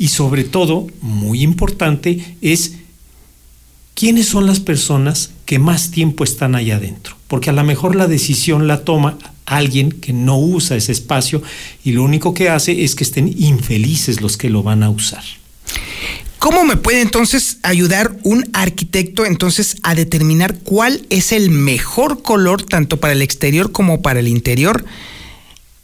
Y 0.00 0.08
sobre 0.08 0.44
todo, 0.44 0.86
muy 1.02 1.42
importante, 1.42 2.36
es 2.40 2.76
quiénes 3.94 4.28
son 4.28 4.46
las 4.46 4.58
personas 4.58 5.32
que 5.44 5.58
más 5.58 5.90
tiempo 5.90 6.24
están 6.24 6.54
allá 6.54 6.76
adentro. 6.76 7.16
Porque 7.28 7.50
a 7.50 7.52
lo 7.52 7.62
mejor 7.64 7.94
la 7.94 8.06
decisión 8.06 8.66
la 8.66 8.82
toma 8.82 9.18
alguien 9.44 9.92
que 9.92 10.14
no 10.14 10.38
usa 10.38 10.78
ese 10.78 10.92
espacio 10.92 11.42
y 11.84 11.92
lo 11.92 12.02
único 12.02 12.32
que 12.32 12.48
hace 12.48 12.82
es 12.82 12.94
que 12.94 13.04
estén 13.04 13.28
infelices 13.36 14.22
los 14.22 14.38
que 14.38 14.48
lo 14.48 14.62
van 14.62 14.82
a 14.82 14.88
usar. 14.88 15.22
¿Cómo 16.38 16.64
me 16.64 16.78
puede 16.78 17.02
entonces 17.02 17.58
ayudar 17.62 18.16
un 18.22 18.48
arquitecto 18.54 19.26
entonces 19.26 19.76
a 19.82 19.94
determinar 19.94 20.60
cuál 20.60 21.04
es 21.10 21.32
el 21.32 21.50
mejor 21.50 22.22
color 22.22 22.62
tanto 22.62 22.96
para 22.96 23.12
el 23.12 23.20
exterior 23.20 23.70
como 23.70 24.00
para 24.00 24.20
el 24.20 24.28
interior? 24.28 24.82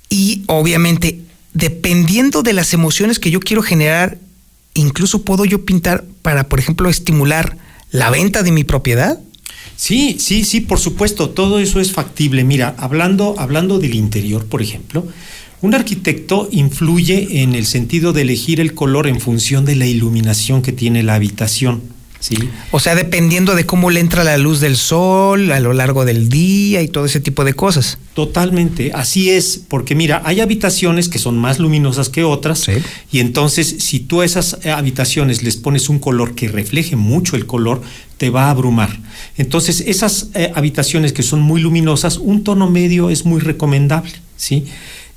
Y 0.09 0.45
obviamente, 0.47 1.21
dependiendo 1.57 2.43
de 2.43 2.53
las 2.53 2.75
emociones 2.75 3.19
que 3.19 3.31
yo 3.31 3.41
quiero 3.41 3.63
generar, 3.63 4.19
incluso 4.75 5.23
puedo 5.23 5.47
yo 5.47 5.65
pintar 5.65 6.05
para, 6.21 6.49
por 6.51 6.59
ejemplo, 6.59 6.91
estimular 6.91 7.57
la 7.91 8.11
venta 8.11 8.43
de 8.43 8.53
mi 8.53 8.63
propiedad. 8.63 9.19
Sí, 9.75 10.19
sí, 10.21 10.45
sí, 10.45 10.61
por 10.61 10.79
supuesto, 10.79 11.31
todo 11.31 11.59
eso 11.59 11.81
es 11.81 11.93
factible. 11.93 12.45
Mira, 12.45 12.75
hablando, 12.77 13.37
hablando 13.39 13.79
del 13.79 13.95
interior, 13.95 14.45
por 14.45 14.61
ejemplo, 14.61 15.07
un 15.63 15.75
arquitecto 15.75 16.47
influye 16.53 17.43
en 17.43 17.55
el 17.55 17.65
sentido 17.65 18.13
de 18.13 18.23
elegir 18.23 18.61
el 18.61 18.75
color 18.75 19.07
en 19.07 19.19
función 19.19 19.65
de 19.65 19.77
la 19.77 19.87
iluminación 19.87 20.61
que 20.61 20.73
tiene 20.73 21.03
la 21.03 21.15
habitación. 21.15 21.83
¿Sí? 22.21 22.37
O 22.71 22.81
sea, 22.81 22.95
dependiendo 22.95 23.55
de 23.55 23.67
cómo 23.67 23.91
le 23.91 24.01
entra 24.01 24.25
la 24.25 24.39
luz 24.39 24.61
del 24.61 24.77
sol 24.77 25.53
a 25.53 25.61
lo 25.61 25.73
largo 25.73 26.05
del 26.05 26.29
día 26.29 26.83
y 26.83 26.89
todo 26.89 27.05
ese 27.05 27.21
tipo 27.21 27.45
de 27.45 27.55
cosas. 27.55 27.99
Totalmente, 28.15 28.93
así 28.95 29.31
es, 29.31 29.61
porque 29.69 29.95
mira, 29.95 30.23
hay 30.25 30.41
habitaciones 30.41 31.09
que 31.09 31.19
son 31.19 31.39
más 31.39 31.59
luminosas 31.59 32.09
que 32.09 32.25
otras 32.25 32.67
y 33.13 33.21
entonces 33.21 33.77
si 33.81 34.01
tú 34.01 34.23
a 34.23 34.25
esas 34.25 34.59
habitaciones 34.67 35.43
les 35.43 35.57
pones 35.57 35.89
un 35.89 35.99
color 35.99 36.35
que 36.35 36.49
refleje 36.49 36.97
mucho 36.97 37.37
el 37.37 37.47
color, 37.47 37.83
te 38.19 38.31
va 38.31 38.45
a 38.45 38.51
abrumar. 38.51 38.99
Entonces, 39.37 39.85
esas 39.87 40.29
eh, 40.35 40.51
habitaciones 40.55 41.13
que 41.13 41.23
son 41.23 41.41
muy 41.41 41.61
luminosas, 41.61 42.19
un 42.19 42.45
tono 42.45 42.71
medio 42.71 43.11
es 43.11 43.25
muy 43.25 43.41
recomendable, 43.41 44.13
¿sí? 44.37 44.65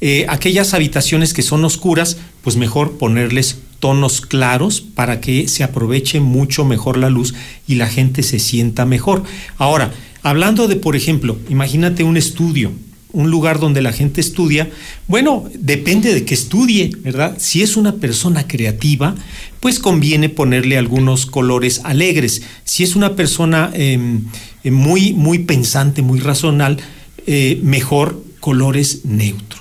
Eh, 0.01 0.25
aquellas 0.29 0.73
habitaciones 0.73 1.33
que 1.33 1.41
son 1.41 1.63
oscuras, 1.65 2.17
pues 2.41 2.55
mejor 2.55 2.97
ponerles 2.97 3.57
tonos 3.79 4.21
claros 4.21 4.81
para 4.81 5.21
que 5.21 5.47
se 5.47 5.63
aproveche 5.63 6.19
mucho 6.19 6.65
mejor 6.65 6.97
la 6.97 7.09
luz 7.09 7.33
y 7.67 7.75
la 7.75 7.87
gente 7.87 8.23
se 8.23 8.39
sienta 8.39 8.85
mejor. 8.85 9.23
Ahora, 9.57 9.91
hablando 10.21 10.67
de, 10.67 10.75
por 10.75 10.95
ejemplo, 10.95 11.37
imagínate 11.49 12.03
un 12.03 12.17
estudio, 12.17 12.71
un 13.11 13.31
lugar 13.31 13.59
donde 13.59 13.81
la 13.81 13.91
gente 13.91 14.21
estudia, 14.21 14.69
bueno, 15.07 15.45
depende 15.57 16.13
de 16.13 16.25
que 16.25 16.35
estudie, 16.35 16.91
¿verdad? 16.99 17.37
Si 17.39 17.61
es 17.63 17.75
una 17.75 17.95
persona 17.95 18.45
creativa, 18.47 19.15
pues 19.59 19.79
conviene 19.79 20.29
ponerle 20.29 20.77
algunos 20.77 21.25
colores 21.25 21.81
alegres. 21.83 22.43
Si 22.65 22.83
es 22.83 22.95
una 22.95 23.15
persona 23.15 23.71
em, 23.73 24.25
em, 24.63 24.73
muy, 24.73 25.13
muy 25.13 25.39
pensante, 25.39 26.01
muy 26.01 26.19
razonal, 26.19 26.77
eh, 27.25 27.59
mejor 27.63 28.23
colores 28.39 29.05
neutros. 29.05 29.59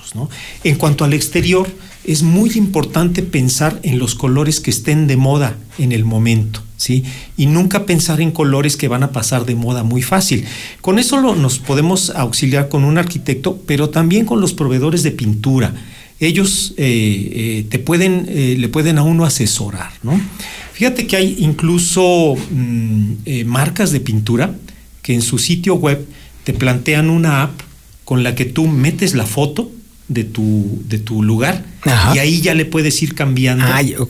En 0.65 0.77
cuanto 0.77 1.05
al 1.05 1.13
exterior, 1.13 1.69
es 2.09 2.23
muy 2.23 2.53
importante 2.57 3.23
pensar 3.23 3.79
en 3.83 3.99
los 3.99 4.15
colores 4.15 4.61
que 4.61 4.71
estén 4.71 5.07
de 5.07 5.19
moda 5.19 5.59
en 5.77 5.93
el 5.93 6.07
momento. 6.07 6.63
¿Sí? 6.79 7.03
Y 7.37 7.47
nunca 7.47 7.87
pensar 7.87 8.21
en 8.21 8.31
colores 8.31 8.77
que 8.77 8.87
van 8.87 9.03
a 9.03 9.11
pasar 9.11 9.45
de 9.45 9.57
moda 9.57 9.83
muy 9.83 10.01
fácil. 10.01 10.45
Con 10.81 11.01
eso 11.01 11.21
nos 11.35 11.59
podemos 11.59 12.11
auxiliar 12.11 12.69
con 12.69 12.85
un 12.85 12.99
arquitecto, 12.99 13.61
pero 13.67 13.91
también 13.91 14.25
con 14.25 14.41
los 14.41 14.55
proveedores 14.55 15.03
de 15.03 15.11
pintura. 15.11 15.75
Ellos 16.21 16.75
eh, 16.77 16.85
eh, 17.33 17.67
te 17.69 17.81
pueden, 17.81 18.27
eh, 18.29 18.55
le 18.57 18.69
pueden 18.69 18.97
a 18.99 19.03
uno 19.03 19.25
asesorar, 19.25 19.91
¿no? 20.05 20.19
Fíjate 20.73 21.09
que 21.09 21.17
hay 21.17 21.37
incluso 21.41 22.37
mm, 22.37 23.45
marcas 23.45 23.91
de 23.91 23.99
pintura 23.99 24.55
que 25.03 25.15
en 25.15 25.23
su 25.23 25.39
sitio 25.39 25.75
web 25.75 26.07
te 26.45 26.55
plantean 26.55 27.11
una 27.11 27.43
app 27.43 27.61
con 28.05 28.23
la 28.23 28.37
que 28.37 28.45
tú 28.45 28.69
metes 28.69 29.15
la 29.15 29.27
foto 29.27 29.73
de 30.07 30.25
tu, 30.25 30.81
de 30.89 30.99
tu 30.99 31.23
lugar 31.23 31.65
y 32.15 32.19
ahí 32.19 32.41
ya 32.41 32.55
le 32.55 32.65
puedes 32.65 33.03
ir 33.03 33.15
cambiando. 33.15 33.65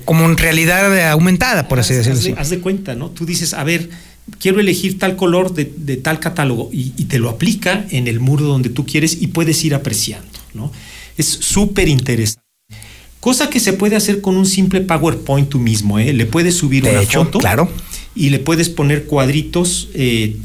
como 0.04 0.24
en 0.24 0.36
realidad 0.36 1.10
aumentada, 1.10 1.68
por 1.68 1.80
así 1.80 1.94
decirlo. 1.94 2.36
Haz 2.38 2.50
de, 2.50 2.60
cuenta, 2.60 2.94
¿no? 2.94 3.10
Tú 3.10 3.26
dices, 3.26 3.54
a 3.54 3.64
ver, 3.64 3.90
quiero 4.38 4.60
elegir 4.60 4.98
tal 4.98 5.16
color 5.16 5.54
de, 5.54 5.96
tal 5.96 6.20
catálogo 6.20 6.70
y, 6.72 6.90
te 7.04 7.18
lo 7.18 7.30
aplica 7.30 7.86
en 7.90 8.08
el 8.08 8.20
muro 8.20 8.44
donde 8.44 8.68
tú 8.68 8.84
quieres 8.84 9.18
y 9.20 9.28
puedes 9.28 9.64
ir 9.64 9.74
apreciando, 9.74 10.38
¿no? 10.54 10.70
Es 11.16 11.26
súper 11.26 11.88
interesante. 11.88 12.42
Cosa 13.20 13.50
que 13.50 13.58
se 13.58 13.72
puede 13.72 13.96
hacer 13.96 14.20
con 14.20 14.36
un 14.36 14.46
simple 14.46 14.80
PowerPoint 14.80 15.48
tú 15.48 15.58
mismo, 15.58 15.98
¿eh? 15.98 16.12
Le 16.12 16.26
puedes 16.26 16.54
subir 16.54 16.84
una 16.84 17.02
foto. 17.02 17.38
Claro 17.38 17.68
y 18.18 18.30
le 18.30 18.40
puedes 18.40 18.68
poner 18.68 19.04
cuadritos 19.04 19.90
eh, 19.94 20.36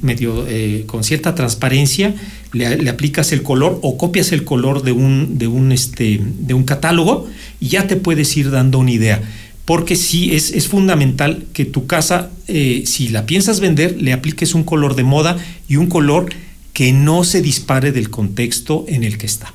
medio 0.00 0.46
eh, 0.48 0.84
con 0.86 1.04
cierta 1.04 1.34
transparencia, 1.34 2.14
le, 2.54 2.88
aplicas 2.88 3.32
el 3.32 3.42
color 3.42 3.78
o 3.82 3.98
copias 3.98 4.32
el 4.32 4.44
color 4.44 4.82
de 4.82 4.92
un, 4.92 5.36
de 5.36 5.46
un, 5.46 5.70
este, 5.70 6.22
de 6.22 6.54
un 6.54 6.64
catálogo 6.64 7.28
y 7.60 7.68
ya 7.68 7.86
te 7.86 7.96
puedes 7.96 8.34
ir 8.38 8.50
dando 8.50 8.78
una 8.78 8.92
idea. 8.92 9.20
Porque 9.66 9.94
sí, 9.94 10.34
es, 10.34 10.52
es 10.52 10.68
fundamental 10.68 11.44
que 11.52 11.66
tu 11.66 11.86
casa, 11.86 12.30
eh, 12.46 12.84
si 12.86 13.08
la 13.08 13.26
piensas 13.26 13.60
vender, 13.60 14.00
le 14.00 14.14
apliques 14.14 14.54
un 14.54 14.64
color 14.64 14.96
de 14.96 15.04
moda 15.04 15.36
y 15.68 15.76
un 15.76 15.88
color 15.88 16.30
que 16.72 16.94
no 16.94 17.24
se 17.24 17.42
dispare 17.42 17.92
del 17.92 18.08
contexto 18.08 18.86
en 18.88 19.04
el 19.04 19.18
que 19.18 19.26
está. 19.26 19.52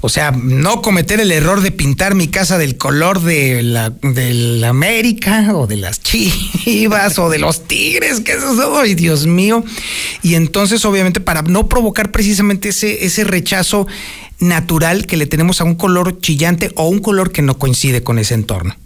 O 0.00 0.08
sea, 0.08 0.30
no 0.30 0.80
cometer 0.80 1.20
el 1.20 1.32
error 1.32 1.60
de 1.60 1.72
pintar 1.72 2.14
mi 2.14 2.28
casa 2.28 2.58
del 2.58 2.76
color 2.76 3.20
de 3.20 3.62
la, 3.62 3.92
América 4.68 5.52
o 5.54 5.66
de 5.66 5.76
las 5.76 6.00
chivas 6.00 7.18
o 7.18 7.30
de 7.30 7.38
los 7.38 7.66
tigres, 7.66 8.20
que 8.20 8.32
eso 8.32 8.52
es, 8.52 8.58
ay 8.80 8.94
Dios 8.94 9.26
mío. 9.26 9.64
Y 10.22 10.34
entonces, 10.34 10.84
obviamente, 10.84 11.20
para 11.20 11.42
no 11.42 11.68
provocar 11.68 12.10
precisamente 12.12 12.68
ese, 12.70 13.04
ese 13.04 13.24
rechazo 13.24 13.86
natural 14.38 15.06
que 15.06 15.16
le 15.16 15.26
tenemos 15.26 15.60
a 15.60 15.64
un 15.64 15.74
color 15.74 16.20
chillante 16.20 16.70
o 16.76 16.88
un 16.88 17.00
color 17.00 17.32
que 17.32 17.42
no 17.42 17.58
coincide 17.58 18.02
con 18.02 18.18
ese 18.18 18.34
entorno. 18.34 18.76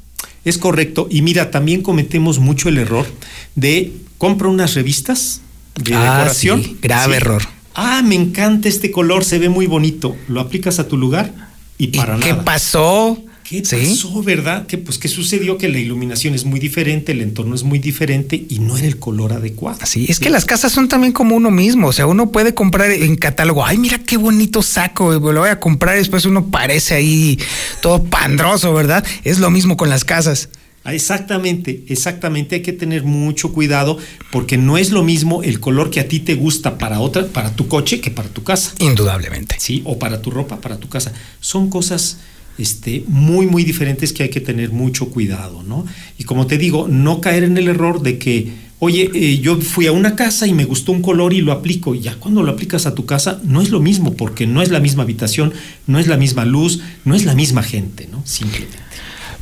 Es 0.44 0.58
correcto. 0.58 1.06
Y 1.10 1.22
mira, 1.22 1.50
también 1.50 1.82
cometemos 1.82 2.38
mucho 2.38 2.68
el 2.68 2.78
error 2.78 3.06
de 3.54 3.92
compra 4.18 4.48
unas 4.48 4.74
revistas 4.74 5.40
de 5.74 5.94
ah, 5.94 6.16
decoración. 6.16 6.78
grave 6.80 7.16
error 7.16 7.42
ah, 7.74 8.02
me 8.02 8.14
encanta 8.14 8.68
este 8.68 8.90
color, 8.90 9.24
se 9.24 9.38
ve 9.38 9.48
muy 9.48 9.66
bonito, 9.66 10.16
lo 10.28 10.40
aplicas 10.40 10.78
a 10.78 10.88
tu 10.88 10.96
lugar 10.96 11.32
y 11.78 11.88
para 11.88 12.16
nada. 12.16 12.24
¿Qué 12.24 12.42
pasó? 12.42 13.22
¿Qué 13.44 13.60
pasó, 13.60 14.22
verdad? 14.22 14.66
Que 14.66 14.78
pues 14.78 14.96
qué 14.96 15.08
sucedió 15.08 15.58
que 15.58 15.68
la 15.68 15.78
iluminación 15.78 16.32
es 16.34 16.46
muy 16.46 16.58
diferente, 16.58 17.12
el 17.12 17.20
entorno 17.20 17.54
es 17.54 17.64
muy 17.64 17.78
diferente 17.78 18.46
y 18.48 18.60
no 18.60 18.78
era 18.78 18.86
el 18.86 18.98
color 18.98 19.34
adecuado. 19.34 19.80
Sí, 19.84 20.06
es 20.08 20.18
que 20.18 20.30
las 20.30 20.46
casas 20.46 20.72
son 20.72 20.88
también 20.88 21.12
como 21.12 21.36
uno 21.36 21.50
mismo, 21.50 21.88
o 21.88 21.92
sea, 21.92 22.06
uno 22.06 22.30
puede 22.30 22.54
comprar 22.54 22.90
en 22.90 23.16
catálogo, 23.16 23.66
ay, 23.66 23.76
mira 23.76 23.98
qué 23.98 24.16
bonito 24.16 24.62
saco, 24.62 25.12
lo 25.12 25.40
voy 25.40 25.50
a 25.50 25.60
comprar 25.60 25.96
y 25.96 25.98
después 25.98 26.24
uno 26.24 26.46
parece 26.46 26.94
ahí 26.94 27.38
todo 27.82 28.02
pandroso, 28.04 28.72
¿verdad? 28.72 29.04
Es 29.22 29.38
lo 29.38 29.50
mismo 29.50 29.76
con 29.76 29.90
las 29.90 30.04
casas. 30.04 30.48
Ah, 30.84 30.94
exactamente, 30.94 31.84
exactamente. 31.88 32.56
Hay 32.56 32.62
que 32.62 32.72
tener 32.72 33.04
mucho 33.04 33.52
cuidado 33.52 33.98
porque 34.32 34.58
no 34.58 34.78
es 34.78 34.90
lo 34.90 35.04
mismo 35.04 35.42
el 35.42 35.60
color 35.60 35.90
que 35.90 36.00
a 36.00 36.08
ti 36.08 36.18
te 36.18 36.34
gusta 36.34 36.76
para 36.78 37.00
otra, 37.00 37.26
para 37.26 37.54
tu 37.54 37.68
coche 37.68 38.00
que 38.00 38.10
para 38.10 38.28
tu 38.28 38.42
casa. 38.42 38.74
Indudablemente. 38.80 39.56
Sí, 39.58 39.82
o 39.84 39.98
para 39.98 40.20
tu 40.20 40.30
ropa, 40.30 40.60
para 40.60 40.78
tu 40.78 40.88
casa. 40.88 41.12
Son 41.40 41.70
cosas 41.70 42.18
este, 42.58 43.04
muy, 43.06 43.46
muy 43.46 43.62
diferentes 43.64 44.12
que 44.12 44.24
hay 44.24 44.30
que 44.30 44.40
tener 44.40 44.72
mucho 44.72 45.08
cuidado, 45.08 45.62
¿no? 45.62 45.86
Y 46.18 46.24
como 46.24 46.46
te 46.46 46.58
digo, 46.58 46.88
no 46.88 47.20
caer 47.20 47.44
en 47.44 47.56
el 47.56 47.68
error 47.68 48.02
de 48.02 48.18
que, 48.18 48.52
oye, 48.80 49.08
eh, 49.14 49.38
yo 49.38 49.60
fui 49.60 49.86
a 49.86 49.92
una 49.92 50.16
casa 50.16 50.48
y 50.48 50.52
me 50.52 50.64
gustó 50.64 50.90
un 50.90 51.00
color 51.00 51.32
y 51.32 51.42
lo 51.42 51.52
aplico. 51.52 51.94
Y 51.94 52.00
ya 52.00 52.16
cuando 52.16 52.42
lo 52.42 52.50
aplicas 52.50 52.86
a 52.86 52.94
tu 52.96 53.06
casa, 53.06 53.40
no 53.44 53.62
es 53.62 53.70
lo 53.70 53.78
mismo 53.78 54.14
porque 54.14 54.48
no 54.48 54.62
es 54.62 54.70
la 54.70 54.80
misma 54.80 55.04
habitación, 55.04 55.52
no 55.86 56.00
es 56.00 56.08
la 56.08 56.16
misma 56.16 56.44
luz, 56.44 56.80
no 57.04 57.14
es 57.14 57.24
la 57.24 57.36
misma 57.36 57.62
gente, 57.62 58.08
¿no? 58.10 58.22
Simplemente. 58.26 58.78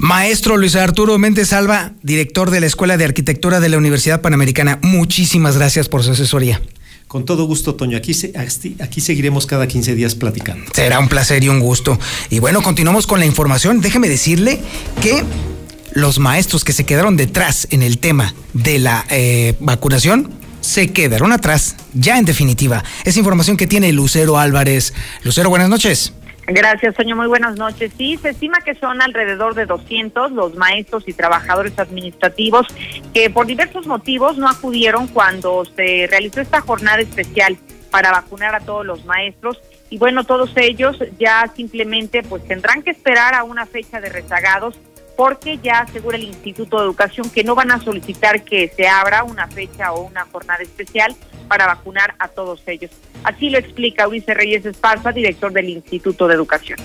Maestro 0.00 0.56
Luis 0.56 0.76
Arturo 0.76 1.18
Méndez 1.18 1.52
Alba, 1.52 1.92
director 2.02 2.50
de 2.50 2.60
la 2.60 2.66
Escuela 2.66 2.96
de 2.96 3.04
Arquitectura 3.04 3.60
de 3.60 3.68
la 3.68 3.76
Universidad 3.76 4.22
Panamericana, 4.22 4.78
muchísimas 4.80 5.58
gracias 5.58 5.90
por 5.90 6.02
su 6.02 6.12
asesoría. 6.12 6.62
Con 7.06 7.26
todo 7.26 7.44
gusto, 7.44 7.74
Toño. 7.74 7.98
Aquí, 7.98 8.16
aquí 8.80 9.00
seguiremos 9.02 9.44
cada 9.44 9.68
15 9.68 9.94
días 9.94 10.14
platicando. 10.14 10.70
Será 10.72 11.00
un 11.00 11.08
placer 11.08 11.44
y 11.44 11.50
un 11.50 11.60
gusto. 11.60 11.98
Y 12.30 12.38
bueno, 12.38 12.62
continuamos 12.62 13.06
con 13.06 13.20
la 13.20 13.26
información. 13.26 13.82
Déjeme 13.82 14.08
decirle 14.08 14.62
que 15.02 15.22
los 15.92 16.18
maestros 16.18 16.64
que 16.64 16.72
se 16.72 16.86
quedaron 16.86 17.18
detrás 17.18 17.68
en 17.70 17.82
el 17.82 17.98
tema 17.98 18.34
de 18.54 18.78
la 18.78 19.04
eh, 19.10 19.54
vacunación 19.60 20.30
se 20.62 20.92
quedaron 20.92 21.30
atrás, 21.30 21.76
ya 21.92 22.18
en 22.18 22.24
definitiva. 22.24 22.82
Es 23.04 23.18
información 23.18 23.58
que 23.58 23.66
tiene 23.66 23.92
Lucero 23.92 24.38
Álvarez. 24.38 24.94
Lucero, 25.24 25.50
buenas 25.50 25.68
noches. 25.68 26.14
Gracias, 26.52 26.96
Soño. 26.96 27.14
Muy 27.14 27.28
buenas 27.28 27.56
noches. 27.56 27.92
Sí, 27.96 28.16
se 28.16 28.30
estima 28.30 28.60
que 28.60 28.74
son 28.74 29.00
alrededor 29.00 29.54
de 29.54 29.66
200 29.66 30.32
los 30.32 30.56
maestros 30.56 31.04
y 31.06 31.12
trabajadores 31.12 31.78
administrativos 31.78 32.66
que 33.14 33.30
por 33.30 33.46
diversos 33.46 33.86
motivos 33.86 34.36
no 34.36 34.48
acudieron 34.48 35.06
cuando 35.06 35.64
se 35.64 36.08
realizó 36.10 36.40
esta 36.40 36.60
jornada 36.60 36.98
especial 37.02 37.56
para 37.92 38.10
vacunar 38.10 38.56
a 38.56 38.60
todos 38.60 38.84
los 38.84 39.04
maestros. 39.04 39.60
Y 39.90 39.98
bueno, 39.98 40.24
todos 40.24 40.50
ellos 40.56 40.96
ya 41.20 41.48
simplemente 41.54 42.24
pues 42.24 42.44
tendrán 42.44 42.82
que 42.82 42.90
esperar 42.90 43.34
a 43.34 43.44
una 43.44 43.66
fecha 43.66 44.00
de 44.00 44.08
rezagados 44.08 44.74
porque 45.20 45.58
ya 45.62 45.80
asegura 45.80 46.16
el 46.16 46.24
Instituto 46.24 46.78
de 46.78 46.84
Educación 46.84 47.28
que 47.28 47.44
no 47.44 47.54
van 47.54 47.70
a 47.70 47.78
solicitar 47.78 48.42
que 48.42 48.68
se 48.74 48.88
abra 48.88 49.22
una 49.22 49.48
fecha 49.48 49.92
o 49.92 50.06
una 50.06 50.24
jornada 50.24 50.62
especial 50.62 51.14
para 51.46 51.66
vacunar 51.66 52.14
a 52.18 52.28
todos 52.28 52.62
ellos. 52.66 52.90
Así 53.22 53.50
lo 53.50 53.58
explica 53.58 54.08
Ulises 54.08 54.34
Reyes 54.34 54.64
Esparza, 54.64 55.12
director 55.12 55.52
del 55.52 55.68
Instituto 55.68 56.26
de 56.26 56.36
Educación. 56.36 56.78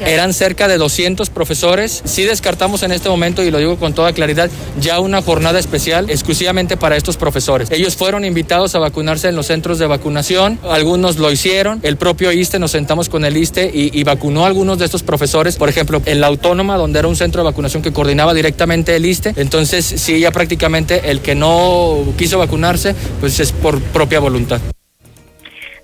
Eran 0.00 0.32
cerca 0.32 0.68
de 0.68 0.78
200 0.78 1.30
profesores. 1.30 2.02
Sí 2.04 2.24
descartamos 2.24 2.82
en 2.82 2.92
este 2.92 3.08
momento, 3.08 3.42
y 3.42 3.50
lo 3.50 3.58
digo 3.58 3.76
con 3.76 3.94
toda 3.94 4.12
claridad, 4.12 4.50
ya 4.80 5.00
una 5.00 5.22
jornada 5.22 5.58
especial 5.58 6.10
exclusivamente 6.10 6.76
para 6.76 6.96
estos 6.96 7.16
profesores. 7.16 7.70
Ellos 7.70 7.96
fueron 7.96 8.24
invitados 8.24 8.74
a 8.74 8.78
vacunarse 8.78 9.28
en 9.28 9.36
los 9.36 9.46
centros 9.46 9.78
de 9.78 9.86
vacunación, 9.86 10.58
algunos 10.68 11.18
lo 11.18 11.30
hicieron, 11.30 11.80
el 11.82 11.96
propio 11.96 12.32
ISTE, 12.32 12.58
nos 12.58 12.70
sentamos 12.70 13.08
con 13.08 13.24
el 13.24 13.36
ISTE 13.36 13.70
y, 13.72 13.98
y 13.98 14.04
vacunó 14.04 14.44
a 14.44 14.46
algunos 14.48 14.78
de 14.78 14.84
estos 14.84 15.02
profesores, 15.02 15.56
por 15.56 15.68
ejemplo, 15.68 16.02
en 16.04 16.20
la 16.20 16.28
Autónoma, 16.28 16.76
donde 16.76 16.98
era 16.98 17.08
un 17.08 17.16
centro 17.16 17.42
de 17.42 17.46
vacunación 17.46 17.82
que 17.82 17.92
coordinaba 17.92 18.34
directamente 18.34 18.94
el 18.96 19.06
ISTE. 19.06 19.34
Entonces, 19.36 19.84
sí, 19.84 20.20
ya 20.20 20.30
prácticamente 20.30 21.10
el 21.10 21.20
que 21.20 21.34
no 21.34 22.04
quiso 22.16 22.38
vacunarse, 22.38 22.94
pues 23.20 23.40
es 23.40 23.52
por 23.52 23.80
propia 23.80 24.20
voluntad. 24.20 24.60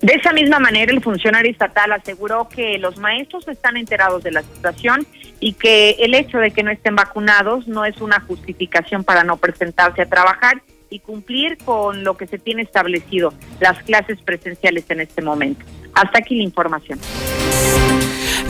De 0.04 0.12
esa 0.12 0.34
misma 0.34 0.58
manera, 0.58 0.92
el 0.92 1.02
funcionario 1.02 1.50
estatal 1.50 1.90
aseguró 1.92 2.46
que 2.46 2.76
los 2.76 2.98
maestros 2.98 3.48
están 3.48 3.78
enterados 3.78 4.22
de 4.22 4.32
la 4.32 4.42
situación 4.42 5.06
y 5.40 5.54
que 5.54 5.92
el 5.92 6.12
hecho 6.12 6.36
de 6.36 6.50
que 6.50 6.62
no 6.62 6.70
estén 6.70 6.94
vacunados 6.94 7.66
no 7.68 7.86
es 7.86 7.98
una 8.02 8.20
justificación 8.20 9.02
para 9.02 9.24
no 9.24 9.38
presentarse 9.38 10.02
a 10.02 10.06
trabajar 10.06 10.60
y 10.90 10.98
cumplir 10.98 11.56
con 11.64 12.04
lo 12.04 12.18
que 12.18 12.26
se 12.26 12.38
tiene 12.38 12.60
establecido, 12.60 13.32
las 13.60 13.82
clases 13.84 14.20
presenciales 14.20 14.84
en 14.90 15.00
este 15.00 15.22
momento. 15.22 15.64
Hasta 15.94 16.18
aquí 16.18 16.36
la 16.36 16.42
información. 16.42 16.98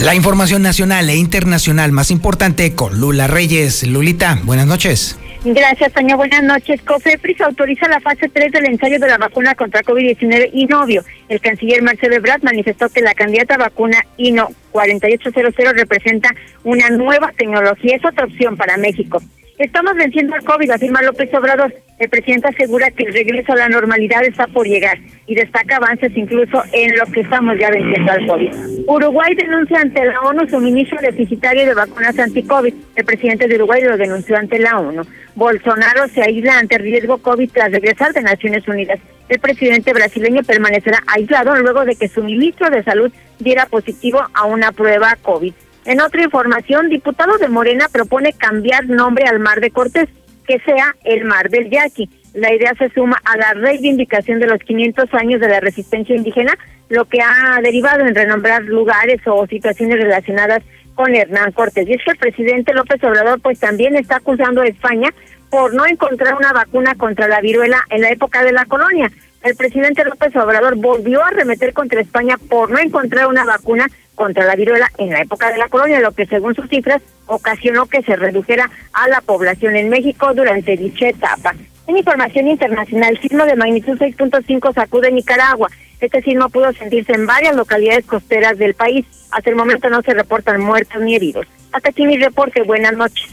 La 0.00 0.16
información 0.16 0.60
nacional 0.60 1.08
e 1.08 1.14
internacional 1.14 1.92
más 1.92 2.10
importante 2.10 2.74
con 2.74 2.98
Lula 2.98 3.28
Reyes. 3.28 3.86
Lulita, 3.86 4.40
buenas 4.42 4.66
noches. 4.66 5.16
Gracias, 5.46 5.92
Toño. 5.92 6.16
Buenas 6.16 6.42
noches. 6.42 6.80
COFEPRIS 6.80 7.42
autoriza 7.42 7.86
la 7.86 8.00
fase 8.00 8.30
3 8.30 8.50
del 8.50 8.64
ensayo 8.64 8.98
de 8.98 9.08
la 9.08 9.18
vacuna 9.18 9.54
contra 9.54 9.82
COVID-19 9.82 10.48
y 10.54 10.64
novio. 10.64 11.04
El 11.28 11.38
canciller 11.42 11.82
Marcelo 11.82 12.14
Ebrard 12.14 12.42
manifestó 12.42 12.88
que 12.88 13.02
la 13.02 13.12
candidata 13.12 13.58
vacuna 13.58 13.98
INO 14.16 14.48
4800 14.72 15.74
representa 15.74 16.34
una 16.64 16.88
nueva 16.88 17.30
tecnología. 17.36 17.96
Es 17.96 18.04
otra 18.06 18.24
opción 18.24 18.56
para 18.56 18.78
México. 18.78 19.20
Estamos 19.58 19.94
venciendo 19.94 20.34
al 20.34 20.42
COVID, 20.42 20.68
afirma 20.70 21.00
López 21.02 21.32
Obrador. 21.32 21.72
El 22.00 22.08
presidente 22.08 22.48
asegura 22.48 22.90
que 22.90 23.04
el 23.04 23.12
regreso 23.12 23.52
a 23.52 23.56
la 23.56 23.68
normalidad 23.68 24.24
está 24.24 24.48
por 24.48 24.66
llegar 24.66 24.98
y 25.28 25.36
destaca 25.36 25.76
avances 25.76 26.10
incluso 26.16 26.60
en 26.72 26.96
lo 26.96 27.06
que 27.06 27.20
estamos 27.20 27.56
ya 27.60 27.70
venciendo 27.70 28.10
al 28.10 28.26
COVID. 28.26 28.50
Uruguay 28.88 29.32
denuncia 29.36 29.80
ante 29.80 30.04
la 30.04 30.20
ONU 30.22 30.48
suministro 30.48 30.98
deficitario 31.00 31.64
de 31.66 31.74
vacunas 31.74 32.18
anti-COVID. 32.18 32.74
El 32.96 33.04
presidente 33.04 33.46
de 33.46 33.54
Uruguay 33.54 33.82
lo 33.82 33.96
denunció 33.96 34.36
ante 34.36 34.58
la 34.58 34.80
ONU. 34.80 35.02
Bolsonaro 35.36 36.08
se 36.08 36.22
aísla 36.22 36.58
ante 36.58 36.78
riesgo 36.78 37.18
COVID 37.18 37.50
tras 37.52 37.70
regresar 37.70 38.12
de 38.12 38.22
Naciones 38.22 38.66
Unidas. 38.66 38.98
El 39.28 39.38
presidente 39.38 39.92
brasileño 39.92 40.42
permanecerá 40.42 40.98
aislado 41.06 41.54
luego 41.54 41.84
de 41.84 41.94
que 41.94 42.08
su 42.08 42.24
ministro 42.24 42.70
de 42.70 42.82
Salud 42.82 43.12
diera 43.38 43.66
positivo 43.66 44.20
a 44.34 44.46
una 44.46 44.72
prueba 44.72 45.16
COVID. 45.22 45.54
En 45.86 46.00
otra 46.00 46.22
información, 46.22 46.88
diputado 46.88 47.36
de 47.36 47.48
Morena 47.48 47.88
propone 47.92 48.32
cambiar 48.32 48.86
nombre 48.86 49.26
al 49.26 49.38
Mar 49.38 49.60
de 49.60 49.70
Cortés, 49.70 50.08
que 50.46 50.58
sea 50.60 50.96
el 51.04 51.24
Mar 51.24 51.50
del 51.50 51.68
Yaqui. 51.68 52.08
La 52.32 52.54
idea 52.54 52.74
se 52.78 52.88
suma 52.90 53.20
a 53.24 53.36
la 53.36 53.52
reivindicación 53.52 54.40
de 54.40 54.46
los 54.46 54.60
500 54.60 55.12
años 55.14 55.40
de 55.40 55.48
la 55.48 55.60
resistencia 55.60 56.16
indígena, 56.16 56.56
lo 56.88 57.04
que 57.04 57.20
ha 57.20 57.60
derivado 57.62 58.00
en 58.06 58.14
renombrar 58.14 58.62
lugares 58.62 59.20
o 59.26 59.46
situaciones 59.46 59.98
relacionadas 59.98 60.62
con 60.94 61.14
Hernán 61.14 61.52
Cortés. 61.52 61.86
Y 61.88 61.92
es 61.92 62.02
que 62.02 62.12
el 62.12 62.18
presidente 62.18 62.72
López 62.72 63.02
Obrador 63.04 63.40
pues 63.40 63.60
también 63.60 63.94
está 63.96 64.16
acusando 64.16 64.62
a 64.62 64.66
España 64.66 65.12
por 65.50 65.74
no 65.74 65.86
encontrar 65.86 66.34
una 66.34 66.52
vacuna 66.52 66.94
contra 66.94 67.28
la 67.28 67.40
viruela 67.40 67.84
en 67.90 68.00
la 68.00 68.10
época 68.10 68.42
de 68.42 68.52
la 68.52 68.64
colonia. 68.64 69.10
El 69.44 69.56
presidente 69.56 70.04
López 70.04 70.34
Obrador 70.36 70.74
volvió 70.76 71.22
a 71.22 71.28
remeter 71.28 71.74
contra 71.74 72.00
España 72.00 72.38
por 72.48 72.70
no 72.70 72.78
encontrar 72.78 73.26
una 73.26 73.44
vacuna 73.44 73.86
contra 74.14 74.46
la 74.46 74.56
viruela 74.56 74.90
en 74.96 75.10
la 75.10 75.20
época 75.20 75.52
de 75.52 75.58
la 75.58 75.68
colonia, 75.68 76.00
lo 76.00 76.12
que 76.12 76.24
según 76.24 76.54
sus 76.54 76.66
cifras 76.70 77.02
ocasionó 77.26 77.84
que 77.84 78.02
se 78.02 78.16
redujera 78.16 78.70
a 78.94 79.06
la 79.08 79.20
población 79.20 79.76
en 79.76 79.90
México 79.90 80.32
durante 80.32 80.78
dicha 80.78 81.10
etapa. 81.10 81.54
En 81.86 81.98
información 81.98 82.48
internacional, 82.48 83.18
sismo 83.20 83.44
de 83.44 83.56
magnitud 83.56 83.98
6.5 83.98 84.72
sacude 84.72 85.12
Nicaragua. 85.12 85.68
Este 86.00 86.22
sismo 86.22 86.48
pudo 86.48 86.72
sentirse 86.72 87.12
en 87.12 87.26
varias 87.26 87.54
localidades 87.54 88.06
costeras 88.06 88.56
del 88.56 88.72
país. 88.72 89.04
Hasta 89.30 89.50
el 89.50 89.56
momento 89.56 89.90
no 89.90 90.00
se 90.00 90.14
reportan 90.14 90.62
muertos 90.62 91.02
ni 91.02 91.16
heridos. 91.16 91.46
Hasta 91.70 91.90
aquí 91.90 92.06
mi 92.06 92.16
reporte. 92.16 92.62
Buenas 92.62 92.94
noches. 92.94 93.28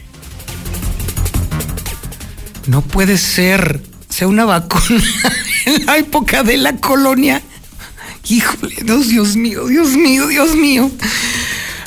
No 2.66 2.82
puede 2.82 3.16
ser. 3.16 3.91
Sea 4.12 4.28
una 4.28 4.44
vacuna 4.44 5.02
en 5.64 5.86
la 5.86 5.96
época 5.96 6.42
de 6.42 6.58
la 6.58 6.76
colonia. 6.76 7.40
Híjole, 8.28 8.76
Dios, 8.84 9.08
Dios 9.08 9.36
mío, 9.36 9.66
Dios 9.68 9.96
mío, 9.96 10.26
Dios 10.26 10.54
mío. 10.54 10.90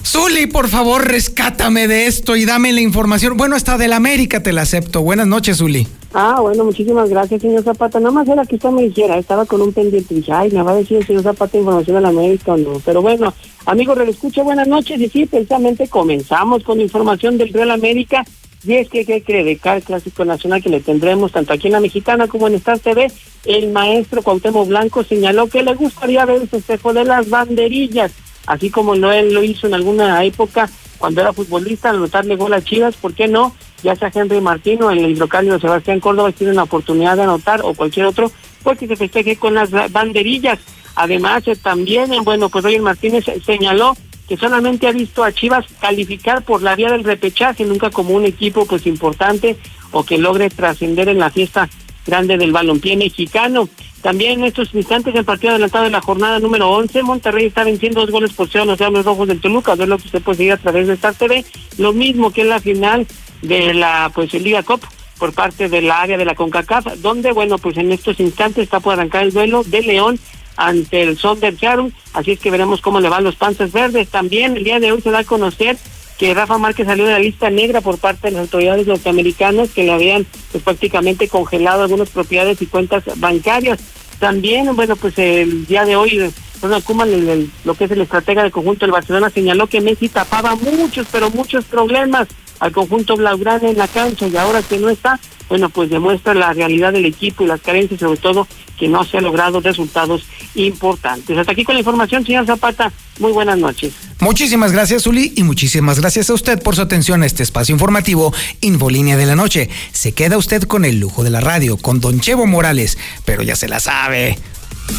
Zuli, 0.04 0.48
por 0.48 0.68
favor, 0.68 1.08
rescátame 1.08 1.88
de 1.88 2.08
esto 2.08 2.36
y 2.36 2.46
dame 2.46 2.74
la 2.74 2.82
información. 2.82 3.38
Bueno, 3.38 3.56
hasta 3.56 3.78
del 3.78 3.94
América 3.94 4.42
te 4.42 4.54
la 4.54 4.64
acepto. 4.64 5.04
Buenas 5.04 5.28
noches, 5.28 5.58
Zuli. 5.58 5.88
Ah, 6.16 6.40
bueno, 6.42 6.64
muchísimas 6.64 7.12
gracias, 7.12 7.44
señor 7.44 7.64
Zapata. 7.64 8.00
Nada 8.00 8.12
más 8.12 8.28
era 8.28 8.44
que 8.44 8.56
usted 8.56 8.70
me 8.70 8.82
dijera, 8.82 9.20
estaba 9.20 9.46
con 9.46 9.62
un 9.62 9.72
pendiente. 9.72 10.16
Dije, 10.16 10.32
ay, 10.32 10.50
me 10.50 10.64
va 10.64 10.72
a 10.72 10.76
decir 10.78 10.98
el 10.98 11.06
señor 11.06 11.22
Zapata 11.22 11.60
información 11.60 11.98
de 11.98 12.02
la 12.02 12.10
América 12.10 12.54
o 12.54 12.58
no. 12.58 12.82
Pero 12.84 13.04
bueno, 13.04 13.36
amigos, 13.68 14.00
escucha, 14.08 14.42
buenas 14.42 14.68
noches. 14.68 15.00
Y 15.00 15.10
sí, 15.10 15.28
precisamente 15.28 15.88
comenzamos 15.90 16.64
con 16.64 16.82
información 16.82 17.38
del 17.38 17.54
Real 17.54 17.70
América. 17.70 18.26
Y 18.66 18.74
es 18.76 18.90
que, 18.90 19.06
¿qué 19.06 19.22
cree? 19.22 19.44
De 19.44 19.58
cada 19.58 19.80
clásico 19.82 20.26
nacional 20.26 20.62
que 20.62 20.70
le 20.70 20.80
tendremos 20.80 21.32
tanto 21.32 21.54
aquí 21.54 21.68
en 21.68 21.74
la 21.74 21.80
Mexicana 21.80 22.28
como 22.28 22.48
en 22.48 22.56
Star 22.56 22.80
TV, 22.80 23.12
el 23.46 23.72
maestro 23.72 24.24
Cuauhtémoc 24.24 24.68
Blanco 24.68 25.04
señaló 25.04 25.48
que 25.48 25.62
le 25.62 25.76
gustaría 25.76 26.26
ver 26.26 26.42
el 26.42 26.48
festejo 26.48 26.92
de 26.94 27.06
las 27.06 27.30
banderillas, 27.30 28.12
así 28.48 28.72
como 28.72 28.96
lo, 28.96 29.12
él 29.12 29.34
lo 29.34 29.44
hizo 29.44 29.68
en 29.68 29.76
alguna 29.76 30.24
época 30.24 30.70
cuando 30.98 31.22
era 31.22 31.34
futbolista, 31.34 31.90
al 31.90 31.98
anotarle 31.98 32.36
gol 32.36 32.54
a 32.54 32.64
Chivas, 32.64 32.96
¿por 32.96 33.14
qué 33.14 33.28
no? 33.28 33.56
Ya 33.84 33.96
sea 33.96 34.12
Henry 34.14 34.42
Martino, 34.42 34.90
el 34.90 35.12
hidrocálido 35.12 35.60
Sebastián 35.60 36.00
Córdoba, 36.00 36.32
tiene 36.32 36.54
una 36.54 36.64
oportunidad 36.64 37.18
de 37.18 37.24
anotar, 37.24 37.62
o 37.64 37.74
cualquier 37.74 38.08
otro, 38.08 38.32
porque 38.64 38.88
se 38.88 38.96
festeje 38.96 39.36
con 39.36 39.54
las 39.54 39.70
banderillas. 39.92 40.60
Además, 40.96 41.48
eh, 41.48 41.56
también, 41.56 42.14
eh, 42.14 42.22
bueno, 42.24 42.50
pues 42.50 42.64
Roger 42.64 42.82
Martínez 42.82 43.26
señaló 43.46 43.96
que 44.28 44.38
solamente 44.38 44.88
ha 44.88 44.92
visto 44.92 45.24
a 45.24 45.32
Chivas 45.32 45.66
calificar 45.80 46.44
por 46.44 46.62
la 46.62 46.76
vía 46.76 46.92
del 46.92 47.04
repechaje, 47.04 47.66
nunca 47.66 47.90
como 47.90 48.16
un 48.16 48.26
equipo 48.26 48.66
pues 48.66 48.88
importante 48.88 49.58
o 49.92 50.04
que 50.04 50.18
logre 50.18 50.50
trascender 50.50 51.10
en 51.10 51.20
la 51.20 51.30
fiesta 51.30 51.70
grande 52.06 52.38
del 52.38 52.52
balompié 52.52 52.98
mexicano. 52.98 53.70
También 54.02 54.40
en 54.40 54.46
estos 54.46 54.74
instantes 54.76 55.16
el 55.16 55.26
partido 55.26 55.52
adelantado 55.52 55.86
de 55.86 55.90
la 55.90 56.02
jornada 56.02 56.40
número 56.40 56.70
11, 56.70 57.02
Monterrey 57.04 57.46
está 57.46 57.64
venciendo 57.64 58.02
dos 58.02 58.12
goles 58.12 58.34
por 58.34 58.48
cero 58.48 58.64
a 58.64 58.68
los 58.68 58.78
Diablos 58.78 59.06
Rojos 59.06 59.28
del 59.28 59.42
Toluca, 59.42 59.74
es 59.74 59.80
lo 59.80 59.98
que 59.98 60.06
usted 60.06 60.22
puede 60.22 60.38
seguir 60.38 60.54
a 60.54 60.58
través 60.58 60.88
de 60.88 60.94
Star 60.94 61.16
TV, 61.16 61.44
lo 61.78 61.94
mismo 61.94 62.32
que 62.32 62.42
en 62.42 62.50
la 62.50 62.60
final 62.60 63.08
de 63.42 63.74
la 63.74 64.12
pues 64.14 64.34
Liga 64.34 64.64
Cup 64.64 64.82
por 65.18 65.34
parte 65.34 65.70
de 65.70 65.82
la 65.82 66.02
área 66.02 66.18
de 66.18 66.26
la 66.26 66.36
CONCACAF, 66.36 66.98
donde 66.98 67.32
bueno, 67.32 67.58
pues 67.58 67.78
en 67.78 67.92
estos 67.92 68.20
instantes 68.20 68.66
está 68.66 68.80
por 68.80 68.94
arrancar 68.94 69.24
el 69.24 69.32
duelo 69.32 69.64
de 69.64 69.82
León 69.82 70.20
ante 70.58 71.04
el 71.04 71.18
Sonder 71.18 71.56
Charum, 71.56 71.92
así 72.14 72.32
es 72.32 72.40
que 72.40 72.52
veremos 72.52 72.82
cómo 72.82 73.00
le 73.00 73.10
van 73.10 73.24
los 73.24 73.36
panzas 73.36 73.72
verdes. 73.72 74.10
También 74.10 74.58
el 74.58 74.64
día 74.64 74.80
de 74.80 74.92
hoy 74.92 75.02
se 75.02 75.12
da 75.12 75.20
a 75.20 75.24
conocer 75.24 75.78
que 76.18 76.34
Rafa 76.34 76.58
Márquez 76.58 76.88
salió 76.88 77.06
de 77.06 77.12
la 77.12 77.20
lista 77.20 77.50
negra 77.50 77.82
por 77.82 77.98
parte 77.98 78.28
de 78.28 78.32
las 78.32 78.42
autoridades 78.42 78.88
norteamericanas 78.88 79.72
que 79.72 79.84
le 79.84 79.92
habían 79.92 80.26
pues, 80.52 80.64
prácticamente 80.64 81.28
congelado 81.28 81.84
algunas 81.84 82.10
propiedades 82.10 82.62
y 82.62 82.68
cuentas 82.68 83.04
bancarias. 83.18 83.80
También, 84.20 84.74
bueno, 84.76 84.96
pues 84.96 85.18
el 85.18 85.66
día 85.66 85.84
de 85.84 85.98
hoy, 85.98 86.32
Ronald 86.62 86.86
Koeman, 86.86 87.10
el, 87.14 87.52
lo 87.66 87.74
que 87.74 87.84
es 87.84 87.92
el 87.92 88.02
estratega 88.02 88.44
del 88.44 88.52
conjunto 88.52 88.86
del 88.86 88.94
Barcelona, 88.94 89.30
señaló 89.30 89.68
que 89.68 89.82
Messi 89.82 90.08
tapaba 90.08 90.56
muchos, 90.56 91.08
pero 91.12 91.30
muchos 91.32 91.66
problemas 91.66 92.30
al 92.60 92.72
conjunto 92.72 93.18
blaugrana 93.18 93.70
en 93.70 93.78
la 93.78 93.90
cancha 93.90 94.28
y 94.28 94.38
ahora 94.38 94.62
que 94.62 94.78
no 94.78 94.90
está, 94.90 95.20
bueno, 95.50 95.70
pues 95.70 95.90
demuestra 95.90 96.34
la 96.34 96.54
realidad 96.54 96.94
del 96.94 97.06
equipo 97.06 97.44
y 97.44 97.48
las 97.48 97.60
carencias, 97.60 98.00
sobre 98.00 98.18
todo 98.18 98.48
que 98.78 98.88
no 98.88 99.04
se 99.04 99.18
ha 99.18 99.22
logrado 99.22 99.60
resultados 99.62 100.26
importantes. 100.56 101.38
Hasta 101.38 101.52
aquí 101.52 101.64
con 101.64 101.76
la 101.76 101.82
información, 101.82 102.26
señor 102.26 102.46
Zapata. 102.46 102.92
Muy 103.20 103.32
buenas 103.32 103.58
noches. 103.58 103.94
Muchísimas 104.20 104.72
gracias, 104.72 105.08
Uli, 105.08 105.34
y 105.36 105.44
muchísimas 105.44 106.00
gracias 106.00 106.30
a 106.30 106.34
usted 106.34 106.62
por 106.62 106.76
su 106.76 106.82
atención 106.82 107.24
a 107.24 107.26
este 107.26 107.44
espacio 107.44 107.74
informativo 107.74 108.34
Infolínea 108.62 109.18
de 109.18 109.26
la 109.26 109.36
Noche. 109.36 109.70
Se 109.92 110.14
queda 110.14 110.38
usted 110.38 110.64
con 110.64 110.86
el 110.86 111.00
lujo 111.00 111.24
de 111.24 111.30
la 111.30 111.42
radio, 111.42 111.78
con 111.78 112.00
Don 112.00 112.20
Chevo 112.20 112.46
Morales, 112.46 112.98
pero 113.26 113.44
ya 113.44 113.56
se 113.56 113.68
la 113.68 113.80
sabe. 113.80 114.38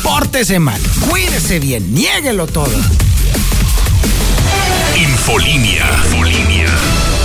Pórtese 0.02 0.58
mal, 0.58 0.80
cuídese 1.08 1.60
bien, 1.60 1.94
niéguelo 1.94 2.46
todo. 2.46 2.74
Infolínea. 4.96 5.86
Infolínea. 6.04 7.15